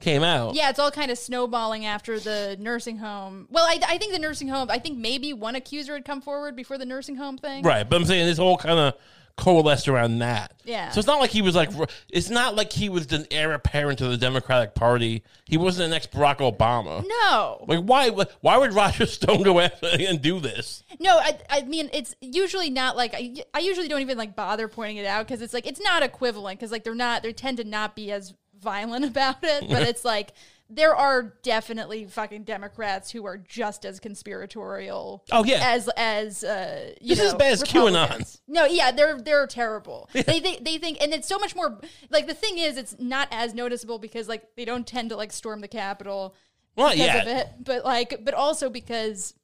came 0.00 0.22
out. 0.22 0.54
Yeah, 0.54 0.70
it's 0.70 0.78
all 0.78 0.90
kind 0.90 1.10
of 1.10 1.18
snowballing 1.18 1.86
after 1.86 2.20
the 2.20 2.56
nursing 2.60 2.98
home. 2.98 3.48
Well, 3.50 3.64
I, 3.64 3.80
I 3.86 3.98
think 3.98 4.12
the 4.12 4.18
nursing 4.18 4.48
home, 4.48 4.70
I 4.70 4.78
think 4.78 4.98
maybe 4.98 5.32
one 5.32 5.54
accuser 5.54 5.94
had 5.94 6.04
come 6.04 6.20
forward 6.20 6.56
before 6.56 6.78
the 6.78 6.86
nursing 6.86 7.16
home 7.16 7.38
thing. 7.38 7.62
Right, 7.62 7.88
but 7.88 7.96
I'm 7.96 8.04
saying 8.04 8.26
this 8.26 8.38
all 8.38 8.58
kind 8.58 8.78
of 8.78 8.94
coalesced 9.36 9.86
around 9.86 10.18
that. 10.18 10.54
Yeah. 10.64 10.90
So 10.90 10.98
it's 10.98 11.06
not 11.06 11.20
like 11.20 11.30
he 11.30 11.42
was 11.42 11.54
like, 11.54 11.70
it's 12.10 12.30
not 12.30 12.56
like 12.56 12.72
he 12.72 12.88
was 12.88 13.06
the 13.06 13.26
heir 13.30 13.52
apparent 13.52 13.98
to 13.98 14.08
the 14.08 14.16
Democratic 14.16 14.74
Party. 14.74 15.22
He 15.44 15.58
wasn't 15.58 15.90
the 15.90 15.94
next 15.94 16.10
Barack 16.10 16.38
Obama. 16.38 17.04
No. 17.06 17.64
Like 17.68 17.80
why? 17.80 18.10
Why 18.40 18.56
would 18.56 18.72
Roger 18.72 19.06
Stone 19.06 19.42
go 19.42 19.60
after 19.60 19.88
and 19.88 20.22
do 20.22 20.40
this? 20.40 20.82
No, 20.98 21.18
I, 21.18 21.38
I 21.50 21.62
mean, 21.62 21.90
it's 21.92 22.14
usually 22.20 22.70
not 22.70 22.96
like, 22.96 23.14
I, 23.14 23.36
I 23.52 23.58
usually 23.58 23.88
don't 23.88 24.00
even 24.00 24.16
like 24.16 24.34
bother 24.34 24.68
pointing 24.68 24.96
it 24.96 25.06
out 25.06 25.26
because 25.26 25.42
it's 25.42 25.52
like, 25.52 25.66
it's 25.66 25.80
not 25.80 26.02
equivalent 26.02 26.58
because 26.58 26.72
like 26.72 26.84
they're 26.84 26.94
not, 26.94 27.22
they 27.22 27.32
tend 27.32 27.58
to 27.58 27.64
not 27.64 27.94
be 27.94 28.10
as 28.10 28.32
violent 28.60 29.04
about 29.12 29.36
it, 29.42 29.68
but 29.68 29.82
it's 29.88 30.04
like, 30.14 30.32
there 30.68 30.96
are 30.96 31.34
definitely 31.42 32.06
fucking 32.06 32.42
Democrats 32.42 33.12
who 33.12 33.24
are 33.24 33.36
just 33.38 33.84
as 33.84 34.00
conspiratorial. 34.00 35.24
Oh, 35.30 35.44
yeah. 35.44 35.60
as 35.62 35.88
as 35.96 36.42
uh, 36.42 36.92
you 37.00 37.10
This 37.14 37.20
is 37.24 37.32
know, 37.32 37.38
bad 37.38 37.52
as 37.52 37.62
QAnon. 37.62 38.38
No, 38.48 38.64
yeah, 38.64 38.90
they're 38.90 39.20
they're 39.20 39.46
terrible. 39.46 40.10
They, 40.12 40.40
they 40.40 40.56
they 40.60 40.78
think, 40.78 40.98
and 41.00 41.14
it's 41.14 41.28
so 41.28 41.38
much 41.38 41.54
more. 41.54 41.80
Like 42.10 42.26
the 42.26 42.34
thing 42.34 42.58
is, 42.58 42.76
it's 42.76 42.96
not 42.98 43.28
as 43.30 43.54
noticeable 43.54 44.00
because 44.00 44.28
like 44.28 44.56
they 44.56 44.64
don't 44.64 44.84
tend 44.86 45.10
to 45.10 45.16
like 45.16 45.32
storm 45.32 45.60
the 45.60 45.68
Capitol 45.68 46.34
Well, 46.74 46.90
because 46.90 47.06
yeah, 47.06 47.22
of 47.22 47.28
it, 47.28 47.46
but 47.60 47.84
like, 47.84 48.24
but 48.24 48.34
also 48.34 48.68
because 48.68 49.34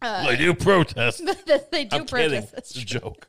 uh, 0.00 0.26
they 0.28 0.36
do 0.36 0.54
protest. 0.54 1.22
they 1.70 1.84
do 1.84 1.96
I'm 1.98 2.06
kidding. 2.06 2.06
protest. 2.06 2.52
That's 2.54 2.70
It's 2.70 2.80
a 2.80 2.86
joke. 2.86 3.28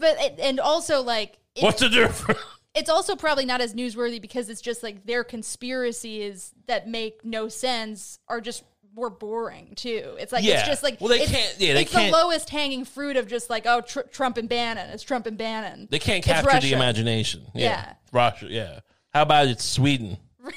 But 0.00 0.16
it- 0.20 0.40
and 0.40 0.58
also 0.58 1.00
like 1.02 1.38
it, 1.54 1.62
What's 1.62 1.78
the 1.80 1.88
difference? 1.90 2.40
It's 2.76 2.90
also 2.90 3.16
probably 3.16 3.44
not 3.46 3.60
as 3.60 3.74
newsworthy 3.74 4.20
because 4.20 4.48
it's 4.50 4.60
just 4.60 4.82
like 4.82 5.04
their 5.06 5.24
conspiracies 5.24 6.52
that 6.66 6.88
make 6.88 7.24
no 7.24 7.48
sense 7.48 8.18
are 8.28 8.40
just 8.40 8.62
more 8.94 9.10
boring 9.10 9.74
too. 9.74 10.16
It's 10.18 10.32
like 10.32 10.42
Yeah. 10.44 10.60
it's 10.60 10.68
just 10.68 10.82
like 10.82 11.00
Well, 11.00 11.10
they 11.10 11.20
it's, 11.20 11.30
can't- 11.30 11.56
yeah, 11.58 11.74
they 11.74 11.82
it's 11.82 11.92
can't- 11.92 12.12
the 12.12 12.16
lowest 12.18 12.48
hanging 12.50 12.84
fruit 12.84 13.16
of 13.16 13.26
just 13.26 13.50
like 13.50 13.64
oh 13.66 13.80
tr- 13.82 14.00
Trump 14.10 14.36
and 14.38 14.48
Bannon. 14.48 14.88
It's 14.90 15.02
Trump 15.02 15.26
and 15.26 15.36
Bannon. 15.36 15.88
They 15.90 15.98
can't 15.98 16.24
capture 16.24 16.60
the 16.60 16.72
imagination. 16.72 17.42
Yeah. 17.54 17.64
Yeah. 17.64 17.92
Russia. 18.12 18.46
Yeah. 18.48 18.80
How 19.12 19.22
about 19.22 19.48
it's 19.48 19.64
Sweden? 19.64 20.18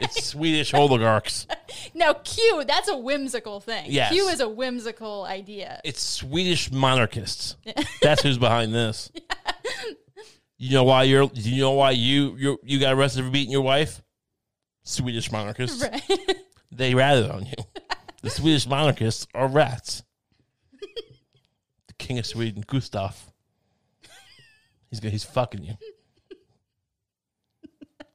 It's 0.00 0.24
Swedish 0.24 0.72
oligarchs. 0.72 1.46
Now 1.94 2.12
Q, 2.14 2.64
that's 2.66 2.88
a 2.88 2.96
whimsical 2.96 3.60
thing. 3.60 3.86
Yes. 3.88 4.12
Q 4.12 4.28
is 4.28 4.40
a 4.40 4.48
whimsical 4.48 5.24
idea. 5.24 5.80
It's 5.84 6.00
Swedish 6.02 6.70
monarchists. 6.70 7.56
That's 8.02 8.22
who's 8.22 8.38
behind 8.38 8.72
this. 8.74 9.10
You 10.62 10.74
know 10.74 10.84
why 10.84 11.04
you're? 11.04 11.30
You 11.32 11.62
know 11.62 11.70
why 11.72 11.92
you 11.92 12.36
you 12.36 12.58
you 12.62 12.78
got 12.78 12.92
arrested 12.92 13.24
for 13.24 13.30
beating 13.30 13.50
your 13.50 13.62
wife? 13.62 14.02
Swedish 14.82 15.32
monarchists. 15.32 15.82
Right. 15.82 16.02
They 16.72 16.94
ratted 16.94 17.28
on 17.28 17.46
you. 17.46 17.54
The 18.22 18.30
Swedish 18.30 18.64
monarchists 18.64 19.26
are 19.34 19.48
rats. 19.48 20.04
the 21.88 21.94
king 21.98 22.16
of 22.20 22.24
Sweden, 22.26 22.62
Gustav. 22.64 23.32
He's 24.88 25.00
he's 25.00 25.24
fucking 25.24 25.64
you. 25.64 25.74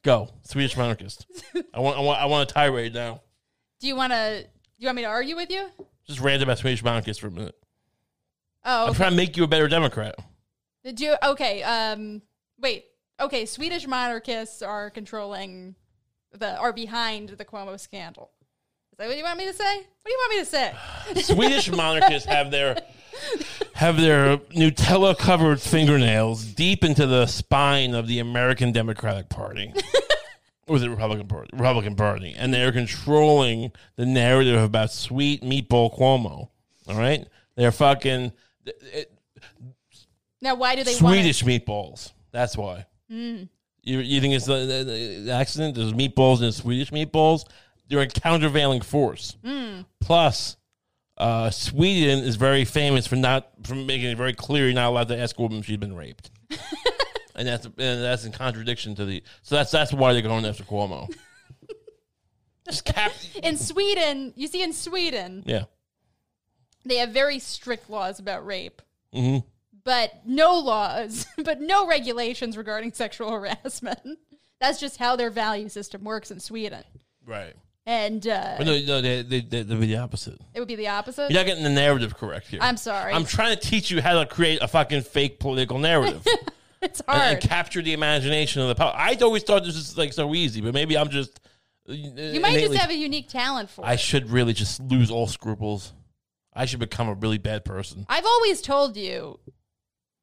Go, 0.03 0.29
Swedish 0.43 0.77
monarchist. 0.77 1.25
I 1.73 1.79
want 1.81 1.97
I 1.97 2.01
want 2.01 2.21
I 2.21 2.25
want 2.27 2.49
a 2.49 2.53
tirade 2.53 2.93
now. 2.93 3.21
do 3.81 3.87
you 3.87 3.95
want 3.97 4.13
to? 4.13 4.43
Do 4.43 4.47
you 4.77 4.87
want 4.87 4.95
me 4.95 5.01
to 5.01 5.07
argue 5.09 5.35
with 5.35 5.49
you? 5.51 5.67
Just 6.07 6.21
rant 6.21 6.41
about 6.41 6.59
Swedish 6.59 6.83
monarchists 6.83 7.19
for 7.19 7.27
a 7.27 7.31
minute. 7.31 7.55
Oh, 8.63 8.87
I'm 8.87 8.93
trying 8.93 9.11
to 9.11 9.17
make 9.17 9.35
you 9.35 9.43
a 9.43 9.47
better 9.47 9.67
Democrat. 9.67 10.15
Did 10.83 11.01
you? 11.01 11.15
Okay. 11.23 11.61
Um. 11.63 12.21
Wait. 12.59 12.85
Okay. 13.19 13.45
Swedish 13.45 13.87
monarchists 13.87 14.61
are 14.61 14.89
controlling 14.89 15.75
the 16.31 16.57
are 16.57 16.73
behind 16.73 17.29
the 17.29 17.45
Cuomo 17.45 17.79
scandal. 17.79 18.31
Is 18.91 18.97
that 18.97 19.07
what 19.07 19.17
you 19.17 19.23
want 19.23 19.37
me 19.37 19.45
to 19.45 19.53
say? 19.53 19.77
What 19.77 20.05
do 20.05 20.11
you 20.11 20.17
want 20.17 20.31
me 20.33 20.39
to 20.39 20.45
say? 20.45 21.23
Swedish 21.33 21.71
monarchists 21.71 22.27
have 22.27 22.51
their 22.51 22.77
have 23.73 23.97
their 23.97 24.37
Nutella 24.37 25.17
covered 25.17 25.61
fingernails 25.61 26.45
deep 26.45 26.83
into 26.83 27.05
the 27.05 27.25
spine 27.25 27.93
of 27.93 28.07
the 28.07 28.19
American 28.19 28.71
Democratic 28.71 29.29
Party. 29.29 29.73
or 30.67 30.79
the 30.79 30.89
Republican 30.89 31.27
Party, 31.27 31.49
Republican 31.53 31.95
Party, 31.95 32.33
and 32.35 32.53
they're 32.53 32.71
controlling 32.71 33.71
the 33.97 34.05
narrative 34.05 34.61
about 34.61 34.91
sweet 34.91 35.43
meatball 35.43 35.95
Cuomo. 35.95 36.49
All 36.87 36.97
right, 36.97 37.27
they're 37.55 37.71
fucking 37.71 38.31
it, 38.65 39.11
Now, 40.41 40.55
why 40.55 40.75
do 40.75 40.83
they 40.83 40.93
Swedish 40.93 41.43
meatballs. 41.43 42.13
That's 42.35 42.57
why. 42.57 42.85
You, 43.07 43.47
you 43.83 44.19
think 44.19 44.33
it's 44.33 44.45
the, 44.45 44.57
the, 44.65 45.21
the 45.25 45.31
accident? 45.31 45.75
There's 45.75 45.93
meatballs 45.93 46.41
and 46.43 46.53
Swedish 46.53 46.91
meatballs. 46.91 47.45
They're 47.87 48.01
a 48.01 48.07
countervailing 48.07 48.81
force. 48.81 49.37
Plus, 50.01 50.57
uh, 51.17 51.49
Sweden 51.49 52.19
is 52.25 52.35
very 52.35 52.65
famous 52.65 53.07
for 53.07 53.15
not 53.15 53.49
for 53.63 53.73
making 53.75 54.09
it 54.09 54.17
very 54.17 54.33
clear 54.33 54.65
you're 54.65 54.73
not 54.73 54.89
allowed 54.89 55.07
to 55.07 55.17
ask 55.17 55.39
a 55.39 55.41
woman 55.41 55.59
if 55.59 55.65
she's 55.65 55.77
been 55.77 55.95
raped, 55.95 56.29
and 57.35 57.47
that's 57.47 57.65
and 57.65 57.73
that's 58.03 58.25
in 58.25 58.33
contradiction 58.33 58.95
to 58.95 59.05
the. 59.05 59.23
So 59.43 59.55
that's 59.55 59.71
that's 59.71 59.93
why 59.93 60.11
they're 60.11 60.21
going 60.21 60.45
after 60.45 60.63
Cuomo. 60.65 61.07
Cap. 62.83 63.11
In 63.43 63.55
Sweden? 63.57 64.33
You 64.35 64.47
see, 64.47 64.61
in 64.63 64.73
Sweden, 64.73 65.43
Yeah. 65.45 65.65
they 66.83 66.97
have 66.97 67.09
very 67.11 67.39
strict 67.39 67.89
laws 67.89 68.19
about 68.19 68.45
rape. 68.45 68.81
hmm 69.13 69.37
but 69.85 70.21
no 70.25 70.59
laws, 70.59 71.25
but 71.43 71.61
no 71.61 71.87
regulations 71.87 72.57
regarding 72.57 72.91
sexual 72.91 73.31
harassment. 73.31 74.19
That's 74.59 74.79
just 74.79 74.97
how 74.97 75.15
their 75.15 75.29
value 75.29 75.69
system 75.69 76.03
works 76.03 76.31
in 76.31 76.39
Sweden. 76.39 76.83
Right. 77.25 77.53
And 77.85 78.27
uh, 78.27 78.55
But 78.57 78.65
no, 78.65 78.79
no, 78.79 79.01
they, 79.01 79.21
they, 79.21 79.41
they, 79.41 79.61
they'd 79.61 79.79
be 79.79 79.87
the 79.87 79.97
opposite. 79.97 80.39
it 80.53 80.59
would 80.59 80.67
be 80.67 80.75
the 80.75 80.87
opposite. 80.87 81.29
You're 81.29 81.39
not 81.39 81.45
getting 81.45 81.63
the 81.63 81.69
narrative 81.69 82.17
correct 82.17 82.47
here. 82.47 82.59
I'm 82.61 82.77
sorry. 82.77 83.13
I'm 83.13 83.25
trying 83.25 83.55
to 83.55 83.61
teach 83.61 83.91
you 83.91 84.01
how 84.01 84.19
to 84.19 84.25
create 84.25 84.59
a 84.61 84.67
fucking 84.67 85.03
fake 85.03 85.39
political 85.39 85.77
narrative 85.77 86.25
it's 86.81 87.01
hard. 87.07 87.21
and 87.21 87.41
capture 87.41 87.81
the 87.81 87.93
imagination 87.93 88.61
of 88.61 88.69
the 88.69 88.75
public. 88.75 88.95
I 88.97 89.15
always 89.23 89.43
thought 89.43 89.63
this 89.63 89.75
was 89.75 89.97
like 89.97 90.13
so 90.13 90.33
easy, 90.33 90.61
but 90.61 90.73
maybe 90.73 90.97
I'm 90.97 91.09
just. 91.09 91.39
uh, 91.89 91.93
you 91.93 92.39
might 92.39 92.59
just 92.59 92.75
have 92.75 92.89
a 92.89 92.95
unique 92.95 93.29
talent 93.29 93.69
for 93.69 93.81
it. 93.81 93.87
I 93.87 93.93
it. 93.93 93.99
should 93.99 94.29
really 94.29 94.53
just 94.53 94.81
lose 94.81 95.11
all 95.11 95.27
scruples. 95.27 95.93
I 96.53 96.65
should 96.65 96.79
become 96.79 97.09
a 97.09 97.13
really 97.13 97.37
bad 97.37 97.65
person. 97.65 98.05
I've 98.07 98.25
always 98.25 98.61
told 98.61 98.95
you, 98.95 99.39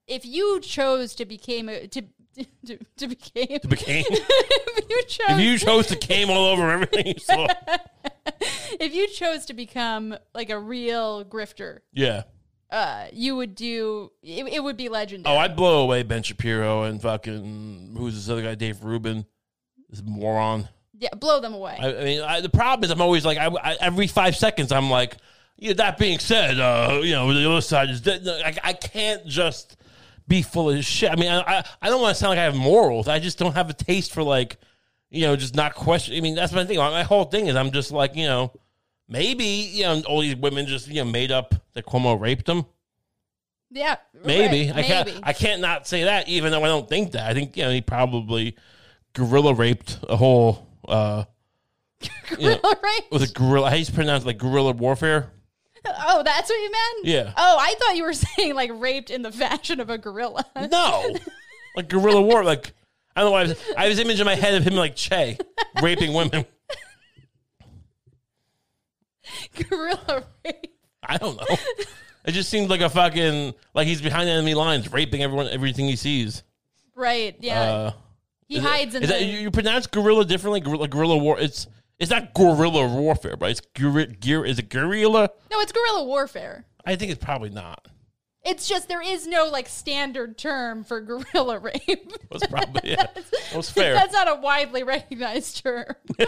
if 0.07 0.25
you 0.27 0.61
chose 0.61 1.15
to 1.17 1.25
became 1.25 1.69
a, 1.69 1.87
to 1.89 2.03
to, 2.67 2.79
to 2.97 3.09
became 3.09 3.59
Became 3.69 4.05
if 4.11 4.89
you 4.89 5.03
chose 5.07 5.39
if 5.39 5.41
you 5.41 5.59
chose 5.59 5.87
to 5.89 5.97
came 5.97 6.31
all 6.31 6.47
over 6.47 6.71
everything 6.71 7.07
you 7.09 7.19
saw. 7.19 7.47
if 8.81 8.95
you 8.95 9.07
chose 9.09 9.47
to 9.47 9.55
become 9.55 10.17
like 10.35 10.49
a 10.51 10.59
real 10.59 11.25
grifter, 11.25 11.81
Yeah. 11.93 12.23
uh, 12.71 13.07
you 13.13 13.37
would 13.37 13.55
do 13.55 14.13
it, 14.23 14.47
it 14.47 14.65
would 14.65 14.77
be 14.79 14.89
legendary. 14.89 15.35
Oh. 15.35 15.39
I'd 15.39 15.57
blow 15.57 15.83
away 15.83 16.03
Ben 16.05 16.23
Shapiro 16.23 16.85
and 16.85 17.01
fucking 17.03 17.95
who's 17.99 18.15
this 18.15 18.29
other 18.31 18.43
guy, 18.43 18.55
Dave 18.55 18.83
Rubin, 18.83 19.27
this 19.91 20.03
moron. 20.03 20.69
yeah, 20.99 21.11
blow 21.15 21.39
them 21.41 21.53
away. 21.53 21.77
I, 21.79 21.89
I 22.01 22.05
mean, 22.05 22.23
I, 22.23 22.41
the 22.41 22.49
problem 22.49 22.85
is 22.85 22.91
I'm 22.91 23.03
always 23.03 23.27
like, 23.27 23.37
I, 23.37 23.47
I, 23.49 23.77
every 23.81 24.07
five 24.07 24.37
seconds, 24.37 24.73
I'm 24.73 24.89
like, 24.89 25.17
yeah, 25.59 25.75
that 25.75 25.99
being 25.99 26.19
said, 26.19 26.59
uh, 26.59 27.01
you 27.03 27.13
know, 27.13 27.33
the 27.33 27.51
other 27.51 27.61
side 27.61 27.91
is, 27.91 28.01
dead. 28.01 28.27
I, 28.27 28.57
I 28.65 28.73
can't 28.73 29.27
just 29.27 29.77
be 30.33 30.41
full 30.41 30.71
of 30.71 30.83
shit. 30.83 31.11
I 31.11 31.17
mean, 31.17 31.31
I, 31.31 31.41
I, 31.41 31.65
I 31.83 31.89
don't 31.91 32.01
want 32.01 32.17
to 32.17 32.19
sound 32.19 32.31
like 32.31 32.39
I 32.39 32.45
have 32.45 32.57
morals. 32.57 33.07
I 33.07 33.19
just 33.19 33.39
don't 33.39 33.53
have 33.53 33.69
a 33.69 33.75
taste 33.75 34.13
for 34.15 34.23
like, 34.23 34.57
you 35.11 35.23
know, 35.23 35.37
just 35.37 35.55
not 35.55 35.75
question. 35.75 36.17
I 36.17 36.21
mean, 36.21 36.35
that's 36.35 36.53
my 36.55 36.65
thing. 36.65 36.79
My 36.79 37.03
whole 37.03 37.25
thing 37.27 37.49
is 37.49 37.55
I'm 37.55 37.71
just 37.71 37.93
like, 37.93 38.17
you 38.17 38.25
know, 38.25 38.51
maybe, 39.09 39.45
you 39.45 39.83
know, 39.83 40.03
all 40.07 40.23
these 40.23 40.35
women 40.35 40.67
just, 40.67 40.89
you 40.89 41.05
know, 41.05 41.11
made 41.11 41.31
up 41.31 41.55
that 41.75 41.85
Cuomo 41.85 42.19
raped 42.19 42.47
them. 42.47 42.65
yeah, 43.71 43.97
Maybe. 44.25 44.71
right, 44.71 44.79
I 44.79 44.83
can't 44.83 45.07
maybe. 45.07 45.21
I 45.23 45.33
can't 45.35 45.61
not 45.61 45.87
say 45.87 46.05
that, 46.05 46.29
even 46.29 46.51
though 46.51 46.65
I 46.65 46.69
don't 46.69 46.89
think 46.89 47.13
that. 47.13 47.31
I 47.31 47.35
think, 47.35 47.55
you 47.59 47.65
know, 47.65 47.71
he 47.71 47.83
probably 47.83 48.57
gorilla 49.13 49.53
raped 49.53 49.99
a 50.09 50.17
whole 50.17 50.67
uh 50.89 51.25
you 52.39 52.49
know, 52.49 52.61
with 53.11 53.23
a 53.23 53.33
gorilla. 53.35 53.69
How 53.69 53.77
do 53.77 53.83
you 53.83 53.93
pronounce 53.93 54.25
it? 54.25 54.29
like 54.29 54.39
guerrilla 54.39 54.73
warfare? 54.73 55.31
Oh, 56.05 56.23
that's 56.25 56.49
what 56.49 56.57
you 56.57 56.71
meant. 56.71 57.05
Yeah. 57.07 57.33
Oh, 57.37 57.57
I 57.59 57.75
thought 57.79 57.97
you 57.97 58.05
were 58.05 58.13
saying 58.13 58.55
like 58.55 58.71
raped 58.75 59.11
in 59.11 59.23
the 59.23 59.33
fashion 59.33 59.81
of 59.81 59.91
a 59.91 59.99
gorilla. 59.99 60.45
No, 60.71 61.17
like 61.77 61.89
gorilla 61.89 62.23
war. 62.23 62.45
Like 62.45 62.73
I 63.17 63.21
don't 63.21 63.29
know. 63.29 63.33
Why 63.33 63.41
I, 63.41 63.43
was, 63.45 63.65
I 63.77 63.83
have 63.87 63.91
this 63.97 63.99
image 64.05 64.21
in 64.21 64.27
my 64.27 64.35
head 64.37 64.55
of 64.55 64.65
him 64.67 64.75
like 64.75 64.95
Che 64.97 65.39
raping 65.83 66.13
women. 66.15 66.45
gorilla 69.69 70.25
rape. 70.45 70.75
I 71.03 71.19
don't 71.19 71.37
know. 71.37 71.57
It 72.25 72.33
just 72.33 72.49
seems 72.51 72.71
like 72.71 72.81
a 72.81 72.89
fucking 72.89 73.55
like 73.75 73.87
he's 73.89 74.01
behind 74.01 74.29
enemy 74.29 74.55
lines, 74.55 74.91
raping 74.93 75.23
everyone, 75.23 75.49
everything 75.49 75.87
he 75.87 75.97
sees. 75.97 76.43
Right. 76.95 77.37
Yeah. 77.41 77.61
Uh, 77.61 77.93
he 78.47 78.59
is 78.59 78.65
it- 78.65 78.67
hides 78.69 78.95
in 78.95 79.03
Is 79.03 79.09
the. 79.09 79.15
that 79.17 79.25
you, 79.25 79.51
pronounce 79.51 79.87
gorilla 79.87 80.25
differently? 80.25 80.61
Guerrilla, 80.61 80.87
gorilla 80.89 81.17
war. 81.17 81.41
It's 81.41 81.67
it's 82.03 82.11
not 82.11 82.35
guerrilla 82.35 82.89
warfare, 82.89 83.37
but 83.37 83.53
it's 83.53 83.61
gear. 83.75 84.07
gear 84.07 84.45
is 84.45 84.59
it 84.59 84.69
guerrilla? 84.69 85.31
no, 85.53 85.61
it's 85.61 85.71
guerrilla 85.71 86.03
warfare. 86.03 86.65
I 86.85 86.97
think 86.97 87.13
it's 87.13 87.25
probably 87.25 87.51
not. 87.51 87.87
It's 88.45 88.67
just 88.69 88.89
there 88.89 89.01
is 89.01 89.29
no 89.29 89.49
like 89.49 89.69
standard 89.69 90.37
term 90.37 90.83
for 90.83 91.01
guerrilla 91.01 91.59
rape. 91.61 92.13
That's 92.29 92.47
probably 92.49 92.91
yeah. 92.91 93.07
That's 93.53 93.71
fair. 93.71 93.95
That's 93.95 94.13
not 94.13 94.29
a 94.29 94.41
widely 94.41 94.83
recognized 94.83 95.63
term. 95.63 95.95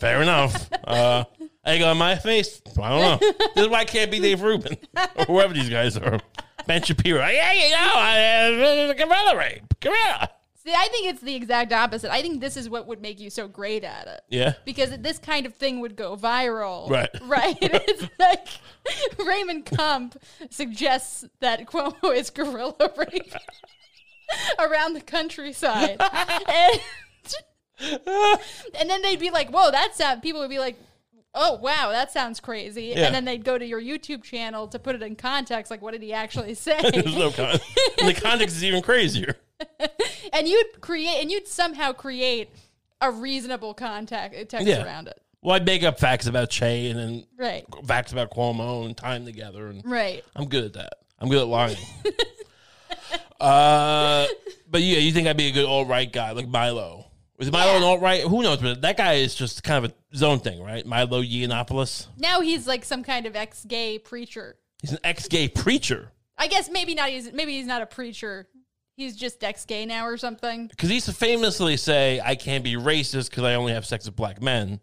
Fair 0.00 0.22
enough. 0.22 0.68
Uh, 0.84 1.24
egg 1.64 1.82
on 1.82 1.98
my 1.98 2.16
face. 2.16 2.60
I 2.82 2.88
don't 2.88 3.00
know. 3.00 3.32
This 3.54 3.64
is 3.64 3.68
why 3.68 3.80
I 3.80 3.84
can't 3.84 4.10
be 4.10 4.18
Dave 4.18 4.42
Rubin 4.42 4.76
or 5.14 5.24
whoever 5.26 5.54
these 5.54 5.68
guys 5.68 5.96
are. 5.96 6.18
Ben 6.66 6.82
Shapiro. 6.82 7.24
Yeah, 7.26 7.52
you 7.52 7.70
know, 7.70 7.92
I, 7.94 8.88
uh, 8.88 8.92
gorilla 8.94 9.36
rape. 9.36 9.62
Gorilla. 9.80 10.30
I 10.76 10.88
think 10.88 11.08
it's 11.08 11.20
the 11.20 11.34
exact 11.34 11.72
opposite. 11.72 12.10
I 12.10 12.22
think 12.22 12.40
this 12.40 12.56
is 12.56 12.68
what 12.68 12.86
would 12.86 13.00
make 13.00 13.20
you 13.20 13.30
so 13.30 13.48
great 13.48 13.84
at 13.84 14.06
it. 14.06 14.20
Yeah. 14.28 14.54
Because 14.64 14.96
this 14.98 15.18
kind 15.18 15.46
of 15.46 15.54
thing 15.54 15.80
would 15.80 15.96
go 15.96 16.16
viral. 16.16 16.88
Right. 16.88 17.08
Right. 17.22 17.58
it's 17.60 18.04
like 18.18 18.48
Raymond 19.18 19.66
Kump 19.66 20.16
suggests 20.50 21.24
that 21.40 21.66
Cuomo 21.66 22.14
is 22.14 22.30
guerrilla 22.30 22.90
rape 22.96 23.34
around 24.58 24.94
the 24.94 25.00
countryside. 25.00 26.00
and, 26.00 26.80
and 28.80 28.90
then 28.90 29.02
they'd 29.02 29.20
be 29.20 29.30
like, 29.30 29.50
whoa, 29.50 29.70
that 29.70 29.94
sound 29.94 30.22
people 30.22 30.40
would 30.40 30.50
be 30.50 30.58
like, 30.58 30.76
Oh 31.34 31.56
wow, 31.56 31.90
that 31.92 32.10
sounds 32.10 32.40
crazy! 32.40 32.86
Yeah. 32.86 33.06
And 33.06 33.14
then 33.14 33.24
they'd 33.24 33.44
go 33.44 33.58
to 33.58 33.64
your 33.64 33.80
YouTube 33.80 34.24
channel 34.24 34.66
to 34.68 34.78
put 34.78 34.94
it 34.94 35.02
in 35.02 35.14
context, 35.14 35.70
like 35.70 35.82
what 35.82 35.92
did 35.92 36.02
he 36.02 36.12
actually 36.12 36.54
say? 36.54 36.80
There's 36.90 37.14
no 37.14 37.30
con- 37.30 37.60
and 38.00 38.08
the 38.08 38.14
context 38.14 38.56
is 38.56 38.64
even 38.64 38.82
crazier. 38.82 39.36
and 40.32 40.48
you'd 40.48 40.80
create, 40.80 41.20
and 41.20 41.30
you'd 41.30 41.48
somehow 41.48 41.92
create 41.92 42.50
a 43.00 43.10
reasonable 43.10 43.74
contact 43.74 44.34
text 44.48 44.66
Yeah. 44.66 44.84
around 44.84 45.08
it, 45.08 45.20
Well, 45.42 45.54
I'd 45.54 45.64
make 45.66 45.82
up 45.84 45.98
facts 46.00 46.26
about 46.26 46.50
Che 46.50 46.90
and 46.90 46.98
then 46.98 47.26
right? 47.36 47.64
facts 47.86 48.12
about 48.12 48.30
Cuomo 48.30 48.84
and 48.86 48.96
time 48.96 49.24
together. 49.24 49.68
And 49.68 49.82
Right. 49.84 50.24
I'm 50.34 50.48
good 50.48 50.64
at 50.64 50.72
that. 50.74 50.94
I'm 51.20 51.28
good 51.28 51.42
at 51.42 51.46
lying. 51.48 51.76
uh, 53.40 54.26
but 54.68 54.80
yeah, 54.82 54.98
you 54.98 55.12
think 55.12 55.28
I'd 55.28 55.36
be 55.36 55.48
a 55.48 55.52
good 55.52 55.64
all 55.66 55.84
right 55.86 56.10
guy 56.10 56.32
like 56.32 56.48
Milo? 56.48 57.06
Was 57.38 57.52
Milo 57.52 57.76
an 57.76 57.82
alt 57.84 58.00
right? 58.00 58.22
Who 58.22 58.42
knows? 58.42 58.58
But 58.58 58.80
that 58.82 58.96
guy 58.96 59.14
is 59.14 59.34
just 59.34 59.62
kind 59.62 59.84
of 59.84 59.92
a 59.92 60.16
zone 60.16 60.40
thing, 60.40 60.60
right? 60.60 60.84
Milo 60.84 61.22
Yiannopoulos. 61.22 62.08
Now 62.16 62.40
he's 62.40 62.66
like 62.66 62.84
some 62.84 63.04
kind 63.04 63.26
of 63.26 63.36
ex-gay 63.36 64.00
preacher. 64.00 64.56
He's 64.82 64.92
an 64.92 64.98
ex-gay 65.04 65.48
preacher 65.48 66.12
I 66.40 66.46
guess 66.46 66.70
maybe 66.70 66.94
not. 66.94 67.08
He's 67.10 67.32
maybe 67.32 67.52
he's 67.56 67.66
not 67.66 67.82
a 67.82 67.86
preacher. 67.86 68.46
He's 68.98 69.14
just 69.14 69.38
Dex 69.38 69.64
gay 69.64 69.86
now 69.86 70.06
or 70.06 70.16
something. 70.16 70.66
because 70.66 70.88
he 70.88 70.96
used 70.96 71.06
to 71.06 71.12
famously 71.14 71.76
say, 71.76 72.20
"I 72.22 72.34
can't 72.34 72.64
be 72.64 72.74
racist 72.74 73.30
because 73.30 73.44
I 73.44 73.54
only 73.54 73.72
have 73.72 73.86
sex 73.86 74.06
with 74.06 74.16
black 74.16 74.42
men." 74.42 74.80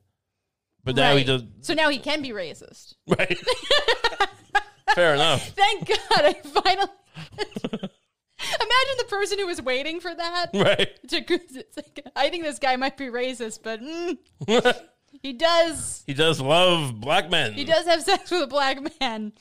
But 0.85 0.95
now 0.95 1.11
he 1.11 1.17
Right. 1.17 1.25
does. 1.25 1.43
So 1.61 1.73
now 1.73 1.89
he 1.89 1.99
can 1.99 2.21
be 2.21 2.29
racist. 2.29 2.93
Right. 3.07 3.37
Fair 4.95 5.15
enough. 5.15 5.49
Thank 5.49 5.87
God 5.89 5.97
I 6.11 6.33
finally. 6.33 6.87
Imagine 7.37 8.97
the 8.99 9.05
person 9.09 9.37
who 9.39 9.47
was 9.47 9.61
waiting 9.61 9.99
for 9.99 10.13
that. 10.15 10.47
Right. 10.53 10.89
To, 11.09 11.17
it's 11.33 11.75
like, 11.75 12.05
I 12.15 12.29
think 12.29 12.43
this 12.43 12.59
guy 12.59 12.77
might 12.77 12.95
be 12.95 13.07
racist, 13.07 13.59
but 13.63 13.81
mm, 13.81 14.17
he 15.21 15.33
does. 15.33 16.03
he 16.07 16.13
does 16.13 16.39
love 16.39 16.99
black 17.01 17.29
men. 17.29 17.51
He 17.53 17.65
does 17.65 17.85
have 17.85 18.01
sex 18.03 18.31
with 18.31 18.43
a 18.43 18.47
black 18.47 18.77
man. 19.01 19.33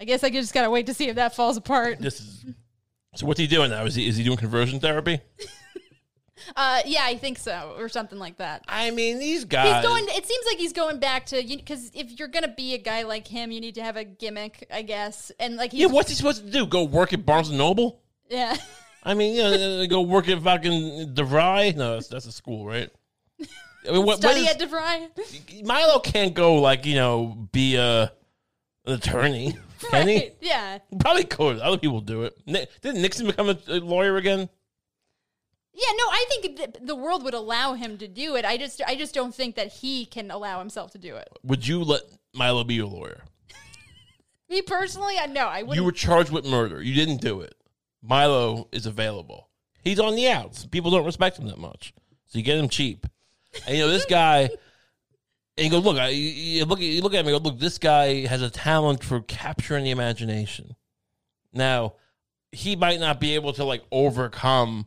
I 0.00 0.04
guess 0.04 0.24
I 0.24 0.30
just 0.30 0.54
gotta 0.54 0.70
wait 0.70 0.86
to 0.86 0.94
see 0.94 1.08
if 1.08 1.16
that 1.16 1.34
falls 1.36 1.58
apart. 1.58 1.98
This 2.00 2.20
is. 2.20 2.44
So 3.14 3.26
what's 3.26 3.38
he 3.40 3.46
doing 3.46 3.70
now? 3.70 3.84
Is 3.84 3.94
he 3.94 4.08
is 4.08 4.16
he 4.16 4.24
doing 4.24 4.36
conversion 4.36 4.80
therapy? 4.80 5.20
Uh, 6.56 6.80
yeah, 6.84 7.02
I 7.04 7.16
think 7.16 7.38
so, 7.38 7.74
or 7.78 7.88
something 7.88 8.18
like 8.18 8.36
that. 8.38 8.64
I 8.68 8.90
mean, 8.90 9.18
these 9.18 9.44
guys. 9.44 9.82
He's 9.82 9.88
going. 9.90 10.04
It 10.08 10.26
seems 10.26 10.44
like 10.46 10.58
he's 10.58 10.72
going 10.72 10.98
back 10.98 11.26
to 11.26 11.42
because 11.42 11.90
if 11.94 12.18
you're 12.18 12.28
gonna 12.28 12.52
be 12.54 12.74
a 12.74 12.78
guy 12.78 13.02
like 13.02 13.26
him, 13.26 13.50
you 13.50 13.60
need 13.60 13.76
to 13.76 13.82
have 13.82 13.96
a 13.96 14.04
gimmick, 14.04 14.66
I 14.72 14.82
guess. 14.82 15.32
And 15.40 15.56
like, 15.56 15.72
he's, 15.72 15.82
yeah, 15.82 15.86
what's 15.86 16.10
he 16.10 16.14
supposed 16.14 16.44
to 16.44 16.50
do? 16.50 16.66
Go 16.66 16.84
work 16.84 17.12
at 17.12 17.24
Barnes 17.24 17.48
and 17.48 17.58
Noble? 17.58 18.02
yeah, 18.28 18.56
I 19.02 19.14
mean, 19.14 19.34
you 19.34 19.42
know, 19.42 19.86
go 19.86 20.02
work 20.02 20.28
at 20.28 20.42
fucking 20.42 21.14
DeVry? 21.14 21.74
No, 21.76 21.94
that's, 21.94 22.08
that's 22.08 22.26
a 22.26 22.32
school, 22.32 22.66
right? 22.66 22.90
I 23.40 23.92
mean, 23.92 23.98
what, 23.98 24.06
what 24.06 24.16
study 24.18 24.40
is- 24.40 24.48
at 24.48 24.60
DeVry. 24.60 25.64
Milo 25.64 25.98
can't 26.00 26.34
go 26.34 26.56
like 26.56 26.84
you 26.84 26.96
know 26.96 27.48
be 27.52 27.76
a 27.76 28.12
an 28.84 28.92
attorney, 28.94 29.56
can 29.90 30.08
he? 30.08 30.14
Right, 30.16 30.36
Yeah, 30.40 30.78
Probably 31.00 31.24
could. 31.24 31.58
Other 31.58 31.78
people 31.78 32.00
do 32.00 32.22
it. 32.24 32.36
Ni- 32.46 32.66
Didn't 32.82 33.02
Nixon 33.02 33.26
become 33.26 33.48
a, 33.48 33.58
a 33.68 33.78
lawyer 33.80 34.16
again? 34.16 34.48
yeah. 35.72 35.90
No, 35.96 36.04
I 36.04 36.24
think 36.28 36.56
th- 36.56 36.76
the 36.82 36.94
world 36.96 37.24
would 37.24 37.34
allow 37.34 37.74
him 37.74 37.98
to 37.98 38.08
do 38.08 38.36
it. 38.36 38.44
I 38.44 38.56
just, 38.56 38.80
I 38.86 38.94
just 38.94 39.14
don't 39.14 39.34
think 39.34 39.56
that 39.56 39.72
he 39.72 40.06
can 40.06 40.30
allow 40.30 40.58
himself 40.60 40.92
to 40.92 40.98
do 40.98 41.16
it. 41.16 41.28
Would 41.42 41.66
you 41.66 41.82
let 41.82 42.02
Milo 42.34 42.62
be 42.64 42.74
your 42.74 42.86
lawyer? 42.86 43.22
Me 44.48 44.62
personally, 44.62 45.16
I 45.18 45.26
no, 45.26 45.46
I 45.46 45.62
wouldn't. 45.62 45.76
You 45.76 45.84
were 45.84 45.92
charged 45.92 46.30
with 46.30 46.44
murder. 46.46 46.82
You 46.82 46.94
didn't 46.94 47.20
do 47.20 47.40
it. 47.40 47.54
Milo 48.02 48.68
is 48.72 48.86
available. 48.86 49.48
He's 49.82 49.98
on 49.98 50.14
the 50.14 50.28
outs. 50.28 50.66
People 50.66 50.90
don't 50.90 51.04
respect 51.06 51.38
him 51.38 51.46
that 51.48 51.58
much, 51.58 51.92
so 52.26 52.38
you 52.38 52.44
get 52.44 52.58
him 52.58 52.68
cheap. 52.68 53.06
And 53.66 53.76
you 53.76 53.82
know 53.84 53.90
this 53.90 54.04
guy. 54.06 54.50
And 55.56 55.64
you 55.66 55.70
go 55.70 55.78
look. 55.78 55.98
I, 55.98 56.08
you 56.08 56.64
look. 56.64 56.80
You 56.80 57.00
look 57.02 57.14
at 57.14 57.24
me. 57.24 57.32
and 57.32 57.42
Go 57.42 57.50
look. 57.50 57.60
This 57.60 57.78
guy 57.78 58.26
has 58.26 58.42
a 58.42 58.50
talent 58.50 59.04
for 59.04 59.20
capturing 59.20 59.84
the 59.84 59.90
imagination. 59.90 60.74
Now, 61.52 61.94
he 62.50 62.74
might 62.76 62.98
not 63.00 63.20
be 63.20 63.34
able 63.36 63.52
to 63.54 63.64
like 63.64 63.84
overcome 63.92 64.86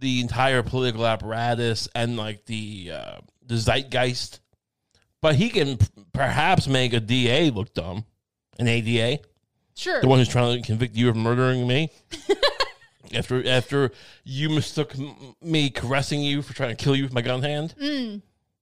the 0.00 0.20
entire 0.20 0.62
political 0.62 1.06
apparatus 1.06 1.88
and 1.94 2.16
like 2.16 2.46
the 2.46 2.90
uh, 2.92 3.16
the 3.46 3.54
zeitgeist, 3.56 4.40
but 5.20 5.36
he 5.36 5.50
can 5.50 5.76
p- 5.76 5.86
perhaps 6.12 6.66
make 6.66 6.92
a 6.92 7.00
DA 7.00 7.50
look 7.50 7.72
dumb, 7.74 8.04
an 8.58 8.66
ADA. 8.66 9.22
Sure. 9.76 10.00
The 10.00 10.08
one 10.08 10.18
who's 10.18 10.28
trying 10.28 10.60
to 10.60 10.66
convict 10.66 10.96
you 10.96 11.08
of 11.08 11.14
murdering 11.16 11.66
me. 11.66 11.90
after 13.14 13.46
after 13.48 13.92
you 14.24 14.50
mistook 14.50 14.96
m- 14.98 15.14
me 15.40 15.70
caressing 15.70 16.20
you 16.22 16.42
for 16.42 16.54
trying 16.54 16.76
to 16.76 16.84
kill 16.84 16.96
you 16.96 17.04
with 17.04 17.12
my 17.12 17.22
gun 17.22 17.42
hand. 17.42 17.74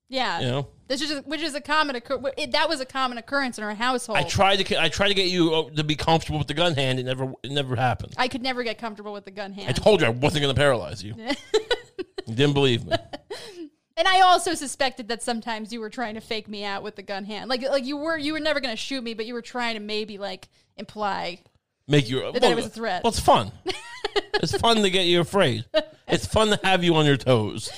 yeah. 0.09 0.41
You 0.41 0.47
know, 0.47 0.69
This 0.89 1.01
is 1.01 1.25
which 1.25 1.41
is 1.41 1.55
a 1.55 1.61
common 1.61 1.97
occur- 1.97 2.21
it, 2.37 2.53
that 2.53 2.69
was 2.69 2.81
a 2.81 2.87
common 2.87 3.19
occurrence 3.19 3.59
in 3.59 3.65
our 3.65 3.75
household. 3.75 4.19
I 4.19 4.23
tried 4.23 4.65
to 4.65 4.81
I 4.81 4.89
tried 4.89 5.09
to 5.09 5.15
get 5.15 5.29
you 5.29 5.53
uh, 5.53 5.71
to 5.71 5.83
be 5.83 5.97
comfortable 5.97 6.39
with 6.39 6.47
the 6.47 6.55
gun 6.55 6.75
hand. 6.75 7.01
It 7.01 7.05
never 7.05 7.33
it 7.43 7.51
never 7.51 7.75
happened. 7.75 8.15
I 8.17 8.29
could 8.29 8.43
never 8.43 8.63
get 8.63 8.79
comfortable 8.79 9.13
with 9.13 9.25
the 9.25 9.33
gun 9.33 9.53
hand. 9.53 9.69
I 9.69 9.73
told 9.73 10.01
you 10.01 10.07
I 10.07 10.11
wasn't 10.11 10.43
going 10.43 10.55
to 10.55 10.59
paralyze 10.59 11.03
you. 11.03 11.15
you 12.27 12.35
didn't 12.35 12.55
believe 12.55 12.87
me. 12.87 12.93
and 13.97 14.07
I 14.07 14.21
also 14.21 14.55
suspected 14.55 15.09
that 15.09 15.23
sometimes 15.25 15.73
you 15.73 15.81
were 15.81 15.91
trying 15.91 16.15
to 16.15 16.21
fake 16.21 16.47
me 16.47 16.63
out 16.63 16.85
with 16.85 16.95
the 16.95 17.03
gun 17.03 17.25
hand. 17.25 17.51
Like 17.51 17.63
like 17.63 17.85
you 17.85 17.97
were 17.97 18.17
you 18.17 18.33
were 18.33 18.41
never 18.41 18.61
going 18.61 18.73
to 18.73 18.81
shoot 18.81 19.03
me, 19.03 19.15
but 19.15 19.27
you 19.27 19.35
were 19.35 19.43
trying 19.43 19.75
to 19.75 19.81
maybe 19.81 20.19
like 20.19 20.49
imply. 20.77 21.41
Make 21.89 22.09
you 22.09 22.33
that 22.33 22.43
it 22.43 22.57
was 22.57 22.67
a 22.67 22.71
threat. 22.71 23.05
Well, 23.05 23.11
it's 23.11 23.21
fun. 23.21 23.53
it's 24.35 24.57
fun 24.59 24.83
to 24.83 24.91
get 24.91 25.07
you 25.07 25.21
afraid. 25.21 25.65
It's 26.09 26.27
fun 26.27 26.49
to 26.49 26.61
have 26.65 26.83
you 26.83 26.95
on 26.97 27.07
your 27.07 27.17
toes 27.17 27.71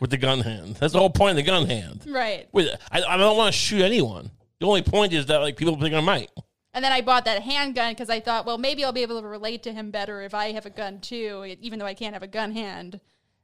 with 0.00 0.10
the 0.10 0.16
gun 0.16 0.40
hand. 0.40 0.76
That's 0.76 0.92
the 0.92 0.98
whole 0.98 1.10
point 1.10 1.30
of 1.30 1.36
the 1.36 1.42
gun 1.42 1.66
hand. 1.66 2.04
Right. 2.06 2.48
I, 2.54 3.02
I 3.02 3.16
don't 3.16 3.36
want 3.36 3.52
to 3.52 3.58
shoot 3.58 3.82
anyone. 3.82 4.30
The 4.60 4.66
only 4.66 4.82
point 4.82 5.12
is 5.12 5.26
that 5.26 5.38
like 5.38 5.56
people 5.56 5.76
think 5.80 5.94
I 5.94 6.00
might. 6.00 6.30
And 6.72 6.84
then 6.84 6.92
I 6.92 7.00
bought 7.00 7.24
that 7.24 7.42
handgun 7.42 7.92
because 7.92 8.10
I 8.10 8.20
thought, 8.20 8.46
well, 8.46 8.58
maybe 8.58 8.84
I'll 8.84 8.92
be 8.92 9.02
able 9.02 9.20
to 9.20 9.26
relate 9.26 9.64
to 9.64 9.72
him 9.72 9.90
better 9.90 10.22
if 10.22 10.34
I 10.34 10.52
have 10.52 10.66
a 10.66 10.70
gun 10.70 11.00
too, 11.00 11.56
even 11.60 11.78
though 11.78 11.86
I 11.86 11.94
can't 11.94 12.14
have 12.14 12.22
a 12.22 12.28
gun 12.28 12.52
hand. 12.52 13.00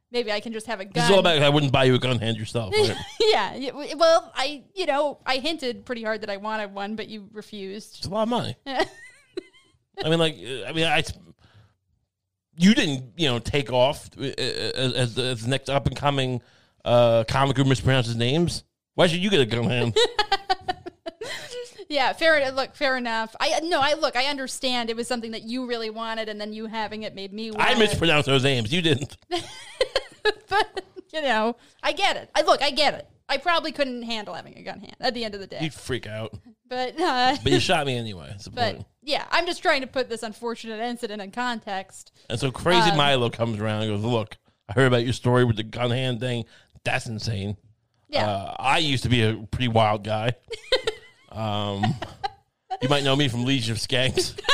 Maybe 0.09 0.31
I 0.31 0.39
can 0.39 0.53
just 0.53 0.67
have 0.67 0.79
a 0.79 0.85
gun. 0.85 0.93
This 0.93 1.03
is 1.05 1.11
all 1.11 1.19
about 1.19 1.41
I 1.41 1.49
wouldn't 1.49 1.73
buy 1.73 1.83
you 1.83 1.95
a 1.95 1.99
gun 1.99 2.17
hand 2.19 2.37
yourself. 2.37 2.73
Right? 2.73 2.95
yeah. 3.19 3.55
yeah, 3.55 3.71
Well, 3.95 4.31
I, 4.33 4.63
you 4.73 4.85
know, 4.85 5.19
I 5.25 5.37
hinted 5.37 5.85
pretty 5.85 6.03
hard 6.03 6.21
that 6.21 6.29
I 6.29 6.37
wanted 6.37 6.73
one, 6.73 6.95
but 6.95 7.09
you 7.09 7.27
refused. 7.33 7.97
It's 7.97 8.07
a 8.07 8.09
lot 8.09 8.23
of 8.23 8.29
money. 8.29 8.55
I 10.03 10.09
mean, 10.09 10.19
like, 10.19 10.35
uh, 10.35 10.65
I 10.67 10.73
mean, 10.73 10.85
I. 10.85 11.03
You 12.59 12.73
didn't, 12.73 13.13
you 13.17 13.27
know, 13.27 13.37
take 13.37 13.71
off 13.71 14.09
uh, 14.17 14.23
as, 14.23 14.93
as, 14.93 15.17
as 15.19 15.43
the 15.43 15.47
next 15.47 15.69
up 15.69 15.85
and 15.85 15.95
coming 15.95 16.41
uh, 16.83 17.23
comic 17.27 17.55
who 17.55 17.63
mispronounces 17.63 18.15
names. 18.15 18.63
Why 18.95 19.05
should 19.05 19.19
you 19.19 19.29
get 19.29 19.41
a 19.41 19.45
gun 19.45 19.65
hand? 19.65 19.95
Yeah, 21.89 22.11
fair. 22.13 22.51
Look, 22.51 22.75
fair 22.75 22.97
enough. 22.97 23.35
I 23.39 23.61
no, 23.63 23.79
I 23.79 23.93
look. 23.93 24.15
I 24.15 24.25
understand. 24.25 24.89
It 24.89 24.95
was 24.95 25.07
something 25.07 25.31
that 25.31 25.43
you 25.43 25.67
really 25.67 25.89
wanted, 25.89 26.27
and 26.27 26.39
then 26.39 26.51
you 26.51 26.65
having 26.65 27.03
it 27.03 27.15
made 27.15 27.31
me. 27.31 27.51
Want 27.51 27.63
I 27.63 27.73
it. 27.73 27.79
mispronounced 27.79 28.25
those 28.25 28.43
names. 28.43 28.73
You 28.73 28.81
didn't. 28.81 29.15
but 30.49 30.83
you 31.13 31.21
know, 31.21 31.55
I 31.81 31.93
get 31.93 32.17
it. 32.17 32.29
I 32.35 32.41
look. 32.41 32.61
I 32.61 32.71
get 32.71 32.93
it. 32.95 33.07
I 33.29 33.37
probably 33.37 33.71
couldn't 33.73 34.03
handle 34.03 34.33
having 34.33 34.57
a 34.57 34.63
gun 34.63 34.79
hand 34.79 34.95
at 35.01 35.13
the 35.13 35.25
end 35.25 35.33
of 35.35 35.41
the 35.41 35.47
day, 35.47 35.59
You'd 35.61 35.73
freak 35.73 36.07
out. 36.07 36.33
but 36.67 36.99
uh, 36.99 37.35
But 37.43 37.51
you 37.51 37.59
shot 37.59 37.85
me 37.85 37.97
anyway. 37.97 38.27
That's 38.29 38.45
the 38.45 38.51
but 38.51 38.75
point. 38.75 38.87
yeah, 39.03 39.25
I'm 39.31 39.45
just 39.45 39.61
trying 39.61 39.81
to 39.81 39.87
put 39.87 40.07
this 40.09 40.23
unfortunate 40.23 40.79
incident 40.79 41.21
in 41.21 41.31
context. 41.31 42.13
And 42.29 42.39
so 42.39 42.51
crazy 42.51 42.91
um, 42.91 42.97
Milo 42.97 43.29
comes 43.29 43.59
around 43.59 43.83
and 43.83 43.91
goes, 43.91 44.03
"Look, 44.03 44.37
I 44.69 44.73
heard 44.73 44.87
about 44.87 45.03
your 45.03 45.11
story 45.13 45.43
with 45.43 45.57
the 45.57 45.63
gun 45.63 45.91
hand 45.91 46.19
thing. 46.21 46.45
That's 46.85 47.05
insane. 47.07 47.57
Yeah, 48.09 48.25
Uh, 48.29 48.55
I 48.59 48.77
used 48.77 49.03
to 49.03 49.09
be 49.09 49.23
a 49.23 49.33
pretty 49.51 49.67
wild 49.67 50.05
guy. 50.05 50.33
um, 51.33 51.83
you 52.81 52.87
might 52.87 53.03
know 53.03 53.15
me 53.17 53.27
from 53.27 53.43
Legion 53.43 53.73
of 53.73 53.77
Skanks. 53.79 54.39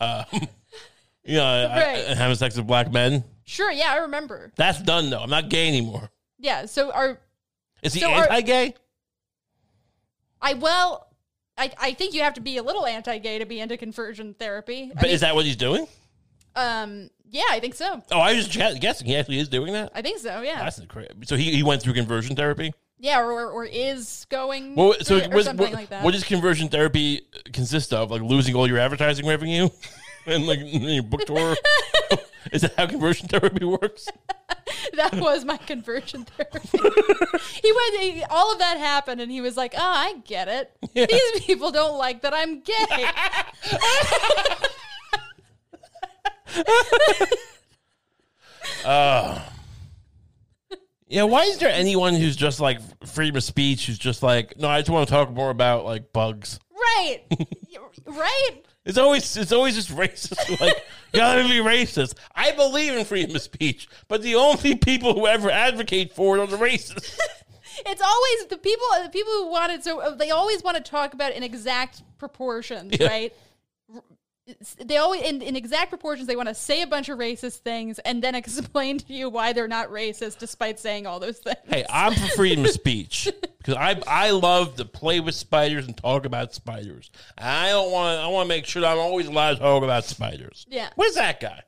um, 0.00 0.24
you 1.24 1.36
know, 1.36 1.44
I, 1.44 1.64
Right. 1.84 2.04
I, 2.10 2.14
having 2.14 2.36
sex 2.36 2.56
with 2.56 2.66
black 2.66 2.90
men. 2.92 3.22
Sure. 3.44 3.70
Yeah, 3.70 3.92
I 3.92 3.96
remember. 3.98 4.52
That's 4.56 4.80
done 4.82 5.10
though. 5.10 5.20
I'm 5.20 5.30
not 5.30 5.48
gay 5.48 5.68
anymore. 5.68 6.10
Yeah. 6.38 6.66
So 6.66 6.90
are 6.92 7.20
Is 7.82 7.94
he 7.94 8.00
So 8.00 8.10
are- 8.12 8.24
anti-gay? 8.24 8.74
I 10.42 10.54
well? 10.54 11.08
I, 11.56 11.70
I 11.80 11.92
think 11.94 12.14
you 12.14 12.22
have 12.22 12.34
to 12.34 12.40
be 12.40 12.56
a 12.56 12.62
little 12.62 12.84
anti-gay 12.84 13.38
to 13.38 13.46
be 13.46 13.60
into 13.60 13.76
conversion 13.76 14.34
therapy. 14.34 14.90
I 14.90 14.94
But 14.94 15.02
mean, 15.04 15.12
is 15.12 15.20
that 15.20 15.34
what 15.34 15.44
he's 15.44 15.56
doing? 15.56 15.86
um, 16.56 17.08
yeah, 17.30 17.44
I 17.50 17.60
think 17.60 17.74
so. 17.74 18.02
Oh, 18.12 18.18
I 18.20 18.34
was 18.34 18.46
just 18.48 18.80
guessing. 18.80 19.06
He 19.06 19.16
actually 19.16 19.38
is 19.38 19.48
doing 19.48 19.72
that. 19.72 19.90
I 19.94 20.02
think 20.02 20.18
so. 20.18 20.40
Yeah, 20.42 20.58
That's 20.62 20.80
crazy. 20.86 21.10
So 21.24 21.36
he, 21.36 21.52
he 21.52 21.62
went 21.62 21.80
through 21.82 21.94
conversion 21.94 22.36
therapy. 22.36 22.72
yeah, 22.98 23.20
or, 23.20 23.50
or, 23.50 23.64
is 23.64 24.26
going. 24.30 24.74
Well, 24.76 24.94
so 25.02 25.16
or, 25.16 25.24
or 25.24 25.28
what's- 25.28 25.44
something 25.46 25.64
what, 25.66 25.72
like 25.72 25.88
that. 25.90 26.04
what 26.04 26.12
does 26.12 26.22
conversion 26.24 26.68
therapy 26.68 27.22
consist 27.52 27.92
of? 27.92 28.10
Like 28.10 28.22
losing 28.22 28.54
all 28.54 28.68
your 28.68 28.78
advertising 28.78 29.26
revenue 29.26 29.68
and 30.26 30.46
like 30.46 30.58
your 30.62 31.02
book 31.02 31.24
tour? 31.24 31.56
Is 32.52 32.62
that 32.62 32.74
how 32.76 32.86
conversion 32.86 33.28
therapy 33.28 33.64
works? 33.64 34.08
that 34.94 35.14
was 35.16 35.44
my 35.44 35.56
conversion 35.56 36.24
therapy. 36.24 36.78
he 37.62 37.72
went. 37.72 38.00
He, 38.00 38.24
all 38.30 38.52
of 38.52 38.58
that 38.58 38.78
happened, 38.78 39.20
and 39.20 39.30
he 39.30 39.40
was 39.40 39.56
like, 39.56 39.74
"Oh, 39.74 39.80
I 39.80 40.16
get 40.24 40.48
it. 40.48 40.70
Yeah. 40.94 41.06
These 41.06 41.40
people 41.44 41.70
don't 41.72 41.98
like 41.98 42.22
that 42.22 42.34
I'm 42.34 42.60
gay." 42.60 43.06
Oh. 48.84 49.50
Yeah, 51.06 51.24
why 51.24 51.42
is 51.44 51.58
there 51.58 51.70
anyone 51.70 52.14
who's 52.14 52.34
just 52.34 52.60
like 52.60 52.80
freedom 53.06 53.36
of 53.36 53.44
speech 53.44 53.86
who's 53.86 53.98
just 53.98 54.22
like, 54.22 54.58
no, 54.58 54.68
I 54.68 54.80
just 54.80 54.90
want 54.90 55.06
to 55.08 55.14
talk 55.14 55.30
more 55.30 55.50
about 55.50 55.84
like 55.84 56.12
bugs. 56.12 56.58
Right, 56.98 57.20
right. 58.06 58.50
It's 58.84 58.98
always 58.98 59.36
it's 59.36 59.52
always 59.52 59.74
just 59.74 59.88
racist. 59.90 60.36
Like, 60.60 60.76
you 61.12 61.20
gotta 61.20 61.42
be 61.44 61.54
racist. 61.60 62.14
I 62.34 62.52
believe 62.52 62.92
in 62.94 63.04
freedom 63.04 63.34
of 63.36 63.42
speech, 63.42 63.88
but 64.08 64.22
the 64.22 64.34
only 64.34 64.74
people 64.76 65.14
who 65.14 65.26
ever 65.26 65.50
advocate 65.50 66.12
for 66.14 66.36
it 66.36 66.40
are 66.40 66.46
the 66.46 66.56
racists. 66.56 67.18
It's 67.86 68.00
always 68.00 68.46
the 68.46 68.56
people. 68.56 68.86
The 69.02 69.08
people 69.08 69.32
who 69.32 69.48
want 69.50 69.72
it. 69.72 69.82
So 69.82 69.98
uh, 69.98 70.14
they 70.14 70.30
always 70.30 70.62
want 70.62 70.76
to 70.76 70.82
talk 70.82 71.12
about 71.12 71.32
in 71.32 71.42
exact 71.42 72.02
proportions, 72.18 72.94
Yeah. 73.00 73.08
right? 73.08 73.32
They 74.78 74.98
always 74.98 75.22
in, 75.22 75.40
in 75.40 75.56
exact 75.56 75.88
proportions. 75.88 76.26
They 76.26 76.36
want 76.36 76.48
to 76.48 76.54
say 76.54 76.82
a 76.82 76.86
bunch 76.86 77.08
of 77.08 77.18
racist 77.18 77.58
things 77.60 77.98
and 78.00 78.22
then 78.22 78.34
explain 78.34 78.98
to 78.98 79.12
you 79.12 79.30
why 79.30 79.52
they're 79.54 79.68
not 79.68 79.88
racist, 79.88 80.38
despite 80.38 80.78
saying 80.78 81.06
all 81.06 81.18
those 81.18 81.38
things. 81.38 81.56
Hey, 81.66 81.84
I'm 81.88 82.12
for 82.14 82.26
freedom 82.36 82.64
of 82.64 82.70
speech 82.72 83.28
because 83.58 83.74
I 83.74 84.00
I 84.06 84.30
love 84.32 84.76
to 84.76 84.84
play 84.84 85.20
with 85.20 85.34
spiders 85.34 85.86
and 85.86 85.96
talk 85.96 86.26
about 86.26 86.52
spiders. 86.52 87.10
I 87.38 87.70
don't 87.70 87.90
want 87.90 88.20
I 88.20 88.26
want 88.26 88.46
to 88.46 88.48
make 88.48 88.66
sure 88.66 88.82
that 88.82 88.92
I'm 88.92 88.98
always 88.98 89.26
allowed 89.28 89.54
to 89.54 89.60
talk 89.60 89.82
about 89.82 90.04
spiders. 90.04 90.66
Yeah. 90.68 90.90
Where's 90.94 91.14
that 91.14 91.40
guy? 91.40 91.62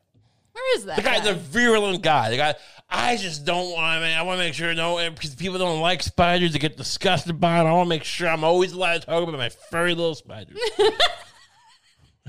Where 0.53 0.77
is 0.77 0.85
that 0.87 0.97
The 0.97 1.03
guy, 1.03 1.19
guy? 1.19 1.25
the 1.25 1.35
virulent 1.35 2.03
guy. 2.03 2.31
The 2.31 2.37
guy. 2.37 2.55
I 2.89 3.17
just 3.17 3.45
don't 3.45 3.73
want. 3.73 3.85
I, 3.85 4.01
mean, 4.01 4.17
I 4.17 4.23
want 4.23 4.39
to 4.39 4.45
make 4.45 4.55
sure 4.55 4.73
no, 4.75 4.99
eh, 4.99 5.09
because 5.11 5.35
people 5.35 5.59
don't 5.59 5.81
like 5.81 6.03
spiders. 6.03 6.53
They 6.53 6.59
get 6.59 6.77
disgusted 6.77 7.41
by 7.41 7.59
it. 7.59 7.65
I 7.65 7.73
want 7.73 7.87
to 7.87 7.89
make 7.89 8.05
sure 8.05 8.29
I'm 8.29 8.45
always 8.45 8.73
allowed 8.73 9.01
to 9.01 9.07
talk 9.07 9.23
about 9.23 9.37
my 9.37 9.49
furry 9.49 9.95
little 9.95 10.15
spiders. 10.15 10.57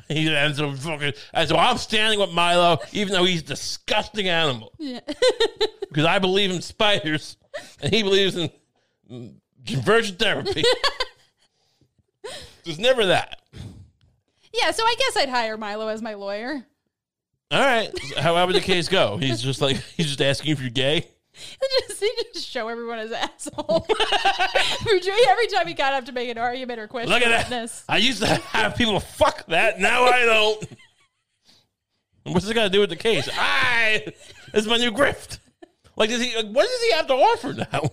He 0.07 0.33
ends 0.33 0.59
up 0.61 0.77
fucking, 0.77 1.13
and 1.33 1.49
so 1.49 1.57
I'm 1.57 1.77
standing 1.77 2.19
with 2.19 2.31
Milo, 2.31 2.79
even 2.93 3.13
though 3.13 3.25
he's 3.25 3.41
a 3.41 3.45
disgusting 3.45 4.29
animal. 4.29 4.73
Yeah. 4.79 5.01
because 5.89 6.05
I 6.05 6.19
believe 6.19 6.51
in 6.51 6.61
spiders, 6.61 7.37
and 7.81 7.93
he 7.93 8.03
believes 8.03 8.35
in 8.35 8.49
mm, 9.11 9.33
conversion 9.65 10.15
therapy. 10.15 10.63
There's 12.63 12.79
never 12.79 13.07
that. 13.07 13.41
yeah, 14.53 14.71
so 14.71 14.83
I 14.83 14.95
guess 14.97 15.17
I'd 15.17 15.29
hire 15.29 15.57
Milo 15.57 15.87
as 15.87 16.01
my 16.01 16.13
lawyer. 16.13 16.65
All 17.49 17.59
right. 17.59 17.89
However 18.17 18.51
the 18.51 18.59
case 18.59 18.89
go, 18.89 19.17
he's 19.17 19.41
just 19.41 19.61
like 19.61 19.77
he's 19.95 20.07
just 20.07 20.21
asking 20.21 20.51
if 20.51 20.61
you're 20.61 20.69
gay. 20.69 21.07
He 21.37 21.67
just, 21.87 21.99
he 21.99 22.11
just 22.33 22.47
show 22.47 22.67
everyone 22.67 22.99
his 22.99 23.11
asshole. 23.11 23.85
Every 25.29 25.47
time 25.47 25.67
he 25.67 25.73
got 25.73 25.93
up 25.93 26.05
to 26.05 26.11
make 26.11 26.29
an 26.29 26.37
argument 26.37 26.79
or 26.79 26.87
question 26.87 27.11
Look 27.11 27.21
at 27.21 27.29
that. 27.29 27.49
witness. 27.49 27.83
I 27.87 27.97
used 27.97 28.19
to 28.21 28.27
have 28.27 28.75
people 28.75 28.99
fuck 28.99 29.45
that. 29.47 29.79
Now 29.79 30.03
I 30.05 30.25
don't. 30.25 30.67
What's 32.23 32.45
this 32.45 32.53
got 32.53 32.63
to 32.63 32.69
do 32.69 32.79
with 32.79 32.89
the 32.89 32.95
case? 32.95 33.29
I. 33.33 34.13
It's 34.53 34.67
my 34.67 34.77
new 34.77 34.91
grift. 34.91 35.39
Like, 35.95 36.09
does 36.09 36.21
he? 36.21 36.35
Like, 36.35 36.47
what 36.47 36.67
does 36.67 36.81
he 36.83 36.91
have 36.93 37.07
to 37.07 37.13
offer 37.13 37.53
now? 37.53 37.89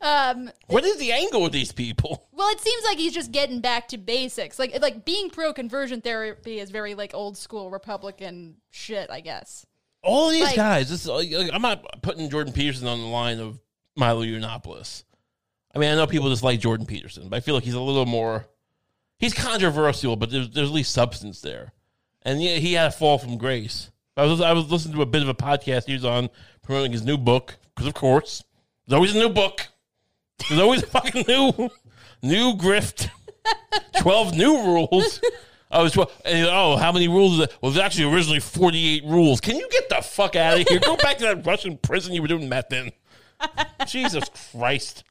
Um, 0.00 0.50
What 0.66 0.84
is 0.84 0.98
the 0.98 1.12
angle 1.12 1.42
with 1.42 1.52
these 1.52 1.72
people? 1.72 2.28
well, 2.32 2.48
it 2.50 2.60
seems 2.60 2.84
like 2.84 2.98
he's 2.98 3.14
just 3.14 3.32
getting 3.32 3.60
back 3.60 3.88
to 3.88 3.98
basics. 3.98 4.58
Like, 4.58 4.78
like 4.82 5.04
being 5.04 5.30
pro 5.30 5.52
conversion 5.54 6.00
therapy 6.02 6.58
is 6.60 6.70
very 6.70 6.94
like 6.94 7.14
old 7.14 7.38
school 7.38 7.70
Republican 7.70 8.56
shit, 8.70 9.10
I 9.10 9.20
guess. 9.20 9.64
All 10.04 10.28
these 10.30 10.42
Like- 10.44 10.56
guys. 10.56 10.90
This, 10.90 11.06
like, 11.06 11.30
like, 11.32 11.50
I'm 11.52 11.62
not 11.62 12.02
putting 12.02 12.28
Jordan 12.30 12.52
Peterson 12.52 12.86
on 12.86 13.00
the 13.00 13.06
line 13.06 13.40
of 13.40 13.58
Milo 13.96 14.22
Yiannopoulos. 14.22 15.04
I 15.74 15.78
mean, 15.78 15.90
I 15.90 15.94
know 15.96 16.06
people 16.06 16.28
just 16.30 16.42
like 16.42 16.60
Jordan 16.60 16.86
Peterson, 16.86 17.28
but 17.28 17.36
I 17.36 17.40
feel 17.40 17.54
like 17.54 17.64
he's 17.64 17.74
a 17.74 17.80
little 17.80 18.06
more. 18.06 18.46
He's 19.18 19.34
controversial, 19.34 20.16
but 20.16 20.30
there's 20.30 20.50
there's 20.50 20.68
at 20.68 20.74
least 20.74 20.92
substance 20.92 21.40
there. 21.40 21.72
And 22.22 22.42
yeah, 22.42 22.56
he 22.56 22.74
had 22.74 22.88
a 22.88 22.90
fall 22.90 23.18
from 23.18 23.38
grace. 23.38 23.90
I 24.16 24.24
was 24.24 24.40
I 24.40 24.52
was 24.52 24.70
listening 24.70 24.94
to 24.96 25.02
a 25.02 25.06
bit 25.06 25.22
of 25.22 25.28
a 25.28 25.34
podcast 25.34 25.86
he 25.86 25.94
was 25.94 26.04
on 26.04 26.30
promoting 26.62 26.92
his 26.92 27.02
new 27.04 27.16
book 27.18 27.56
because 27.74 27.86
of 27.88 27.94
course 27.94 28.44
there's 28.86 28.94
always 28.96 29.14
a 29.14 29.18
new 29.18 29.30
book. 29.30 29.66
There's 30.48 30.60
always 30.60 30.82
a 30.82 30.86
fucking 30.86 31.24
new 31.26 31.70
new 32.22 32.52
grift. 32.54 33.08
Twelve 33.98 34.36
new 34.36 34.56
rules. 34.58 35.20
I 35.74 35.82
was 35.82 35.96
well, 35.96 36.10
and, 36.24 36.46
oh, 36.48 36.76
how 36.76 36.92
many 36.92 37.08
rules 37.08 37.34
is 37.34 37.40
it? 37.40 37.56
Well, 37.60 37.72
there's 37.72 37.84
actually 37.84 38.14
originally 38.14 38.38
48 38.40 39.04
rules. 39.04 39.40
Can 39.40 39.56
you 39.56 39.68
get 39.70 39.88
the 39.88 39.96
fuck 40.02 40.36
out 40.36 40.60
of 40.60 40.68
here? 40.68 40.78
Go 40.78 40.96
back 40.96 41.18
to 41.18 41.24
that 41.24 41.44
Russian 41.44 41.76
prison 41.78 42.14
you 42.14 42.22
were 42.22 42.28
doing 42.28 42.48
meth 42.48 42.72
in. 42.72 42.92
Jesus 43.88 44.24
Christ. 44.52 45.02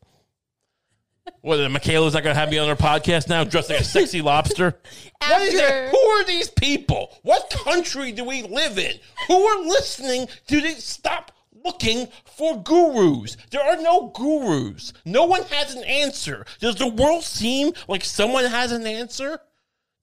What, 1.42 1.60
Mikhaila's 1.70 2.14
not 2.14 2.24
going 2.24 2.34
to 2.34 2.40
have 2.40 2.50
me 2.50 2.58
on 2.58 2.70
her 2.70 2.76
podcast 2.78 3.28
now 3.28 3.44
dressed 3.44 3.70
like 3.70 3.82
a 3.82 3.84
sexy 3.84 4.22
lobster? 4.22 4.80
What 5.20 5.42
is 5.42 5.60
After- 5.60 5.86
it? 5.86 5.90
Who 5.92 5.98
are 5.98 6.24
these 6.24 6.50
people? 6.50 7.14
What 7.24 7.50
country 7.50 8.14
do 8.14 8.24
we 8.24 8.44
live 8.44 8.78
in? 8.78 8.94
Who 9.28 9.44
are 9.46 9.66
listening? 9.66 10.28
Do 10.48 10.62
they 10.62 10.76
stop 10.76 11.34
looking 11.66 12.08
for 12.26 12.62
gurus? 12.64 13.36
There 13.52 13.64
are 13.64 13.78
no 13.82 14.08
gurus. 14.16 14.94
No 15.04 15.26
one 15.26 15.44
has 15.44 15.76
an 15.76 15.84
answer. 15.84 16.46
Does 16.60 16.76
the 16.76 16.88
world 16.88 17.24
seem 17.24 17.74
like 17.90 18.06
someone 18.06 18.46
has 18.46 18.72
an 18.72 18.88
answer? 18.88 19.40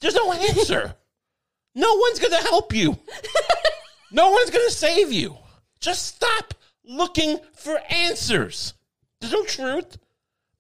There's 0.01 0.15
no 0.15 0.33
answer. 0.33 0.95
no 1.75 1.95
one's 1.95 2.19
going 2.19 2.33
to 2.33 2.49
help 2.49 2.75
you. 2.75 2.99
no 4.13 4.31
one's 4.31 4.51
going 4.51 4.67
to 4.69 4.75
save 4.75 5.13
you. 5.13 5.37
Just 5.81 6.07
stop 6.17 6.55
looking 6.85 7.39
for 7.55 7.79
answers. 7.89 8.75
There's 9.21 9.33
no 9.33 9.45
truth. 9.45 9.99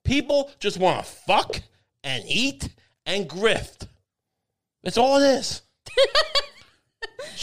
People 0.05 0.51
just 0.59 0.78
want 0.78 1.05
to 1.05 1.11
fuck 1.11 1.61
and 2.05 2.24
eat 2.26 2.68
and 3.07 3.28
grift. 3.28 3.86
That's 4.82 4.99
all 4.99 5.16
it 5.20 5.26
is. 5.26 5.62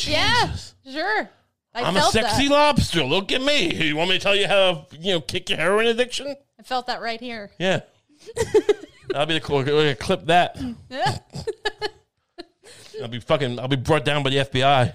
Yeah, 0.06 0.56
sure. 0.90 1.30
I 1.74 1.82
I'm 1.84 1.96
a 1.98 2.02
sexy 2.04 2.48
that. 2.48 2.54
lobster. 2.54 3.04
Look 3.04 3.32
at 3.32 3.42
me. 3.42 3.74
You 3.88 3.96
want 3.96 4.10
me 4.10 4.18
to 4.18 4.24
tell 4.24 4.36
you 4.36 4.48
how 4.48 4.86
to, 4.90 4.98
you 4.98 5.14
know, 5.14 5.22
kick 5.22 5.50
your 5.50 5.58
heroin 5.58 5.88
addiction? 5.88 6.36
I 6.60 6.64
felt 6.64 6.88
that 6.88 7.02
right 7.02 7.20
here. 7.20 7.52
Yeah. 7.60 7.82
I'll 9.16 9.26
be 9.26 9.36
the 9.36 9.42
cool. 9.42 9.58
We're 9.58 9.66
gonna 9.66 9.96
clip 9.96 10.26
that. 10.28 10.58
I'll 13.02 13.08
be 13.08 13.20
fucking. 13.20 13.60
I'll 13.60 13.68
be 13.68 13.76
brought 13.76 14.06
down 14.06 14.24
by 14.24 14.30
the 14.32 14.38
FBI. 14.38 14.94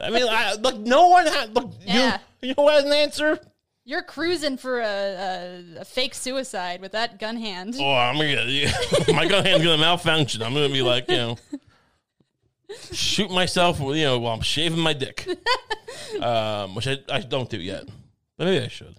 I 0.00 0.10
mean, 0.10 0.26
I, 0.28 0.54
look. 0.54 0.78
No 0.78 1.08
one 1.08 1.26
has. 1.26 1.50
Look, 1.50 1.72
Yeah. 1.84 2.18
you, 2.40 2.48
you 2.48 2.54
know 2.56 2.64
what 2.64 2.84
an 2.84 2.92
answer? 2.92 3.38
You're 3.86 4.02
cruising 4.02 4.56
for 4.56 4.80
a, 4.80 4.84
a, 4.86 5.64
a 5.80 5.84
fake 5.84 6.14
suicide 6.14 6.80
with 6.80 6.92
that 6.92 7.18
gun 7.18 7.36
hand. 7.36 7.74
Oh, 7.78 7.92
I'm 7.92 8.16
gonna 8.16 8.46
get 8.46 9.08
my 9.14 9.26
gun 9.28 9.44
hand's 9.44 9.62
gonna 9.64 9.76
malfunction. 9.78 10.42
I'm 10.42 10.54
gonna 10.54 10.70
be 10.70 10.80
like, 10.80 11.08
you 11.10 11.16
know, 11.18 11.38
shoot 12.92 13.30
myself, 13.30 13.78
you 13.80 13.94
know, 14.04 14.18
while 14.18 14.32
I'm 14.34 14.40
shaving 14.40 14.78
my 14.78 14.94
dick, 14.94 15.26
um, 16.22 16.74
which 16.74 16.88
I, 16.88 16.96
I 17.10 17.20
don't 17.20 17.50
do 17.50 17.60
yet, 17.60 17.84
but 18.38 18.46
maybe 18.46 18.64
I 18.64 18.68
should. 18.68 18.96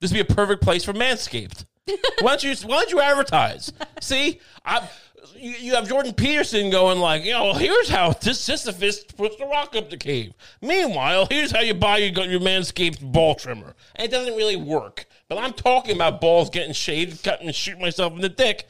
This 0.00 0.10
would 0.10 0.26
be 0.26 0.32
a 0.32 0.34
perfect 0.34 0.62
place 0.62 0.84
for 0.84 0.94
Manscaped. 0.94 1.66
Why 1.86 2.36
don't 2.36 2.44
you 2.44 2.54
Why 2.68 2.80
don't 2.80 2.90
you 2.90 3.00
advertise? 3.00 3.72
See, 4.00 4.40
I. 4.64 4.88
You, 5.36 5.50
you 5.52 5.74
have 5.74 5.88
Jordan 5.88 6.14
Peterson 6.14 6.70
going 6.70 6.98
like, 6.98 7.24
you 7.24 7.32
know, 7.32 7.52
here's 7.54 7.88
how 7.88 8.12
this 8.12 8.40
Sisyphus 8.40 9.02
puts 9.04 9.36
the 9.36 9.46
rock 9.46 9.74
up 9.74 9.88
the 9.88 9.96
cave. 9.96 10.34
Meanwhile, 10.60 11.26
here's 11.30 11.50
how 11.50 11.60
you 11.60 11.74
buy 11.74 11.98
your, 11.98 12.24
your 12.26 12.40
Manscaped 12.40 13.00
ball 13.00 13.34
trimmer. 13.34 13.74
And 13.96 14.06
it 14.06 14.10
doesn't 14.10 14.36
really 14.36 14.56
work. 14.56 15.06
But 15.28 15.38
I'm 15.38 15.52
talking 15.52 15.96
about 15.96 16.20
balls 16.20 16.50
getting 16.50 16.72
shaved, 16.72 17.24
cutting, 17.24 17.46
and 17.46 17.56
shoot 17.56 17.80
myself 17.80 18.12
in 18.12 18.20
the 18.20 18.28
dick. 18.28 18.66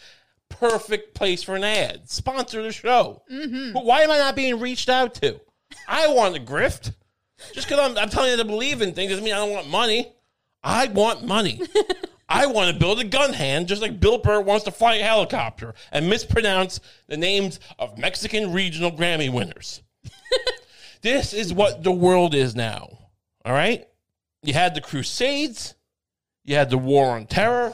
Perfect 0.49 1.15
place 1.15 1.43
for 1.43 1.57
an 1.57 1.65
ad. 1.65 2.09
Sponsor 2.09 2.63
the 2.63 2.73
show. 2.73 3.23
Mm-hmm. 3.31 3.73
But 3.73 3.85
why 3.85 4.03
am 4.03 4.11
I 4.11 4.19
not 4.19 4.37
being 4.37 4.61
reached 4.61 4.89
out 4.89 5.15
to? 5.17 5.41
I 5.89 6.09
want 6.09 6.37
a 6.37 6.41
grift. 6.41 6.95
Just 7.55 7.69
because 7.69 7.91
I'm, 7.91 7.99
I'm 7.99 8.09
telling 8.09 8.31
you 8.31 8.37
to 8.37 8.45
believe 8.45 8.83
in 8.83 8.93
things 8.95 9.11
doesn't 9.11 9.25
mean 9.25 9.35
I 9.35 9.39
don't 9.39 9.53
want 9.53 9.69
money. 9.69 10.13
I 10.63 10.87
want 10.87 11.25
money. 11.25 11.61
I 12.29 12.47
want 12.47 12.73
to 12.73 12.79
build 12.79 13.01
a 13.01 13.05
gun 13.05 13.33
hand 13.33 13.69
just 13.69 13.83
like 13.83 14.01
Bill 14.01 14.19
Burr 14.19 14.41
wants 14.41 14.65
to 14.65 14.71
fly 14.71 14.95
a 14.95 15.03
helicopter 15.03 15.75
and 15.91 16.09
mispronounce 16.09 16.81
the 17.07 17.17
names 17.17 17.61
of 17.79 17.99
Mexican 17.99 18.53
regional 18.53 18.91
Grammy 18.91 19.33
winners. 19.33 19.83
this 21.03 21.35
is 21.35 21.53
what 21.53 21.83
the 21.83 21.93
world 21.93 22.35
is 22.35 22.55
now. 22.55 22.99
All 23.45 23.53
right? 23.53 23.87
You 24.43 24.55
had 24.55 24.75
the 24.75 24.81
Crusades, 24.81 25.75
you 26.45 26.57
had 26.57 26.71
the 26.71 26.79
War 26.79 27.11
on 27.11 27.27
Terror, 27.27 27.73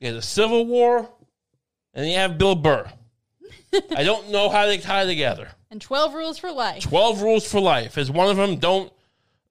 you 0.00 0.08
had 0.08 0.16
the 0.16 0.22
Civil 0.22 0.66
War, 0.66 1.08
and 1.94 2.06
you 2.06 2.14
have 2.16 2.38
Bill 2.38 2.54
Burr. 2.54 2.90
I 3.96 4.04
don't 4.04 4.30
know 4.30 4.48
how 4.48 4.66
they 4.66 4.78
tie 4.78 5.04
together. 5.04 5.48
And 5.70 5.80
12 5.80 6.14
rules 6.14 6.38
for 6.38 6.52
life. 6.52 6.82
12 6.82 7.22
rules 7.22 7.50
for 7.50 7.60
life. 7.60 7.98
Is 7.98 8.10
one 8.10 8.28
of 8.28 8.36
them 8.36 8.56
don't 8.56 8.92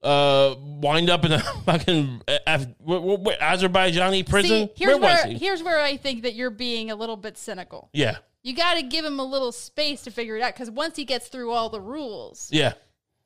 uh, 0.06 0.54
wind 0.80 1.10
up 1.10 1.24
in 1.24 1.32
a 1.32 1.38
fucking 1.64 2.22
uh, 2.28 2.38
Af- 2.46 2.66
Azerbaijani 2.86 4.28
prison? 4.28 4.68
See, 4.68 4.72
here's 4.76 4.98
Where 4.98 5.00
where, 5.00 5.26
he? 5.26 5.34
here's 5.38 5.62
where 5.62 5.80
I 5.80 5.96
think 5.96 6.22
that 6.22 6.34
you're 6.34 6.50
being 6.50 6.90
a 6.90 6.96
little 6.96 7.16
bit 7.16 7.36
cynical. 7.38 7.90
yeah. 7.92 8.18
You 8.42 8.54
got 8.54 8.74
to 8.74 8.82
give 8.84 9.04
him 9.04 9.18
a 9.18 9.24
little 9.24 9.50
space 9.50 10.02
to 10.02 10.12
figure 10.12 10.36
it 10.36 10.40
out 10.42 10.54
because 10.54 10.70
once 10.70 10.94
he 10.94 11.04
gets 11.04 11.26
through 11.26 11.50
all 11.50 11.68
the 11.68 11.80
rules, 11.80 12.48
Yeah. 12.52 12.74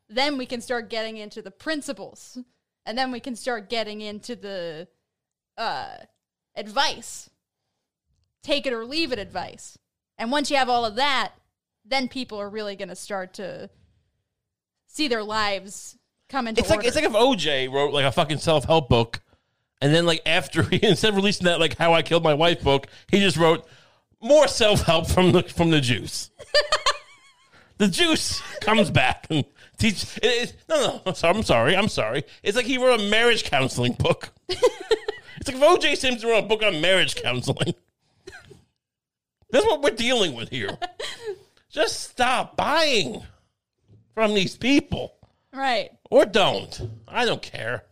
then 0.08 0.38
we 0.38 0.46
can 0.46 0.62
start 0.62 0.88
getting 0.88 1.18
into 1.18 1.42
the 1.42 1.50
principles, 1.50 2.38
and 2.86 2.96
then 2.96 3.12
we 3.12 3.20
can 3.20 3.36
start 3.36 3.68
getting 3.68 4.00
into 4.00 4.34
the 4.34 4.88
uh, 5.58 5.90
advice, 6.56 7.28
take 8.42 8.66
it 8.66 8.72
or 8.72 8.86
leave 8.86 9.12
it 9.12 9.18
advice. 9.18 9.76
And 10.16 10.32
once 10.32 10.50
you 10.50 10.56
have 10.56 10.70
all 10.70 10.86
of 10.86 10.94
that, 10.96 11.32
then 11.84 12.08
people 12.08 12.38
are 12.38 12.48
really 12.48 12.74
going 12.74 12.88
to 12.88 12.96
start 12.96 13.34
to 13.34 13.68
see 14.86 15.06
their 15.06 15.22
lives 15.22 15.98
It's 16.32 16.70
like 16.70 16.78
order. 16.78 16.88
it's 16.88 16.96
like 16.96 17.04
if 17.04 17.12
OJ 17.12 17.72
wrote 17.72 17.92
like 17.92 18.04
a 18.04 18.12
fucking 18.12 18.38
self 18.38 18.64
help 18.64 18.88
book, 18.88 19.20
and 19.80 19.94
then 19.94 20.06
like 20.06 20.22
after 20.26 20.62
he 20.70 20.84
instead 20.84 21.10
of 21.10 21.16
releasing 21.16 21.46
that 21.46 21.60
like 21.60 21.76
How 21.76 21.92
I 21.92 22.02
Killed 22.02 22.22
My 22.22 22.34
Wife 22.34 22.62
book, 22.62 22.86
he 23.08 23.20
just 23.20 23.36
wrote 23.36 23.66
more 24.22 24.48
self 24.48 24.82
help 24.82 25.08
from 25.08 25.32
the 25.32 25.42
from 25.42 25.70
the 25.70 25.80
juice. 25.80 26.30
the 27.78 27.88
juice 27.88 28.40
comes 28.60 28.90
back 28.90 29.26
and 29.30 29.44
teach. 29.78 30.18
It, 30.18 30.24
it, 30.24 30.56
no, 30.68 31.02
no, 31.04 31.12
sorry, 31.12 31.36
I'm 31.36 31.42
sorry, 31.42 31.76
I'm 31.76 31.88
sorry. 31.88 32.24
It's 32.42 32.56
like 32.56 32.66
he 32.66 32.78
wrote 32.78 33.00
a 33.00 33.10
marriage 33.10 33.44
counseling 33.44 33.94
book. 33.94 34.30
it's 34.48 35.48
like 35.48 35.56
if 35.56 35.60
OJ 35.60 35.96
Simpson 35.96 36.28
wrote 36.28 36.44
a 36.44 36.46
book 36.46 36.62
on 36.62 36.80
marriage 36.80 37.16
counseling. 37.16 37.74
That's 39.50 39.66
what 39.66 39.82
we're 39.82 39.90
dealing 39.90 40.34
with 40.34 40.48
here. 40.48 40.78
Just 41.70 42.10
stop 42.10 42.56
buying 42.56 43.24
from 44.14 44.34
these 44.34 44.56
people. 44.56 45.14
Right. 45.52 45.90
Or 46.10 46.24
don't. 46.24 46.90
I 47.08 47.24
don't 47.24 47.42
care. 47.42 47.84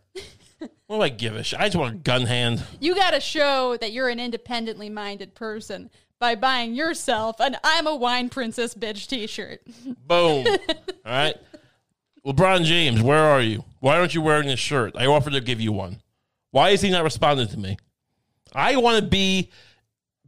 What 0.87 0.97
do 0.97 1.01
I 1.03 1.09
give 1.09 1.35
a 1.35 1.43
shit? 1.43 1.59
I 1.59 1.65
just 1.65 1.77
want 1.77 1.93
a 1.93 1.97
gun 1.99 2.25
hand. 2.25 2.63
You 2.79 2.95
got 2.95 3.11
to 3.11 3.19
show 3.19 3.77
that 3.77 3.91
you're 3.91 4.09
an 4.09 4.19
independently 4.19 4.89
minded 4.89 5.35
person 5.35 5.91
by 6.19 6.35
buying 6.35 6.73
yourself 6.73 7.39
an 7.39 7.57
I'm 7.63 7.87
a 7.87 7.95
wine 7.95 8.29
princess 8.29 8.73
bitch 8.73 9.07
t 9.07 9.27
shirt. 9.27 9.61
Boom. 9.85 10.47
All 10.47 10.55
right. 11.05 11.35
LeBron 12.25 12.65
James, 12.65 13.01
where 13.01 13.23
are 13.23 13.41
you? 13.41 13.63
Why 13.79 13.97
aren't 13.97 14.13
you 14.13 14.21
wearing 14.21 14.47
this 14.47 14.59
shirt? 14.59 14.95
I 14.97 15.05
offered 15.05 15.33
to 15.33 15.41
give 15.41 15.61
you 15.61 15.71
one. 15.71 16.01
Why 16.51 16.69
is 16.69 16.81
he 16.81 16.89
not 16.89 17.03
responding 17.03 17.47
to 17.47 17.57
me? 17.57 17.77
I 18.53 18.75
want 18.77 19.03
to 19.03 19.07
be 19.07 19.51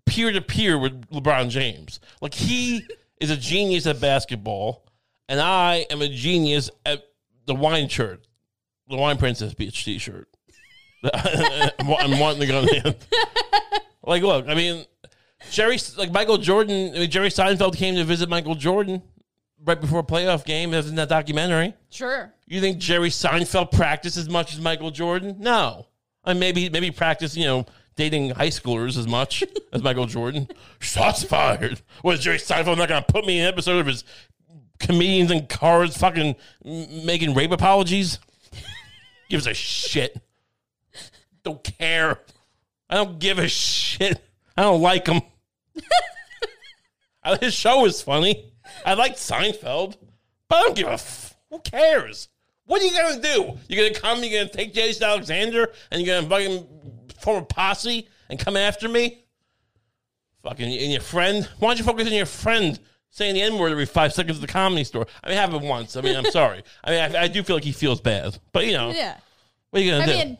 peer 0.05 0.32
to 0.32 0.41
peer 0.41 0.77
with 0.77 1.09
LeBron 1.09 1.49
James. 1.49 1.99
Like 2.21 2.34
he 2.34 2.86
is 3.19 3.29
a 3.29 3.38
genius 3.38 3.88
at 3.88 3.99
basketball, 3.99 4.86
and 5.27 5.39
I 5.39 5.88
am 5.89 6.01
a 6.01 6.07
genius 6.07 6.69
at 6.86 7.03
the 7.51 7.59
wine 7.59 7.89
shirt, 7.89 8.25
the 8.87 8.95
wine 8.95 9.17
princess 9.17 9.53
beach 9.53 9.83
t-shirt. 9.83 10.29
I'm 11.13 12.17
wanting 12.17 12.41
to 12.41 12.47
go 12.47 12.65
hand. 12.65 12.95
Like, 14.03 14.23
look, 14.23 14.47
I 14.47 14.55
mean, 14.55 14.83
Jerry, 15.51 15.77
like 15.95 16.11
Michael 16.11 16.39
Jordan, 16.39 16.95
I 16.95 16.99
mean, 17.01 17.09
Jerry 17.11 17.29
Seinfeld 17.29 17.77
came 17.77 17.93
to 17.97 18.03
visit 18.03 18.29
Michael 18.29 18.55
Jordan 18.55 19.03
right 19.63 19.79
before 19.79 19.99
a 19.99 20.03
playoff 20.03 20.43
game. 20.43 20.71
Was 20.71 20.89
in 20.89 20.95
that 20.95 21.07
documentary. 21.07 21.75
Sure. 21.91 22.33
You 22.47 22.61
think 22.61 22.79
Jerry 22.79 23.09
Seinfeld 23.09 23.71
practiced 23.71 24.17
as 24.17 24.27
much 24.27 24.55
as 24.55 24.59
Michael 24.59 24.89
Jordan? 24.89 25.35
No. 25.37 25.85
I 26.23 26.33
mean, 26.33 26.39
maybe 26.39 26.69
maybe 26.69 26.89
practice, 26.89 27.37
you 27.37 27.45
know, 27.45 27.67
dating 27.95 28.31
high 28.31 28.47
schoolers 28.47 28.97
as 28.97 29.07
much 29.07 29.43
as 29.71 29.83
Michael 29.83 30.07
Jordan. 30.07 30.47
Shots 30.79 31.23
fired. 31.23 31.79
Was 32.03 32.21
Jerry 32.21 32.39
Seinfeld 32.39 32.79
not 32.79 32.89
going 32.89 33.03
to 33.03 33.13
put 33.13 33.27
me 33.27 33.37
in 33.37 33.45
an 33.45 33.53
episode 33.53 33.77
of 33.77 33.85
his 33.85 34.03
comedians 34.82 35.32
in 35.32 35.47
cars 35.47 35.97
fucking 35.97 36.36
making 36.63 37.34
rape 37.34 37.51
apologies? 37.51 38.19
Gives 39.29 39.47
a 39.47 39.53
shit. 39.53 40.19
Don't 41.43 41.63
care. 41.63 42.19
I 42.89 42.95
don't 42.95 43.19
give 43.19 43.39
a 43.39 43.47
shit. 43.47 44.21
I 44.57 44.63
don't 44.63 44.82
like 44.82 45.07
him. 45.07 45.21
His 47.39 47.53
show 47.53 47.86
is 47.86 48.01
funny. 48.01 48.51
I 48.86 48.95
like 48.95 49.15
Seinfeld, 49.15 49.95
but 50.49 50.55
I 50.57 50.61
don't 50.63 50.75
give 50.75 50.88
a. 50.88 50.93
F- 50.93 51.36
who 51.49 51.59
cares? 51.59 52.29
What 52.65 52.82
are 52.82 52.86
you 52.86 52.91
gonna 52.91 53.21
do? 53.21 53.57
You're 53.67 53.89
gonna 53.89 53.99
come? 53.99 54.23
You're 54.23 54.43
gonna 54.43 54.51
take 54.51 54.73
Jason 54.73 55.03
Alexander 55.03 55.71
and 55.91 56.01
you're 56.01 56.15
gonna 56.15 56.29
fucking 56.29 56.67
form 57.19 57.43
a 57.43 57.45
posse 57.45 58.07
and 58.29 58.39
come 58.39 58.57
after 58.57 58.88
me? 58.89 59.25
Fucking 60.43 60.65
and 60.65 60.91
your 60.91 61.01
friend. 61.01 61.47
Why 61.59 61.69
don't 61.69 61.77
you 61.77 61.84
focus 61.84 62.07
on 62.07 62.13
your 62.13 62.25
friend 62.25 62.79
saying 63.12 63.36
the 63.36 63.41
N 63.43 63.57
word 63.59 63.72
every 63.72 63.86
five 63.86 64.14
seconds 64.14 64.38
at 64.38 64.41
the 64.41 64.47
comedy 64.47 64.84
store? 64.84 65.05
I 65.24 65.30
mean, 65.30 65.38
have 65.38 65.49
it 65.49 65.53
happened 65.53 65.70
once. 65.70 65.95
I 65.95 66.01
mean, 66.01 66.16
I'm 66.18 66.26
sorry. 66.32 66.64
I 66.84 66.89
mean, 66.91 67.16
I, 67.16 67.24
I 67.24 67.28
do 67.28 67.43
feel 67.43 67.55
like 67.55 67.64
he 67.64 67.72
feels 67.72 68.01
bad, 68.01 68.38
but 68.51 68.66
you 68.66 68.74
know, 68.74 68.91
Yeah. 68.91 69.18
what 69.70 69.82
are 69.82 69.86
you 69.86 69.91
gonna 69.91 70.03
I 70.03 70.07
do? 70.07 70.14
mean, 70.14 70.38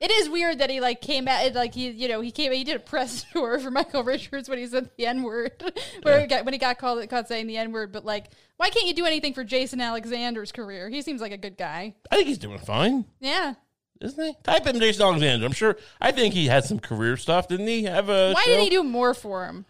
it 0.00 0.10
is 0.10 0.28
weird 0.28 0.58
that 0.58 0.68
he 0.68 0.80
like 0.80 1.00
came 1.00 1.28
out 1.28 1.54
like 1.54 1.72
he 1.72 1.88
you 1.88 2.08
know 2.08 2.20
he 2.20 2.30
came 2.30 2.52
he 2.52 2.64
did 2.64 2.76
a 2.76 2.80
press 2.80 3.24
tour 3.32 3.58
for 3.60 3.70
Michael 3.70 4.02
Richards 4.02 4.48
when 4.50 4.58
he 4.58 4.66
said 4.66 4.90
the 4.98 5.06
N 5.06 5.22
word 5.22 5.52
when 6.02 6.20
he 6.20 6.26
got 6.26 6.44
when 6.44 6.52
he 6.52 6.58
got 6.58 6.78
called 6.78 7.08
caught 7.08 7.28
saying 7.28 7.46
the 7.46 7.56
N 7.56 7.72
word 7.72 7.90
but 7.92 8.04
like 8.04 8.26
why 8.58 8.68
can't 8.70 8.86
you 8.86 8.92
do 8.92 9.06
anything 9.06 9.32
for 9.32 9.44
Jason 9.44 9.80
Alexander's 9.80 10.52
career 10.52 10.90
he 10.90 11.00
seems 11.00 11.20
like 11.22 11.32
a 11.32 11.38
good 11.38 11.56
guy 11.56 11.94
I 12.10 12.16
think 12.16 12.28
he's 12.28 12.38
doing 12.38 12.58
fine. 12.58 13.04
yeah 13.20 13.54
isn't 14.00 14.22
he? 14.22 14.34
Type 14.42 14.66
in 14.66 14.78
Jason 14.80 15.02
Alexander. 15.02 15.46
I'm 15.46 15.52
sure. 15.52 15.76
I 16.00 16.10
think 16.12 16.34
he 16.34 16.46
had 16.46 16.64
some 16.64 16.78
career 16.80 17.16
stuff, 17.16 17.48
didn't 17.48 17.68
he? 17.68 17.84
Have 17.84 18.10
a 18.10 18.32
Why 18.32 18.42
show? 18.42 18.50
did 18.50 18.60
he 18.64 18.68
do 18.68 18.82
more 18.82 19.14
for 19.14 19.46
him? 19.46 19.64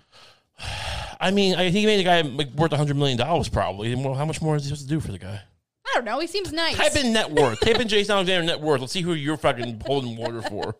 I 1.20 1.30
mean, 1.30 1.54
I, 1.54 1.64
think 1.64 1.76
he 1.76 1.86
made 1.86 2.00
a 2.00 2.04
guy 2.04 2.20
like, 2.20 2.50
worth 2.50 2.72
hundred 2.72 2.96
million 2.96 3.18
dollars 3.18 3.48
probably. 3.48 3.94
Well, 3.94 4.14
how 4.14 4.24
much 4.24 4.42
more 4.42 4.56
is 4.56 4.64
he 4.64 4.68
supposed 4.68 4.88
to 4.88 4.88
do 4.88 5.00
for 5.00 5.12
the 5.12 5.18
guy? 5.18 5.40
I 5.86 5.90
don't 5.94 6.04
know. 6.04 6.18
He 6.18 6.26
seems 6.26 6.52
nice. 6.52 6.76
Type 6.76 6.96
in 6.96 7.12
net 7.12 7.30
worth. 7.30 7.60
Type 7.60 7.80
in 7.80 7.88
Jason 7.88 8.14
Alexander 8.14 8.46
net 8.46 8.60
worth. 8.60 8.80
Let's 8.80 8.92
see 8.92 9.02
who 9.02 9.14
you're 9.14 9.36
fucking 9.36 9.82
holding 9.86 10.16
water 10.16 10.42
for. 10.42 10.76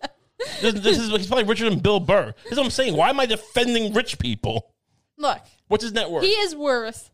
This, 0.60 0.74
this 0.74 0.98
is 0.98 1.10
he's 1.10 1.26
probably 1.26 1.44
richer 1.44 1.68
than 1.68 1.78
Bill 1.78 2.00
Burr. 2.00 2.34
This 2.42 2.52
is 2.52 2.58
what 2.58 2.64
I'm 2.64 2.70
saying. 2.70 2.96
Why 2.96 3.10
am 3.10 3.20
I 3.20 3.26
defending 3.26 3.94
rich 3.94 4.18
people? 4.18 4.74
Look, 5.16 5.40
What's 5.68 5.84
his 5.84 5.92
net 5.92 6.10
worth? 6.10 6.24
he 6.24 6.30
is 6.30 6.54
worth 6.54 7.10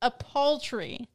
a 0.00 0.10
paltry 0.10 1.08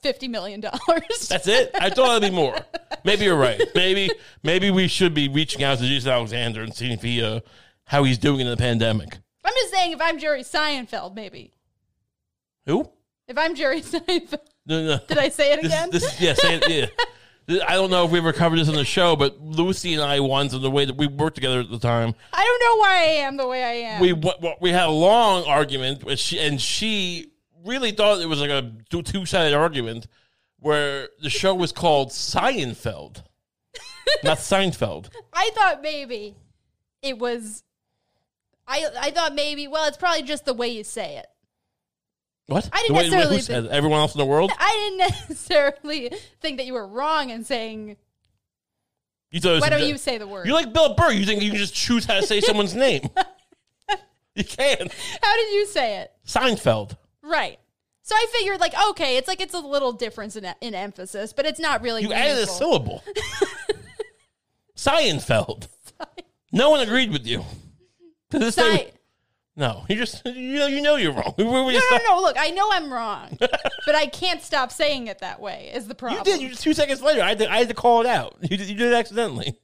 fifty 0.00 0.28
million 0.28 0.60
dollars. 0.60 1.28
That's 1.28 1.48
it. 1.48 1.70
I 1.74 1.90
thought 1.90 2.16
it'd 2.16 2.30
be 2.30 2.34
more. 2.34 2.56
Maybe 3.04 3.24
you're 3.24 3.36
right. 3.36 3.60
Maybe 3.74 4.10
maybe 4.42 4.70
we 4.70 4.88
should 4.88 5.14
be 5.14 5.28
reaching 5.28 5.62
out 5.62 5.78
to 5.78 5.84
Jason 5.84 6.10
Alexander 6.10 6.62
and 6.62 6.74
seeing 6.74 6.92
if 6.92 7.02
he 7.02 7.22
uh, 7.22 7.40
how 7.84 8.04
he's 8.04 8.18
doing 8.18 8.40
in 8.40 8.46
the 8.48 8.56
pandemic. 8.56 9.18
I'm 9.44 9.52
just 9.54 9.72
saying, 9.72 9.92
if 9.92 10.00
I'm 10.00 10.18
Jerry 10.18 10.42
Seinfeld, 10.42 11.14
maybe. 11.14 11.52
Who? 12.66 12.88
If 13.26 13.38
I'm 13.38 13.54
Jerry 13.54 13.80
Seinfeld, 13.82 14.38
No, 14.66 14.84
no. 14.86 14.98
did 15.08 15.18
I 15.18 15.28
say 15.28 15.52
it 15.52 15.62
This, 15.62 15.72
again? 15.72 15.90
this, 15.90 16.20
yeah, 16.20 16.34
say 16.34 16.56
it, 16.56 16.68
yeah. 16.68 16.86
I 17.66 17.74
don't 17.74 17.90
know 17.90 18.04
if 18.04 18.12
we 18.12 18.18
ever 18.18 18.32
covered 18.32 18.58
this 18.60 18.68
on 18.68 18.74
the 18.76 18.84
show, 18.84 19.16
but 19.16 19.40
Lucy 19.40 19.94
and 19.94 20.02
I 20.02 20.20
once, 20.20 20.52
in 20.52 20.62
the 20.62 20.70
way 20.70 20.84
that 20.84 20.96
we 20.96 21.08
worked 21.08 21.34
together 21.34 21.60
at 21.60 21.70
the 21.70 21.80
time, 21.80 22.14
I 22.32 22.44
don't 22.44 22.60
know 22.60 22.80
why 22.80 22.92
I 22.98 23.26
am 23.26 23.36
the 23.36 23.48
way 23.48 23.64
I 23.64 23.72
am. 23.94 24.00
we 24.00 24.12
we 24.60 24.70
had 24.70 24.86
a 24.86 24.90
long 24.92 25.44
argument, 25.46 26.04
with 26.04 26.20
she, 26.20 26.38
and 26.38 26.60
she 26.60 27.32
really 27.64 27.90
thought 27.90 28.20
it 28.20 28.26
was 28.26 28.40
like 28.40 28.50
a 28.50 28.70
two 29.02 29.26
sided 29.26 29.52
argument 29.54 30.06
where 30.60 31.08
the 31.22 31.30
show 31.30 31.52
was 31.54 31.72
called 31.72 32.10
Seinfeld, 32.10 33.24
not 34.22 34.38
Seinfeld. 34.38 35.08
I 35.32 35.50
thought 35.54 35.82
maybe 35.82 36.36
it 37.02 37.18
was. 37.18 37.64
I 38.70 38.86
I 39.00 39.10
thought 39.10 39.34
maybe. 39.34 39.66
Well, 39.68 39.86
it's 39.88 39.96
probably 39.96 40.22
just 40.22 40.44
the 40.44 40.54
way 40.54 40.68
you 40.68 40.84
say 40.84 41.16
it. 41.16 41.26
What? 42.46 42.68
I 42.72 42.82
didn't 42.82 42.88
The 42.88 42.94
way- 42.94 43.02
necessarily 43.10 43.36
who 43.36 43.42
said 43.42 43.64
it? 43.66 43.70
everyone 43.70 44.00
else 44.00 44.14
in 44.14 44.18
the 44.18 44.24
world. 44.26 44.50
I 44.58 44.70
didn't 44.98 44.98
necessarily 45.28 46.12
think 46.40 46.56
that 46.58 46.66
you 46.66 46.72
were 46.74 46.86
wrong 46.86 47.30
in 47.30 47.44
saying. 47.44 47.96
You 49.30 49.40
thought 49.40 49.50
it 49.50 49.54
was 49.54 49.60
Why 49.62 49.68
don't 49.70 49.86
you 49.86 49.96
say 49.98 50.18
the 50.18 50.26
word? 50.26 50.46
You're 50.46 50.56
like 50.56 50.72
Bill 50.72 50.94
Burr. 50.94 51.12
You 51.12 51.24
think 51.24 51.42
you 51.42 51.50
can 51.50 51.58
just 51.58 51.74
choose 51.74 52.04
how 52.04 52.14
to 52.20 52.26
say 52.26 52.40
someone's 52.40 52.74
name? 52.74 53.02
You 54.36 54.44
can. 54.44 54.88
How 55.22 55.36
did 55.36 55.52
you 55.54 55.66
say 55.66 55.98
it? 55.98 56.12
Seinfeld. 56.24 56.96
Right. 57.20 57.58
So 58.02 58.14
I 58.14 58.26
figured, 58.32 58.60
like, 58.60 58.72
okay, 58.90 59.16
it's 59.16 59.26
like 59.26 59.40
it's 59.40 59.54
a 59.54 59.58
little 59.58 59.92
difference 59.92 60.36
in, 60.36 60.46
in 60.60 60.72
emphasis, 60.74 61.32
but 61.32 61.46
it's 61.46 61.58
not 61.58 61.82
really. 61.82 62.02
You 62.02 62.12
added 62.12 62.30
a 62.30 62.34
meaningful. 62.34 62.54
syllable. 62.56 63.04
Seinfeld. 64.76 65.66
No 66.52 66.70
one 66.70 66.80
agreed 66.80 67.10
with 67.12 67.26
you. 67.26 67.44
This 68.30 68.54
Si- 68.54 68.62
day- 68.62 68.92
no, 69.56 69.84
you 69.88 69.96
just 69.96 70.24
you 70.24 70.58
know 70.58 70.66
you 70.68 70.80
know 70.80 70.96
you're 70.96 71.12
wrong. 71.12 71.34
Where 71.36 71.46
were 71.46 71.72
you 71.72 71.78
no, 71.78 71.78
no, 71.78 71.86
start- 71.86 72.02
no. 72.06 72.20
Look, 72.22 72.36
I 72.38 72.50
know 72.50 72.68
I'm 72.72 72.92
wrong, 72.92 73.36
but 73.40 73.94
I 73.94 74.06
can't 74.06 74.40
stop 74.42 74.70
saying 74.72 75.08
it 75.08 75.18
that 75.18 75.40
way. 75.40 75.70
Is 75.74 75.86
the 75.88 75.94
problem? 75.94 76.18
You 76.20 76.24
did. 76.24 76.40
You 76.40 76.48
just 76.50 76.62
two 76.62 76.72
seconds 76.74 77.02
later. 77.02 77.22
I 77.22 77.28
had 77.30 77.38
to, 77.40 77.50
I 77.50 77.58
had 77.58 77.68
to 77.68 77.74
call 77.74 78.00
it 78.00 78.06
out. 78.06 78.36
You 78.42 78.56
did, 78.56 78.68
you 78.68 78.76
did 78.76 78.92
it 78.92 78.94
accidentally. 78.94 79.58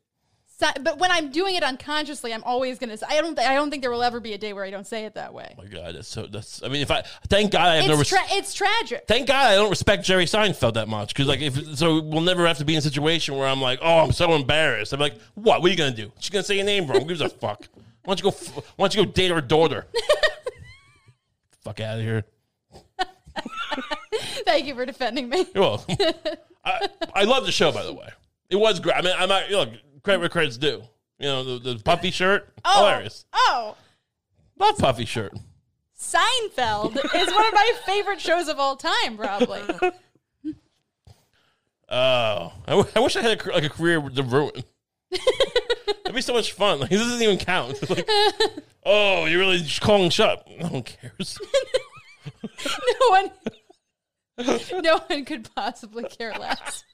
Si- 0.59 0.67
but 0.83 0.99
when 0.99 1.11
I'm 1.11 1.31
doing 1.31 1.55
it 1.55 1.63
unconsciously, 1.63 2.33
I'm 2.35 2.43
always 2.45 2.79
gonna. 2.79 2.97
Say, 2.97 3.07
I 3.09 3.21
don't. 3.21 3.37
Th- 3.37 3.47
I 3.49 3.55
don't 3.55 3.71
think 3.71 3.83
there 3.83 3.91
will 3.93 4.03
ever 4.03 4.21
be 4.21 4.33
a 4.33 4.39
day 4.39 4.53
where 4.53 4.65
I 4.65 4.71
don't 4.71 4.87
say 4.87 5.05
it 5.05 5.15
that 5.15 5.33
way. 5.33 5.55
Oh 5.57 5.63
my 5.63 5.69
God, 5.69 5.95
that's 5.95 6.09
so. 6.09 6.27
That's. 6.27 6.63
I 6.63 6.69
mean, 6.69 6.83
if 6.83 6.91
I 6.91 7.03
thank 7.29 7.53
God 7.53 7.69
I 7.69 7.77
have 7.77 7.87
no. 7.87 8.01
It's 8.01 8.11
Res- 8.13 8.21
tra- 8.21 8.37
it's 8.37 8.55
tragic. 8.55 9.05
thank 9.07 9.29
God 9.29 9.53
I 9.53 9.55
don't 9.55 9.71
respect 9.71 10.05
Jerry 10.05 10.25
Seinfeld 10.25 10.75
that 10.75 10.89
much 10.89 11.09
because 11.15 11.27
like 11.29 11.41
if 11.43 11.77
so 11.79 12.01
we'll 12.03 12.23
never 12.23 12.47
have 12.47 12.59
to 12.59 12.65
be 12.65 12.73
in 12.75 12.79
a 12.79 12.83
situation 12.83 13.37
where 13.37 13.47
I'm 13.47 13.61
like 13.63 13.79
oh 13.83 13.99
I'm 14.01 14.13
so 14.13 14.35
embarrassed. 14.35 14.93
I'm 14.93 15.01
like 15.01 15.15
what? 15.35 15.61
What 15.63 15.69
are 15.69 15.71
you 15.71 15.77
gonna 15.77 15.95
do? 15.95 16.11
She's 16.19 16.31
gonna 16.31 16.43
say 16.43 16.57
your 16.57 16.65
name 16.67 16.87
wrong. 16.87 17.01
Who 17.03 17.07
gives 17.07 17.21
a 17.21 17.29
fuck? 17.29 17.69
Why 18.07 18.15
don't 18.15 18.19
you 18.21 18.23
go? 18.31 18.37
f- 18.37 18.73
Why 18.77 18.85
don't 18.89 18.95
you 18.95 19.05
go 19.05 19.11
date 19.13 19.31
her 19.31 19.41
daughter? 19.41 19.87
fuck 21.63 21.81
out 21.81 21.99
of 21.99 22.05
here. 22.05 22.25
Thank 24.45 24.67
you 24.67 24.75
for 24.75 24.87
defending 24.87 25.29
me. 25.29 25.45
You're 25.55 25.63
welcome. 25.65 25.97
I, 26.65 26.89
I 27.15 27.25
love 27.25 27.45
the 27.47 27.53
show, 27.53 27.71
by 27.73 27.85
the 27.85 27.93
way. 27.93 28.09
It 28.49 28.57
was 28.57 28.81
great. 28.81 28.97
I 28.97 29.03
mean, 29.03 29.15
I'm 29.19 29.29
not, 29.29 29.51
look, 29.51 29.71
credit 30.03 30.21
where 30.21 30.29
credit's 30.29 30.57
due. 30.57 30.83
You 31.19 31.27
know, 31.27 31.59
the, 31.59 31.75
the 31.75 31.83
puffy 31.83 32.11
shirt, 32.11 32.49
Oh, 32.65 32.79
hilarious. 32.87 33.25
oh, 33.35 33.77
Love 34.59 34.79
puffy 34.79 35.05
shirt. 35.05 35.35
Seinfeld 35.99 36.95
is 36.97 37.33
one 37.35 37.47
of 37.47 37.53
my 37.55 37.73
favorite 37.87 38.21
shows 38.21 38.49
of 38.49 38.59
all 38.61 38.77
time. 38.77 39.17
Probably. 39.17 39.63
Oh, 41.89 42.53
I, 42.67 42.71
w- 42.71 42.89
I 42.95 43.01
wish 43.01 43.17
I 43.17 43.23
had 43.23 43.41
a, 43.47 43.53
like 43.53 43.65
a 43.65 43.69
career 43.69 43.99
with 44.01 44.15
the 44.15 44.23
ruin. 44.23 44.63
That'd 45.87 46.15
be 46.15 46.21
so 46.21 46.35
much 46.35 46.53
fun. 46.53 46.81
Like, 46.81 46.91
this 46.91 47.01
doesn't 47.01 47.23
even 47.23 47.39
count. 47.39 47.79
It's 47.81 47.91
Like, 47.91 48.09
oh, 48.85 49.27
you're 49.27 49.41
really 49.41 49.59
just 49.59 49.81
calling 49.81 50.11
shut. 50.11 50.47
No 50.59 50.69
one 50.69 50.83
cares. 50.83 51.39
no 53.01 53.09
one. 53.09 53.31
No 54.83 54.99
one 55.09 55.25
could 55.25 55.49
possibly 55.55 56.05
care 56.05 56.33
less. 56.35 56.85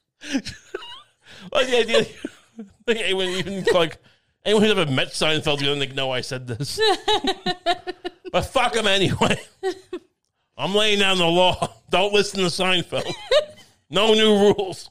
like 1.53 1.67
the 1.67 1.79
idea, 1.79 2.07
like 2.87 2.99
anyone 2.99 3.27
even 3.29 3.65
like 3.75 3.99
anyone 4.45 4.63
who's 4.63 4.73
ever 4.73 4.91
met 4.91 5.09
Seinfeld 5.09 5.59
doesn't 5.59 5.81
think, 5.81 5.95
no, 5.95 6.11
I 6.11 6.21
said 6.21 6.47
this. 6.47 6.81
but 8.33 8.43
fuck 8.43 8.77
him 8.77 8.87
anyway. 8.87 9.41
I'm 10.57 10.75
laying 10.75 11.01
down 11.01 11.19
the 11.19 11.27
law. 11.27 11.75
Don't 11.91 12.13
listen 12.13 12.41
to 12.41 12.47
Seinfeld. 12.47 13.13
No 13.91 14.15
new 14.15 14.55
rules. 14.55 14.89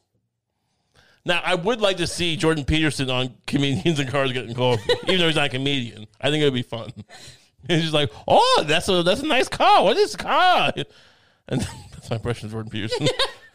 Now, 1.23 1.41
I 1.43 1.55
would 1.55 1.81
like 1.81 1.97
to 1.97 2.07
see 2.07 2.35
Jordan 2.35 2.65
Peterson 2.65 3.09
on 3.09 3.35
Comedians 3.45 3.99
and 3.99 4.09
Cars 4.09 4.31
Getting 4.31 4.55
Coffee, 4.55 4.91
even 5.03 5.19
though 5.19 5.27
he's 5.27 5.35
not 5.35 5.47
a 5.47 5.49
comedian. 5.49 6.07
I 6.19 6.29
think 6.29 6.41
it 6.41 6.45
would 6.45 6.53
be 6.53 6.63
fun. 6.63 6.91
He's 7.67 7.81
just 7.81 7.93
like, 7.93 8.11
oh, 8.27 8.63
that's 8.67 8.89
a 8.89 9.03
that's 9.03 9.21
a 9.21 9.27
nice 9.27 9.47
car. 9.47 9.83
What 9.83 9.95
is 9.97 10.11
this 10.11 10.15
car? 10.15 10.73
And 11.47 11.61
that's 11.91 12.09
my 12.09 12.15
impression 12.15 12.47
of 12.47 12.53
Jordan 12.53 12.71
Peterson. 12.71 13.07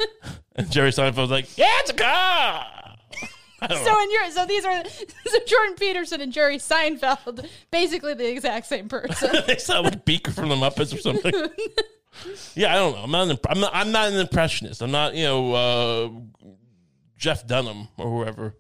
and 0.57 0.71
Jerry 0.71 0.91
Seinfeld's 0.91 1.31
like, 1.31 1.59
yeah, 1.59 1.67
it's 1.81 1.91
a 1.91 1.95
car. 1.95 2.67
Know. 3.69 3.75
So 3.75 4.03
in 4.03 4.11
your 4.13 4.31
so 4.31 4.47
these 4.47 4.65
are 4.65 4.85
so 4.85 5.39
Jordan 5.47 5.75
Peterson 5.77 6.21
and 6.21 6.33
Jerry 6.33 6.59
Seinfeld, 6.59 7.49
basically 7.73 8.15
the 8.15 8.31
exact 8.31 8.67
same 8.67 8.89
person. 8.89 9.35
they 9.47 9.57
sound 9.57 9.87
like 9.87 10.05
Beaker 10.05 10.31
from 10.31 10.51
the 10.51 10.55
Muppets 10.55 10.95
or 10.95 10.99
something. 10.99 11.33
yeah, 12.55 12.73
I 12.73 12.77
don't 12.77 12.95
know. 12.95 13.03
I'm 13.03 13.11
not, 13.11 13.31
an, 13.31 13.39
I'm 13.49 13.61
not. 13.61 13.71
I'm 13.75 13.93
not 13.93 14.13
an 14.13 14.21
impressionist. 14.21 14.83
I'm 14.83 14.93
not. 14.93 15.15
You 15.15 15.25
know, 15.25 15.55
uh, 15.55 16.11
Jeff 17.17 17.47
Dunham 17.47 17.89
or 17.97 18.11
whoever. 18.11 18.55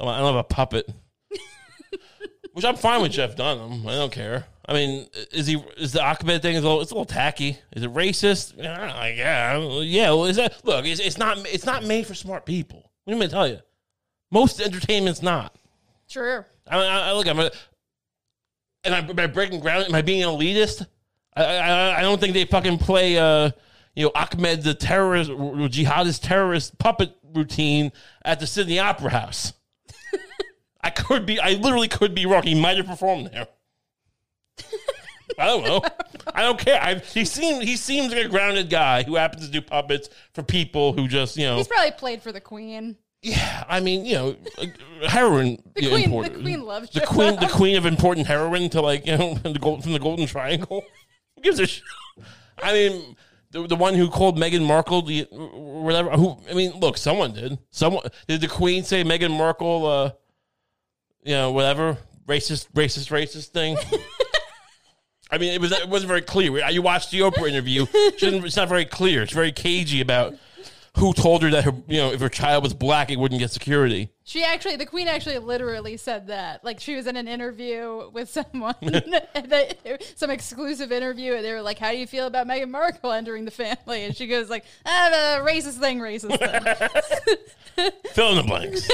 I 0.00 0.04
don't 0.04 0.26
have 0.26 0.36
a 0.36 0.44
puppet. 0.44 0.88
Which 2.52 2.64
I'm 2.64 2.76
fine 2.76 3.02
with 3.02 3.12
Jeff 3.12 3.36
Dunham. 3.36 3.86
I 3.86 3.92
don't 3.92 4.12
care. 4.12 4.46
I 4.66 4.74
mean, 4.74 5.08
is 5.32 5.46
he 5.46 5.56
is 5.78 5.92
the 5.92 6.00
Achmed 6.00 6.42
thing 6.42 6.54
is 6.54 6.62
a 6.62 6.66
little, 6.66 6.82
it's 6.82 6.90
a 6.90 6.94
little 6.94 7.06
tacky? 7.06 7.58
Is 7.72 7.82
it 7.82 7.92
racist? 7.92 8.54
Yeah, 8.58 9.06
yeah, 9.08 9.80
yeah. 9.80 10.10
Well, 10.10 10.26
is 10.26 10.36
that 10.36 10.64
look? 10.64 10.84
It's, 10.84 11.00
it's 11.00 11.16
not 11.16 11.38
it's 11.46 11.64
not 11.64 11.84
made 11.84 12.06
for 12.06 12.14
smart 12.14 12.44
people. 12.44 12.90
What 13.04 13.12
do 13.12 13.16
you 13.16 13.20
mean 13.20 13.30
tell 13.30 13.48
you? 13.48 13.60
Most 14.30 14.60
entertainment's 14.60 15.22
not. 15.22 15.56
True. 16.10 16.44
I, 16.66 16.76
I, 16.76 16.98
I 17.08 17.12
look, 17.12 17.26
I'm 17.26 17.38
a, 17.38 17.50
and 18.84 18.94
I, 18.94 18.98
am 18.98 19.18
I 19.18 19.26
breaking 19.26 19.60
ground? 19.60 19.86
Am 19.86 19.94
I 19.94 20.02
being 20.02 20.22
an 20.22 20.28
elitist? 20.28 20.86
I, 21.34 21.44
I, 21.44 21.98
I 21.98 22.02
don't 22.02 22.20
think 22.20 22.34
they 22.34 22.44
fucking 22.44 22.78
play, 22.78 23.18
uh, 23.18 23.50
you 23.94 24.04
know, 24.04 24.12
Achmed 24.14 24.62
the 24.62 24.74
terrorist, 24.74 25.30
jihadist 25.30 26.20
terrorist 26.22 26.78
puppet 26.78 27.14
routine 27.34 27.92
at 28.24 28.40
the 28.40 28.46
Sydney 28.46 28.78
Opera 28.78 29.10
House. 29.10 29.52
I 30.82 30.90
could 30.90 31.26
be, 31.26 31.40
I 31.40 31.52
literally 31.54 31.88
could 31.88 32.14
be 32.14 32.26
wrong. 32.26 32.42
He 32.42 32.54
might 32.54 32.76
have 32.76 32.86
performed 32.86 33.30
there. 33.32 33.48
I 35.38 35.46
don't 35.46 35.64
know. 35.64 35.82
I 36.34 36.42
don't 36.42 36.58
care. 36.58 36.82
I, 36.82 36.96
he 36.96 37.24
seems 37.24 37.64
he 37.64 37.76
seems 37.76 38.12
like 38.12 38.26
a 38.26 38.28
grounded 38.28 38.70
guy 38.70 39.04
who 39.04 39.14
happens 39.14 39.46
to 39.46 39.52
do 39.52 39.60
puppets 39.60 40.08
for 40.32 40.42
people 40.42 40.92
who 40.92 41.06
just 41.06 41.36
you 41.36 41.46
know. 41.46 41.56
He's 41.56 41.68
probably 41.68 41.92
played 41.92 42.22
for 42.22 42.32
the 42.32 42.40
Queen. 42.40 42.96
Yeah, 43.22 43.64
I 43.68 43.80
mean, 43.80 44.04
you 44.04 44.14
know, 44.14 44.36
uh, 44.58 45.08
heroin. 45.08 45.58
The 45.74 45.82
you 45.82 45.90
know, 45.90 45.96
Queen- 45.96 46.22
the. 46.32 46.40
Queen 46.40 46.62
loves 46.62 46.90
the 46.90 47.00
queen. 47.00 47.36
The 47.36 47.48
queen 47.48 47.76
of 47.76 47.86
important 47.86 48.26
heroin 48.26 48.68
to 48.70 48.80
like 48.80 49.06
you 49.06 49.16
know 49.16 49.34
from 49.42 49.52
the 49.52 49.58
gold 49.58 49.82
from 49.82 49.92
the 49.92 49.98
Golden 49.98 50.26
Triangle. 50.26 50.84
Who 51.36 51.42
gives 51.42 51.58
a 51.58 51.66
shit? 51.66 51.84
I 52.62 52.72
mean, 52.72 53.16
the, 53.50 53.66
the 53.66 53.76
one 53.76 53.94
who 53.94 54.10
called 54.10 54.36
Meghan 54.38 54.66
Markle, 54.66 55.02
the 55.02 55.26
whatever. 55.30 56.10
Who 56.10 56.36
I 56.50 56.54
mean, 56.54 56.72
look, 56.78 56.96
someone 56.96 57.32
did. 57.32 57.58
Someone 57.70 58.04
did. 58.26 58.40
The 58.40 58.48
Queen 58.48 58.84
say 58.84 59.04
Meghan 59.04 59.36
Markle, 59.36 59.86
uh, 59.86 60.10
you 61.24 61.34
know, 61.34 61.52
whatever 61.52 61.98
racist, 62.28 62.70
racist, 62.72 63.10
racist 63.10 63.48
thing. 63.48 63.76
I 65.30 65.38
mean, 65.38 65.52
it 65.52 65.60
was 65.60 65.72
it 65.72 65.88
wasn't 65.88 66.08
very 66.08 66.22
clear. 66.22 66.68
You 66.68 66.82
watched 66.82 67.10
the 67.10 67.20
Oprah 67.20 67.48
interview; 67.48 67.86
it's 67.92 68.56
not 68.56 68.68
very 68.68 68.84
clear. 68.84 69.22
It's 69.22 69.32
very 69.32 69.52
cagey 69.52 70.00
about 70.00 70.34
who 70.98 71.12
told 71.12 71.42
her 71.42 71.50
that 71.50 71.64
her, 71.64 71.72
you 71.86 71.98
know, 71.98 72.12
if 72.12 72.20
her 72.20 72.28
child 72.28 72.62
was 72.62 72.74
black, 72.74 73.10
it 73.10 73.18
wouldn't 73.18 73.40
get 73.40 73.50
security. 73.50 74.10
She 74.24 74.44
actually, 74.44 74.76
the 74.76 74.86
Queen 74.86 75.08
actually 75.08 75.38
literally 75.38 75.96
said 75.96 76.26
that. 76.26 76.64
Like 76.64 76.80
she 76.80 76.96
was 76.96 77.06
in 77.06 77.16
an 77.16 77.28
interview 77.28 78.10
with 78.12 78.28
someone, 78.52 78.74
some 80.16 80.30
exclusive 80.30 80.92
interview, 80.92 81.34
and 81.34 81.44
they 81.44 81.52
were 81.52 81.62
like, 81.62 81.78
"How 81.78 81.92
do 81.92 81.96
you 81.98 82.06
feel 82.06 82.26
about 82.26 82.46
Meghan 82.46 82.70
Markle 82.70 83.12
entering 83.12 83.44
the 83.44 83.50
family?" 83.50 84.04
And 84.04 84.16
she 84.16 84.26
goes 84.26 84.50
like, 84.50 84.64
"Ah, 84.84 85.08
the 85.10 85.50
racist 85.50 85.78
thing, 85.78 86.00
racist 86.00 86.38
thing." 86.38 87.90
Fill 88.12 88.30
in 88.30 88.36
the 88.36 88.42
blanks. 88.42 88.88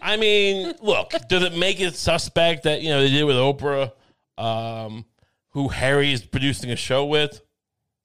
I 0.00 0.16
mean, 0.16 0.74
look, 0.80 1.12
does 1.28 1.42
it 1.42 1.56
make 1.56 1.80
it 1.80 1.96
suspect 1.96 2.62
that 2.64 2.82
you 2.82 2.90
know 2.90 3.00
they 3.00 3.10
did 3.10 3.24
with 3.24 3.36
Oprah, 3.36 3.92
um, 4.38 5.04
who 5.50 5.68
Harry 5.68 6.12
is 6.12 6.24
producing 6.24 6.70
a 6.70 6.76
show 6.76 7.04
with 7.04 7.40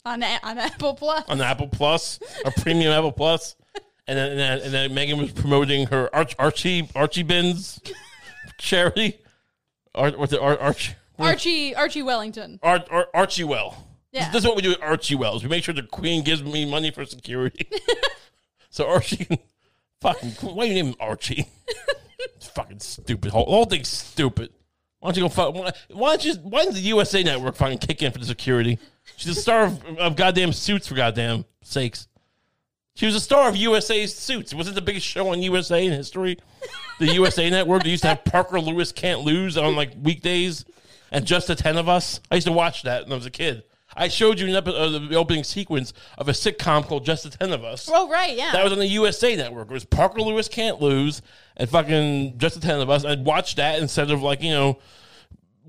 on 0.05 0.23
A- 0.23 0.39
on 0.43 0.57
Apple 0.57 0.93
Plus. 0.95 1.23
on 1.27 1.41
Apple 1.41 1.67
Plus 1.67 2.19
or 2.45 2.51
Premium 2.51 2.91
Apple 2.91 3.11
Plus, 3.11 3.55
and 4.07 4.17
then 4.17 4.31
and 4.31 4.39
then, 4.39 4.59
and 4.59 4.73
then 4.73 4.89
Meghan 4.91 5.19
was 5.19 5.31
promoting 5.31 5.87
her 5.87 6.13
Arch, 6.13 6.35
Archie 6.39 6.89
Archie 6.95 7.23
Bins 7.23 7.79
charity, 8.57 9.19
Ar, 9.95 10.11
what's 10.11 10.33
it, 10.33 10.39
Ar, 10.39 10.57
Arch, 10.59 10.95
Archie 11.19 11.75
Archie 11.75 12.03
Wellington. 12.03 12.59
Ar, 12.63 12.83
Ar, 12.89 13.07
Archewell. 13.13 13.75
Yeah. 14.11 14.29
This 14.31 14.43
is 14.43 14.47
what 14.47 14.57
we 14.57 14.61
do 14.61 14.73
at 14.73 14.81
Archie 14.81 15.15
Wells. 15.15 15.41
We 15.43 15.49
make 15.49 15.63
sure 15.63 15.73
the 15.73 15.83
Queen 15.83 16.23
gives 16.23 16.43
me 16.43 16.69
money 16.69 16.91
for 16.91 17.05
security. 17.05 17.69
so 18.69 18.87
Archie 18.87 19.23
can 19.25 19.37
fucking 20.01 20.31
why 20.41 20.65
you 20.65 20.73
name 20.73 20.87
him 20.87 20.95
Archie? 20.99 21.47
it's 22.35 22.47
fucking 22.47 22.79
stupid. 22.79 23.31
Whole, 23.31 23.45
whole 23.45 23.65
thing's 23.65 23.87
stupid. 23.87 24.51
Why 24.99 25.09
don't 25.09 25.17
you 25.17 25.23
go 25.23 25.29
fuck? 25.29 25.55
Why, 25.55 25.71
why 25.91 26.09
don't 26.17 26.25
you? 26.25 26.33
Why 26.41 26.59
doesn't 26.59 26.73
the 26.75 26.81
USA 26.89 27.23
Network 27.23 27.55
fucking 27.55 27.77
kick 27.79 28.03
in 28.03 28.11
for 28.11 28.19
the 28.19 28.25
security? 28.25 28.77
She's 29.17 29.35
the 29.35 29.41
star 29.41 29.63
of, 29.63 29.83
of 29.97 30.15
goddamn 30.15 30.53
Suits 30.53 30.87
for 30.87 30.95
goddamn 30.95 31.45
sakes. 31.61 32.07
She 32.95 33.05
was 33.05 33.15
a 33.15 33.19
star 33.19 33.47
of 33.47 33.55
USA's 33.55 34.15
Suits. 34.15 34.51
It 34.51 34.55
wasn't 34.55 34.75
the 34.75 34.81
biggest 34.81 35.05
show 35.05 35.29
on 35.29 35.41
USA 35.41 35.85
in 35.85 35.91
history. 35.91 36.37
The 36.99 37.13
USA 37.13 37.49
Network. 37.51 37.83
They 37.83 37.89
used 37.89 38.03
to 38.03 38.09
have 38.09 38.23
Parker 38.25 38.59
Lewis 38.59 38.91
Can't 38.91 39.21
Lose 39.21 39.57
on 39.57 39.75
like 39.75 39.93
weekdays, 40.01 40.65
and 41.11 41.25
just 41.25 41.47
the 41.47 41.55
ten 41.55 41.77
of 41.77 41.87
us. 41.87 42.19
I 42.29 42.35
used 42.35 42.47
to 42.47 42.53
watch 42.53 42.83
that 42.83 43.03
when 43.03 43.13
I 43.13 43.15
was 43.15 43.25
a 43.25 43.31
kid. 43.31 43.63
I 43.95 44.07
showed 44.07 44.39
you 44.39 44.47
an 44.47 44.55
episode 44.55 44.95
of 44.95 45.03
uh, 45.03 45.07
the 45.07 45.15
opening 45.15 45.43
sequence 45.43 45.93
of 46.17 46.29
a 46.29 46.31
sitcom 46.31 46.85
called 46.85 47.05
Just 47.05 47.23
the 47.23 47.29
Ten 47.29 47.51
of 47.51 47.63
Us. 47.63 47.89
Oh 47.91 48.09
right, 48.09 48.35
yeah. 48.37 48.51
That 48.53 48.63
was 48.63 48.71
on 48.73 48.79
the 48.79 48.87
USA 48.87 49.35
Network. 49.35 49.69
It 49.69 49.73
was 49.73 49.85
Parker 49.85 50.21
Lewis 50.21 50.47
Can't 50.47 50.81
Lose 50.81 51.21
and 51.57 51.69
fucking 51.69 52.37
Just 52.37 52.55
the 52.55 52.61
Ten 52.61 52.79
of 52.79 52.89
Us. 52.89 53.03
I'd 53.03 53.25
watch 53.25 53.55
that 53.55 53.79
instead 53.79 54.11
of 54.11 54.21
like, 54.21 54.41
you 54.41 54.51
know, 54.51 54.79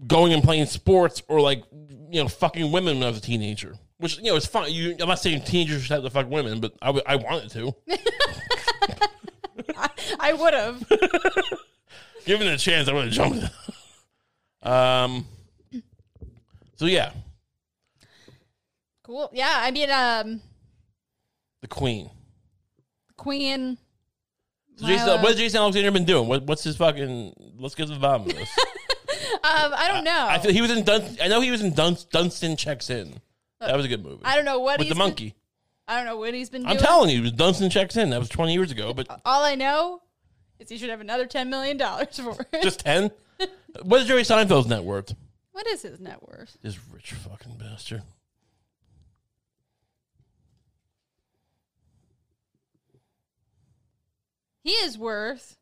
going 0.07 0.33
and 0.33 0.43
playing 0.43 0.67
sports 0.67 1.23
or 1.29 1.41
like, 1.41 1.65
you 2.13 2.23
know, 2.23 2.29
fucking 2.29 2.71
women 2.71 2.99
when 2.99 3.05
I 3.05 3.09
was 3.09 3.19
a 3.19 3.23
teenager. 3.23 3.75
Which, 3.97 4.19
you 4.19 4.25
know, 4.25 4.37
it's 4.37 4.45
fine. 4.45 4.71
You, 4.71 4.95
I'm 5.01 5.09
not 5.09 5.19
saying 5.19 5.43
teenagers 5.43 5.83
should 5.83 5.93
have 5.93 6.03
to 6.03 6.11
fuck 6.11 6.29
women, 6.29 6.61
but 6.61 6.75
I, 6.83 6.87
w- 6.87 7.05
I 7.07 7.17
wanted 7.17 7.51
to. 7.53 7.75
I 10.21 10.35
would 10.35 10.53
have. 10.53 10.87
Given 12.27 12.49
a 12.49 12.59
chance, 12.59 12.89
I 12.89 12.93
would 12.93 13.07
have 13.07 13.15
jumped. 13.15 13.47
um, 14.63 15.27
so, 16.77 16.85
yeah, 16.85 17.13
cool. 19.03 19.31
Yeah, 19.33 19.53
I 19.55 19.71
mean, 19.71 19.91
um, 19.91 20.43
the 21.63 21.69
Queen. 21.69 22.11
Queen. 23.17 23.79
So 24.77 24.87
Jason, 24.87 25.09
what 25.09 25.29
has 25.29 25.37
Jason 25.37 25.61
Alexander 25.61 25.91
been 25.91 26.05
doing? 26.05 26.29
What, 26.29 26.43
what's 26.43 26.63
his 26.63 26.77
fucking? 26.77 27.55
Let's 27.59 27.75
get 27.75 27.87
to 27.87 27.95
the 27.95 28.01
bottom 28.01 28.29
of 28.29 28.37
this. 28.37 28.51
Um, 29.35 29.41
I 29.45 29.89
don't 29.93 30.05
know. 30.05 30.27
I 30.29 30.39
feel 30.39 30.53
he 30.53 30.61
was 30.61 30.71
in 30.71 30.85
Dun- 30.85 31.17
I 31.23 31.29
know 31.29 31.41
he 31.41 31.51
was 31.51 31.63
in 31.63 31.73
Dun- 31.75 31.97
Dunston 32.11 32.57
Checks 32.57 32.91
In. 32.91 33.21
That 33.61 33.77
was 33.77 33.85
a 33.85 33.89
good 33.89 34.03
movie. 34.03 34.23
I 34.25 34.35
don't 34.37 34.45
know 34.45 34.59
what 34.61 34.79
With 34.79 34.87
he's 34.89 34.95
the 34.95 34.99
monkey. 34.99 35.31
Been, 35.31 35.35
I 35.89 35.97
don't 35.97 36.07
know 36.07 36.17
what 36.17 36.35
he's 36.35 36.51
been 36.51 36.63
I'm 36.67 36.73
doing. 36.77 36.79
telling 36.85 37.11
you, 37.11 37.19
it 37.19 37.23
was 37.23 37.33
Dunston 37.33 37.71
Checks 37.71 37.97
In. 37.97 38.11
That 38.11 38.19
was 38.21 38.29
20 38.29 38.53
years 38.53 38.71
ago, 38.73 38.93
but 38.93 39.07
All 39.25 39.45
I 39.45 39.55
know 39.55 40.03
is 40.59 40.69
he 40.69 40.79
should 40.79 40.91
have 40.91 41.01
another 41.01 41.27
ten 41.27 41.49
million 41.51 41.77
dollars 41.77 42.19
for 42.19 42.37
it. 42.53 42.63
just 42.63 42.81
10. 42.81 43.11
what 43.83 44.01
is 44.03 44.07
Jerry 44.09 44.23
Seinfeld's 44.23 44.67
net 44.67 44.83
worth? 44.85 45.15
what 45.53 45.67
is 45.67 45.83
his 45.83 46.01
net 46.01 46.23
worth? 46.27 46.57
This 46.63 46.79
rich 46.93 47.13
fucking 47.13 47.57
bastard. 47.59 48.03
He 54.63 54.71
is 54.73 54.97
worth 54.97 55.57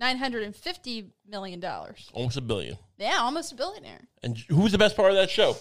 nine 0.00 0.18
hundred 0.18 0.42
and 0.44 0.54
fifty 0.54 1.10
million 1.28 1.60
dollars. 1.60 2.08
Almost 2.12 2.36
a 2.36 2.40
billion. 2.40 2.78
Yeah, 2.98 3.18
almost 3.20 3.52
a 3.52 3.54
billionaire. 3.54 4.08
And 4.22 4.36
who 4.48 4.62
was 4.62 4.72
the 4.72 4.78
best 4.78 4.96
part 4.96 5.10
of 5.10 5.16
that 5.16 5.30
show? 5.30 5.56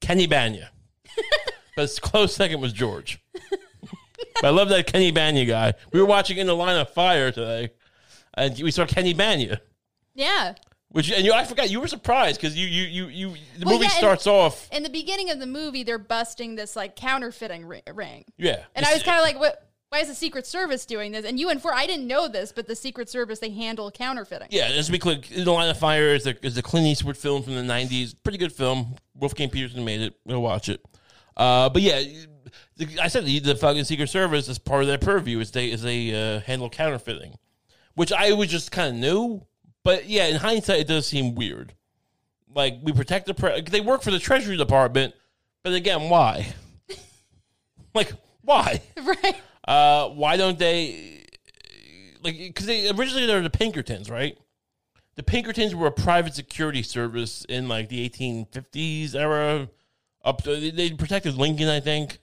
Kenny 0.00 0.28
Bania. 0.28 0.68
but 1.76 1.98
close 2.02 2.34
second 2.34 2.60
was 2.60 2.72
George. 2.72 3.20
but 4.12 4.44
I 4.44 4.50
love 4.50 4.68
that 4.68 4.86
Kenny 4.86 5.12
Bania 5.12 5.46
guy. 5.46 5.74
We 5.92 6.00
were 6.00 6.06
watching 6.06 6.38
In 6.38 6.46
the 6.46 6.56
Line 6.56 6.76
of 6.76 6.90
Fire 6.90 7.32
today, 7.32 7.70
and 8.34 8.58
we 8.60 8.70
saw 8.70 8.86
Kenny 8.86 9.14
Bania. 9.14 9.58
Yeah. 10.14 10.54
Which 10.90 11.12
and 11.12 11.24
you, 11.24 11.34
I 11.34 11.44
forgot 11.44 11.70
you 11.70 11.80
were 11.80 11.86
surprised 11.86 12.40
because 12.40 12.56
you, 12.56 12.66
you, 12.66 12.84
you, 12.84 13.06
you, 13.08 13.36
the 13.58 13.66
Well, 13.66 13.74
movie 13.74 13.84
yeah, 13.84 13.98
starts 13.98 14.26
off, 14.26 14.68
In 14.72 14.82
the 14.82 14.88
beginning 14.88 15.30
of 15.30 15.38
the 15.38 15.46
movie, 15.46 15.82
they're 15.82 15.98
busting 15.98 16.54
this 16.54 16.74
like 16.76 16.96
counterfeiting 16.96 17.66
ring, 17.66 18.24
yeah, 18.38 18.64
and 18.74 18.86
I 18.86 18.94
was 18.94 19.02
kind 19.02 19.18
of 19.18 19.22
like, 19.22 19.38
"What? 19.38 19.67
Why 19.90 20.00
is 20.00 20.08
the 20.08 20.14
Secret 20.14 20.46
Service 20.46 20.84
doing 20.84 21.12
this?" 21.12 21.24
And 21.24 21.38
you 21.38 21.48
and 21.48 21.60
for 21.60 21.72
I 21.72 21.86
didn't 21.86 22.06
know 22.06 22.28
this, 22.28 22.52
but 22.52 22.66
the 22.66 22.76
Secret 22.76 23.08
Service 23.08 23.38
they 23.38 23.50
handle 23.50 23.90
counterfeiting. 23.90 24.48
Yeah, 24.50 24.68
just 24.68 24.86
to 24.86 24.92
be 24.92 24.98
clear, 24.98 25.20
In 25.30 25.44
the 25.44 25.52
Line 25.52 25.68
of 25.68 25.78
Fire 25.78 26.14
is 26.14 26.26
a, 26.26 26.44
is 26.44 26.56
a 26.58 26.62
Clint 26.62 26.86
Eastwood 26.86 27.16
film 27.16 27.42
from 27.42 27.54
the 27.54 27.62
90s. 27.62 28.14
Pretty 28.22 28.38
good 28.38 28.52
film. 28.52 28.96
Wolfgang 29.14 29.50
Petersen 29.50 29.84
made 29.84 30.00
it. 30.00 30.14
We'll 30.24 30.42
watch 30.42 30.68
it. 30.68 30.84
Uh, 31.36 31.68
but 31.68 31.82
yeah, 31.82 32.02
the, 32.76 32.98
I 33.00 33.08
said 33.08 33.24
the, 33.24 33.38
the 33.38 33.56
fucking 33.56 33.84
Secret 33.84 34.08
Service 34.08 34.48
is 34.48 34.58
part 34.58 34.82
of 34.82 34.88
their 34.88 34.98
purview 34.98 35.40
is 35.40 35.52
they, 35.52 35.70
is 35.70 35.82
they 35.82 36.12
uh, 36.12 36.40
handle 36.40 36.68
counterfeiting, 36.68 37.36
which 37.94 38.12
I 38.12 38.32
was 38.32 38.48
just 38.48 38.70
kind 38.72 38.94
of 38.94 39.00
knew. 39.00 39.42
But 39.84 40.08
yeah, 40.08 40.26
in 40.26 40.36
hindsight, 40.36 40.80
it 40.80 40.88
does 40.88 41.06
seem 41.06 41.34
weird. 41.34 41.74
Like, 42.54 42.78
we 42.82 42.92
protect 42.92 43.26
the 43.26 43.34
pre- 43.34 43.60
They 43.62 43.80
work 43.80 44.02
for 44.02 44.10
the 44.10 44.18
Treasury 44.18 44.56
Department, 44.56 45.14
but 45.62 45.72
again, 45.72 46.08
why? 46.08 46.54
like, 47.94 48.12
why? 48.42 48.82
right. 49.02 49.36
Uh, 49.68 50.08
why 50.08 50.38
don't 50.38 50.58
they 50.58 51.26
like 52.22 52.38
because 52.38 52.64
they 52.64 52.88
originally 52.88 53.26
they're 53.26 53.42
the 53.42 53.50
Pinkertons, 53.50 54.08
right? 54.08 54.38
The 55.16 55.22
Pinkertons 55.22 55.74
were 55.74 55.88
a 55.88 55.92
private 55.92 56.34
security 56.34 56.82
service 56.82 57.44
in 57.50 57.68
like 57.68 57.90
the 57.90 58.08
1850s 58.08 59.14
era. 59.14 59.68
Up 60.24 60.42
to, 60.44 60.72
they- 60.72 60.92
protected 60.92 61.34
Lincoln, 61.34 61.68
I 61.68 61.80
think. 61.80 62.18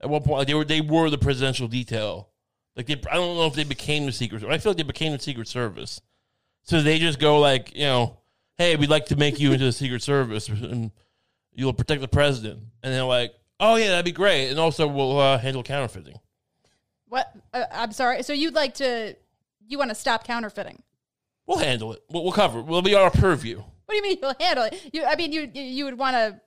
At 0.00 0.10
one 0.10 0.22
point, 0.22 0.38
like, 0.38 0.48
they 0.48 0.54
were 0.54 0.64
they 0.64 0.80
were 0.80 1.08
the 1.08 1.18
presidential 1.18 1.68
detail. 1.68 2.30
Like 2.74 2.86
they, 2.86 3.00
I 3.08 3.14
don't 3.14 3.36
know 3.36 3.46
if 3.46 3.54
they 3.54 3.62
became 3.62 4.06
the 4.06 4.12
secret. 4.12 4.40
Service. 4.40 4.52
I 4.52 4.58
feel 4.58 4.70
like 4.70 4.78
they 4.78 4.82
became 4.82 5.12
the 5.12 5.20
Secret 5.20 5.46
Service. 5.46 6.00
So 6.64 6.82
they 6.82 6.98
just 6.98 7.20
go 7.20 7.38
like, 7.38 7.76
you 7.76 7.84
know, 7.84 8.18
hey, 8.58 8.74
we'd 8.74 8.90
like 8.90 9.06
to 9.06 9.16
make 9.16 9.38
you 9.38 9.52
into 9.52 9.66
the 9.66 9.72
Secret 9.72 10.02
Service, 10.02 10.48
and 10.48 10.90
you'll 11.52 11.74
protect 11.74 12.00
the 12.00 12.08
president. 12.08 12.60
And 12.82 12.92
they're 12.92 13.04
like, 13.04 13.34
oh 13.60 13.76
yeah, 13.76 13.90
that'd 13.90 14.04
be 14.04 14.10
great, 14.10 14.48
and 14.50 14.58
also 14.58 14.88
we'll 14.88 15.20
uh, 15.20 15.38
handle 15.38 15.62
counterfeiting. 15.62 16.18
What? 17.12 17.30
Uh, 17.52 17.64
I'm 17.70 17.92
sorry. 17.92 18.22
So 18.22 18.32
you'd 18.32 18.54
like 18.54 18.72
to? 18.76 19.14
You 19.68 19.76
want 19.76 19.90
to 19.90 19.94
stop 19.94 20.26
counterfeiting? 20.26 20.82
We'll 21.46 21.58
handle 21.58 21.92
it. 21.92 22.02
We'll, 22.08 22.22
we'll 22.22 22.32
cover 22.32 22.60
it. 22.60 22.64
We'll 22.64 22.80
be 22.80 22.94
our 22.94 23.10
purview. 23.10 23.58
What 23.58 23.66
do 23.90 23.96
you 23.96 24.02
mean 24.02 24.16
you'll 24.22 24.34
handle 24.40 24.64
it? 24.64 24.88
You, 24.94 25.04
I 25.04 25.14
mean, 25.16 25.30
you 25.30 25.50
you, 25.52 25.84
would 25.84 25.98
want 25.98 26.14
to. 26.14 26.40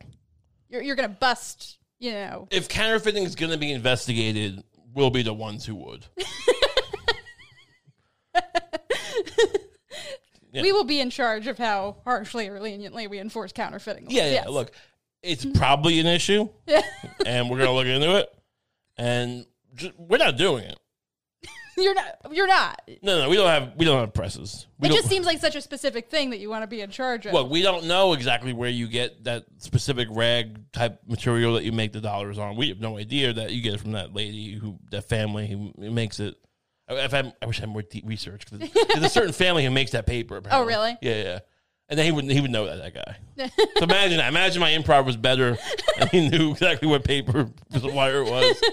You're 0.67 0.81
you're 0.81 0.95
gonna 0.95 1.09
bust. 1.09 1.77
You 1.99 2.13
know. 2.13 2.47
If 2.49 2.67
counterfeiting 2.67 3.25
is 3.25 3.35
going 3.35 3.51
to 3.51 3.59
be 3.59 3.71
investigated, 3.71 4.63
we'll 4.95 5.11
be 5.11 5.21
the 5.21 5.35
ones 5.35 5.67
who 5.67 5.75
would. 5.75 6.07
Yeah. 10.51 10.61
We 10.61 10.71
will 10.71 10.85
be 10.85 11.01
in 11.01 11.09
charge 11.09 11.47
of 11.47 11.57
how 11.57 11.97
harshly 12.05 12.47
or 12.47 12.61
leniently 12.61 13.07
we 13.07 13.19
enforce 13.19 13.51
counterfeiting. 13.51 14.05
Yeah, 14.07 14.23
yeah. 14.23 14.31
Yes. 14.31 14.47
Look, 14.47 14.71
it's 15.21 15.43
probably 15.43 15.99
an 15.99 16.05
issue, 16.05 16.47
and 17.25 17.49
we're 17.49 17.57
going 17.57 17.67
to 17.67 17.73
look 17.73 17.87
into 17.87 18.15
it. 18.19 18.29
And 18.95 19.45
just, 19.75 19.97
we're 19.99 20.17
not 20.17 20.37
doing 20.37 20.63
it. 20.63 20.77
you're 21.77 21.93
not. 21.93 22.05
You're 22.31 22.47
not. 22.47 22.81
No, 23.03 23.19
no, 23.23 23.29
we 23.29 23.35
don't 23.35 23.47
have 23.49 23.73
we 23.75 23.83
don't 23.85 23.99
have 23.99 24.13
presses. 24.13 24.65
We 24.79 24.87
don't, 24.87 24.97
just 24.97 25.09
seems 25.09 25.25
like 25.25 25.39
such 25.39 25.55
a 25.57 25.61
specific 25.61 26.09
thing 26.09 26.29
that 26.29 26.39
you 26.39 26.49
want 26.49 26.63
to 26.63 26.67
be 26.67 26.79
in 26.81 26.89
charge 26.89 27.25
of. 27.25 27.33
Look, 27.33 27.49
we 27.49 27.61
don't 27.61 27.85
know 27.85 28.13
exactly 28.13 28.53
where 28.53 28.69
you 28.69 28.87
get 28.87 29.25
that 29.25 29.43
specific 29.57 30.07
rag 30.11 30.71
type 30.71 31.01
material 31.05 31.55
that 31.55 31.63
you 31.65 31.73
make 31.73 31.91
the 31.91 31.99
dollars 32.01 32.39
on. 32.39 32.55
We 32.55 32.69
have 32.69 32.79
no 32.79 32.97
idea 32.97 33.33
that 33.33 33.51
you 33.51 33.61
get 33.61 33.73
it 33.73 33.81
from 33.81 33.91
that 33.91 34.13
lady 34.15 34.53
who, 34.55 34.79
that 34.91 35.09
family 35.09 35.47
who 35.47 35.73
makes 35.91 36.19
it. 36.21 36.35
I- 36.87 36.93
If 37.03 37.13
I, 37.13 37.33
I 37.41 37.45
wish 37.45 37.57
I 37.57 37.61
had 37.61 37.69
more 37.69 37.81
deep 37.81 38.05
research. 38.07 38.45
'cause 38.45 38.59
There's 38.59 39.03
a 39.03 39.09
certain 39.09 39.33
family 39.33 39.65
who 39.65 39.71
makes 39.71 39.91
that 39.91 40.05
paper. 40.05 40.35
Oh, 40.35 40.37
apparently. 40.37 40.63
Oh, 40.63 40.65
really? 40.79 40.97
Yeah, 41.01 41.23
yeah. 41.23 41.39
And 41.89 41.99
then 41.99 42.05
he 42.05 42.11
would 42.13 42.25
he 42.31 42.39
would 42.41 42.51
know 42.51 42.65
that 42.67 42.93
that 42.93 42.93
guy. 43.37 43.49
so 43.77 43.83
imagine 43.83 44.17
that. 44.17 44.29
Imagine 44.29 44.59
my 44.61 44.71
improv 44.71 45.05
was 45.05 45.17
better, 45.17 45.57
and 45.99 46.09
he 46.09 46.29
knew 46.29 46.51
exactly 46.51 46.87
what 46.87 47.03
paper 47.03 47.49
wire 47.83 48.23
it 48.23 48.31
was. 48.31 48.63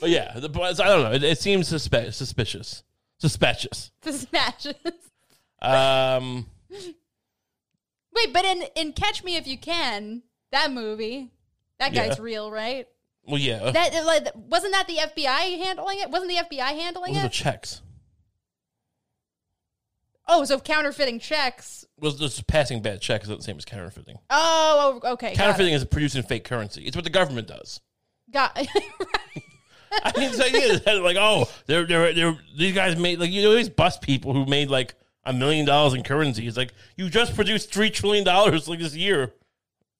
But 0.00 0.10
yeah, 0.10 0.38
the, 0.38 0.48
I 0.60 0.72
don't 0.72 1.02
know. 1.04 1.12
It, 1.12 1.22
it 1.22 1.38
seems 1.38 1.72
suspe- 1.72 2.12
suspicious. 2.12 2.82
Suspicious. 3.18 3.90
Dispatches. 4.02 4.74
Um, 5.62 6.46
Wait, 8.14 8.32
but 8.32 8.44
in 8.44 8.64
in 8.76 8.92
Catch 8.92 9.24
Me 9.24 9.36
If 9.36 9.46
You 9.46 9.56
Can, 9.58 10.22
that 10.52 10.70
movie, 10.70 11.30
that 11.78 11.92
Yeah. 11.94 12.08
guy's 12.08 12.18
real, 12.20 12.50
right? 12.50 12.86
well, 13.26 13.38
yeah. 13.40 13.70
That 13.70 14.04
like 14.04 14.28
wasn't 14.34 14.72
that 14.74 14.86
the 14.86 14.96
FBI 14.98 15.58
handling 15.64 16.00
it? 16.00 16.10
Wasn't 16.10 16.30
the 16.30 16.36
FBI 16.36 16.78
handling 16.78 17.14
Those 17.14 17.22
are 17.22 17.26
it? 17.26 17.32
checks. 17.32 17.80
oh, 20.28 20.44
so 20.44 20.58
counterfeiting 20.58 21.20
checks. 21.20 21.84
was 21.98 22.18
just 22.18 22.46
passing 22.46 22.82
bad 22.82 23.00
checks 23.00 23.24
is 23.24 23.30
not 23.30 23.38
the 23.38 23.44
same 23.44 23.56
as 23.56 23.64
counterfeiting. 23.64 24.18
Oh, 24.30 25.00
oh, 25.02 25.12
okay. 25.12 25.28
got 25.28 25.32
it. 25.32 25.36
Counterfeiting 25.38 25.74
is 25.74 25.84
producing 25.84 26.22
fake 26.22 26.44
currency. 26.44 26.82
It's 26.84 26.96
what 26.96 27.04
the 27.04 27.10
government 27.10 27.48
does. 27.48 27.80
Got 28.30 28.56
right. 28.56 28.68
I 30.02 30.12
mean, 30.18 30.32
so 30.32 30.44
yeah, 30.44 30.92
like, 31.00 31.16
oh, 31.18 31.48
they're, 31.66 31.86
they're, 31.86 32.12
they're, 32.12 32.38
these 32.56 32.74
guys 32.74 32.96
made, 32.96 33.18
like, 33.18 33.30
you 33.30 33.42
know, 33.42 33.54
these 33.54 33.68
bus 33.68 33.98
people 33.98 34.32
who 34.32 34.46
made 34.46 34.68
like 34.68 34.94
a 35.24 35.32
million 35.32 35.66
dollars 35.66 35.94
in 35.94 36.02
currency. 36.02 36.46
It's 36.46 36.56
like, 36.56 36.72
you 36.96 37.08
just 37.10 37.34
produced 37.34 37.72
$3 37.72 37.92
trillion 37.92 38.24
like 38.24 38.78
this 38.78 38.94
year 38.94 39.32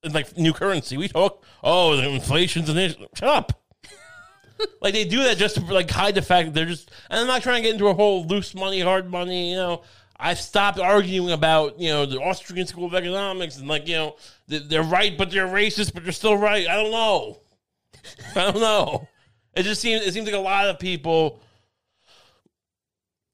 in 0.03 0.13
like 0.13 0.37
new 0.37 0.53
currency. 0.53 0.97
We 0.97 1.09
talk, 1.09 1.45
oh, 1.63 1.97
the 1.97 2.09
inflation's 2.09 2.69
an 2.69 2.79
issue. 2.79 3.07
Shut 3.15 3.29
up. 3.29 3.61
like, 4.81 4.95
they 4.95 5.05
do 5.05 5.23
that 5.25 5.37
just 5.37 5.57
to 5.57 5.65
like 5.73 5.91
hide 5.91 6.15
the 6.15 6.23
fact 6.23 6.47
that 6.47 6.55
they're 6.55 6.67
just, 6.67 6.91
and 7.11 7.21
I'm 7.21 7.27
not 7.27 7.43
trying 7.43 7.63
to 7.63 7.63
get 7.63 7.75
into 7.75 7.89
a 7.89 7.95
whole 7.95 8.27
loose 8.27 8.55
money, 8.55 8.81
hard 8.81 9.11
money, 9.11 9.51
you 9.51 9.57
know. 9.57 9.83
I've 10.19 10.41
stopped 10.41 10.79
arguing 10.79 11.31
about, 11.31 11.79
you 11.79 11.91
know, 11.91 12.07
the 12.07 12.19
Austrian 12.19 12.67
School 12.67 12.87
of 12.87 12.95
Economics 12.95 13.59
and 13.59 13.69
like, 13.69 13.87
you 13.87 13.97
know, 13.97 14.17
they're 14.49 14.83
right, 14.83 15.17
but 15.17 15.31
they're 15.31 15.47
racist, 15.47 15.93
but 15.93 16.05
they're 16.05 16.13
still 16.13 16.39
right. 16.39 16.67
I 16.67 16.75
don't 16.75 16.91
know. 16.91 17.39
I 18.35 18.51
don't 18.51 18.61
know. 18.61 19.09
It 19.57 19.63
just 19.63 19.81
seems 19.81 20.07
it 20.07 20.13
seems 20.13 20.27
like 20.27 20.35
a 20.35 20.39
lot 20.39 20.67
of 20.67 20.79
people 20.79 21.41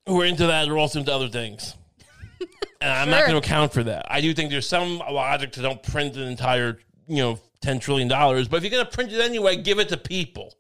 who 0.07 0.21
are 0.21 0.25
into 0.25 0.47
that 0.47 0.69
are 0.69 0.79
also 0.79 1.01
into 1.01 1.13
other 1.13 1.29
things. 1.29 1.75
And 2.81 2.91
I'm 2.91 3.11
not 3.11 3.21
going 3.21 3.33
to 3.33 3.39
account 3.39 3.73
for 3.73 3.85
that. 3.85 4.07
I 4.11 4.21
do 4.21 4.35
think 4.35 4.51
there's 4.51 4.69
some 4.69 4.99
logic 4.99 5.53
to 5.53 5.63
don't 5.63 5.81
print 5.83 6.17
an 6.17 6.25
entire, 6.25 6.81
you 7.07 7.19
know, 7.19 7.39
ten 7.61 7.79
trillion 7.79 8.09
dollars. 8.09 8.49
But 8.49 8.57
if 8.57 8.63
you're 8.65 8.73
going 8.73 8.85
to 8.85 8.91
print 8.91 9.13
it 9.13 9.21
anyway, 9.21 9.57
give 9.57 9.79
it 9.79 9.89
to 9.91 9.97
people. 9.97 10.55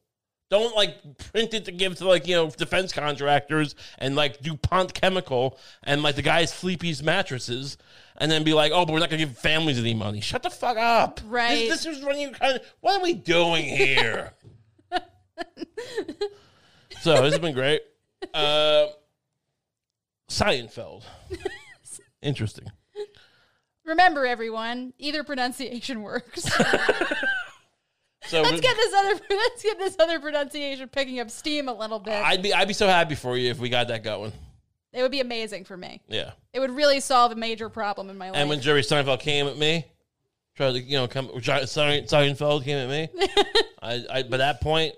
Don't 0.48 0.76
like 0.76 0.98
print 1.32 1.54
it 1.54 1.64
to 1.64 1.72
give 1.72 1.96
to 1.96 2.06
like 2.06 2.28
you 2.28 2.36
know 2.36 2.50
defense 2.50 2.92
contractors 2.92 3.74
and 3.98 4.14
like 4.14 4.40
DuPont 4.40 4.92
Chemical 4.92 5.58
and 5.82 6.02
like 6.02 6.14
the 6.14 6.22
guys 6.22 6.52
Sleepy's 6.52 7.02
mattresses, 7.02 7.78
and 8.18 8.30
then 8.30 8.44
be 8.44 8.52
like, 8.52 8.70
oh, 8.72 8.84
but 8.84 8.92
we're 8.92 8.98
not 9.00 9.10
going 9.10 9.20
to 9.20 9.26
give 9.26 9.38
families 9.38 9.78
any 9.78 9.94
money. 9.94 10.20
Shut 10.20 10.42
the 10.42 10.50
fuck 10.50 10.76
up. 10.76 11.20
Right. 11.26 11.68
This, 11.68 11.84
this 11.84 11.96
is 11.96 12.04
running 12.04 12.32
kind 12.34 12.56
of. 12.56 12.62
What 12.80 13.00
are 13.00 13.02
we 13.02 13.14
doing 13.14 13.64
here? 13.64 14.32
so 17.00 17.22
this 17.22 17.32
has 17.32 17.38
been 17.38 17.54
great. 17.54 17.82
Uh, 18.32 18.86
Seinfeld. 20.28 21.04
Interesting. 22.22 22.66
Remember, 23.84 24.26
everyone, 24.26 24.92
either 24.98 25.24
pronunciation 25.24 26.02
works. 26.02 26.48
So 28.26 28.40
let's 28.40 28.60
get 28.60 28.76
this 28.76 28.94
other 28.94 29.20
let's 29.30 29.62
get 29.62 29.78
this 29.78 29.96
other 29.98 30.20
pronunciation 30.20 30.88
picking 30.88 31.20
up 31.20 31.30
steam 31.30 31.68
a 31.68 31.72
little 31.72 31.98
bit. 31.98 32.14
I'd 32.14 32.42
be 32.42 32.54
I'd 32.54 32.68
be 32.68 32.74
so 32.74 32.86
happy 32.86 33.14
for 33.14 33.36
you 33.36 33.50
if 33.50 33.58
we 33.58 33.68
got 33.68 33.88
that 33.88 34.04
going. 34.04 34.32
it 34.92 35.02
would 35.02 35.10
be 35.10 35.20
amazing 35.20 35.64
for 35.64 35.76
me. 35.76 36.00
Yeah. 36.08 36.30
It 36.52 36.60
would 36.60 36.70
really 36.70 37.00
solve 37.00 37.32
a 37.32 37.34
major 37.34 37.68
problem 37.68 38.10
in 38.10 38.18
my 38.18 38.30
life. 38.30 38.38
And 38.38 38.48
when 38.48 38.60
Jerry 38.60 38.82
Seinfeld 38.82 39.20
came 39.20 39.46
at 39.48 39.58
me, 39.58 39.84
tried 40.56 40.72
to 40.72 40.80
you 40.80 40.98
know 40.98 41.08
come 41.08 41.28
Seinfeld 41.28 42.64
came 42.64 42.78
at 42.78 42.88
me. 42.88 43.08
I, 43.82 44.04
I 44.10 44.22
by 44.22 44.36
that 44.38 44.60
point 44.60 44.94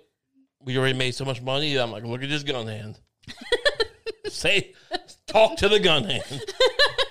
we 0.65 0.79
already 0.79 0.97
made 0.99 1.15
so 1.15 1.25
much 1.25 1.41
money. 1.43 1.77
I'm 1.77 1.91
like, 1.93 2.05
look 2.05 2.23
at 2.23 2.29
this 2.29 2.43
gun 2.43 2.67
hand. 2.67 2.99
Say, 4.29 4.73
talk 5.27 5.57
to 5.59 5.69
the 5.69 5.79
gun 5.79 6.05
hand. 6.05 6.45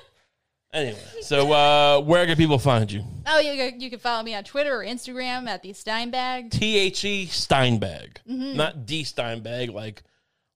anyway, 0.74 0.98
so 1.22 1.52
uh, 1.52 2.02
where 2.02 2.26
can 2.26 2.36
people 2.36 2.60
find 2.60 2.92
you? 2.92 3.04
oh, 3.28 3.40
you 3.40 3.56
can- 3.56 3.80
you 3.80 3.90
can 3.90 4.00
follow 4.00 4.24
me 4.24 4.36
on 4.36 4.44
Twitter 4.44 4.76
or 4.76 4.84
Instagram 4.84 5.48
at 5.48 5.62
the 5.62 5.72
Steinbag. 5.72 6.52
T 6.52 6.78
H 6.78 7.06
E 7.06 7.28
Steinbag, 7.28 8.18
Mm-hmm. 8.30 8.58
not 8.58 8.86
D 8.86 9.04
Steinbag, 9.04 9.74
like, 9.74 10.04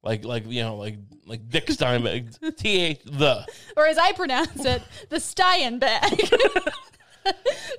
like, 0.03 0.25
like 0.25 0.45
you 0.47 0.63
know, 0.63 0.75
like, 0.75 0.97
like 1.25 1.47
Dick 1.49 1.67
Steinbag. 1.67 2.55
T 2.57 2.79
H 2.81 3.01
the. 3.05 3.45
or 3.75 3.87
as 3.87 3.97
I 3.97 4.11
pronounce 4.13 4.65
it, 4.65 4.81
the 5.09 5.17
Steinbag. 5.17 6.31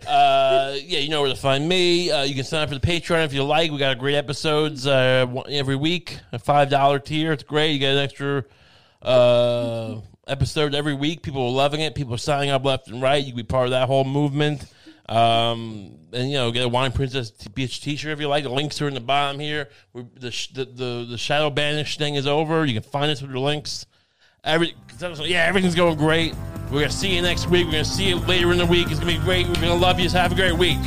Uh, 0.06 0.74
yeah, 0.84 1.00
you 1.00 1.10
know 1.10 1.20
where 1.20 1.28
to 1.28 1.36
find 1.36 1.68
me. 1.68 2.10
Uh, 2.10 2.22
you 2.22 2.34
can 2.34 2.44
sign 2.44 2.62
up 2.62 2.70
for 2.70 2.78
the 2.78 2.86
Patreon 2.86 3.26
if 3.26 3.34
you 3.34 3.44
like. 3.44 3.70
We 3.70 3.76
got 3.76 3.98
great 3.98 4.14
episodes 4.14 4.86
uh, 4.86 5.26
every 5.50 5.76
week. 5.76 6.18
A 6.32 6.38
five 6.38 6.70
dollar 6.70 6.98
tier, 6.98 7.32
it's 7.32 7.42
great. 7.42 7.72
You 7.72 7.78
get 7.78 7.92
an 7.92 7.98
extra 7.98 8.44
uh, 9.02 10.00
episode 10.26 10.74
every 10.74 10.94
week. 10.94 11.22
People 11.22 11.42
are 11.42 11.50
loving 11.50 11.80
it. 11.80 11.94
People 11.94 12.14
are 12.14 12.18
signing 12.18 12.48
up 12.48 12.64
left 12.64 12.88
and 12.88 13.02
right. 13.02 13.22
You 13.22 13.32
can 13.32 13.36
be 13.36 13.42
part 13.42 13.66
of 13.66 13.72
that 13.72 13.86
whole 13.86 14.04
movement. 14.04 14.64
Um, 15.08 15.98
and 16.12 16.30
you 16.30 16.36
know, 16.36 16.50
get 16.52 16.64
a 16.64 16.68
Wine 16.68 16.92
Princess 16.92 17.30
t- 17.30 17.50
Beach 17.54 17.82
T-shirt 17.82 18.12
if 18.12 18.20
you 18.20 18.28
like. 18.28 18.44
The 18.44 18.50
links 18.50 18.80
are 18.80 18.88
in 18.88 18.94
the 18.94 19.00
bottom 19.00 19.38
here. 19.40 19.68
We're, 19.92 20.04
the, 20.14 20.30
the 20.52 20.64
the 20.64 21.06
the 21.10 21.18
Shadow 21.18 21.50
Banish 21.50 21.98
thing 21.98 22.14
is 22.14 22.26
over. 22.26 22.64
You 22.64 22.80
can 22.80 22.90
find 22.90 23.10
us 23.10 23.20
with 23.20 23.32
the 23.32 23.40
links. 23.40 23.84
Every 24.44 24.74
yeah, 25.00 25.44
everything's 25.44 25.74
going 25.74 25.96
great. 25.96 26.34
We're 26.70 26.80
gonna 26.80 26.90
see 26.90 27.14
you 27.14 27.22
next 27.22 27.48
week. 27.48 27.66
We're 27.66 27.72
gonna 27.72 27.84
see 27.84 28.08
you 28.08 28.16
later 28.16 28.52
in 28.52 28.58
the 28.58 28.66
week. 28.66 28.90
It's 28.90 29.00
gonna 29.00 29.12
be 29.12 29.18
great. 29.18 29.46
We're 29.46 29.54
gonna 29.54 29.74
love 29.74 29.98
you. 29.98 30.08
Have 30.10 30.32
a 30.32 30.34
great 30.34 30.56
week. 30.56 30.78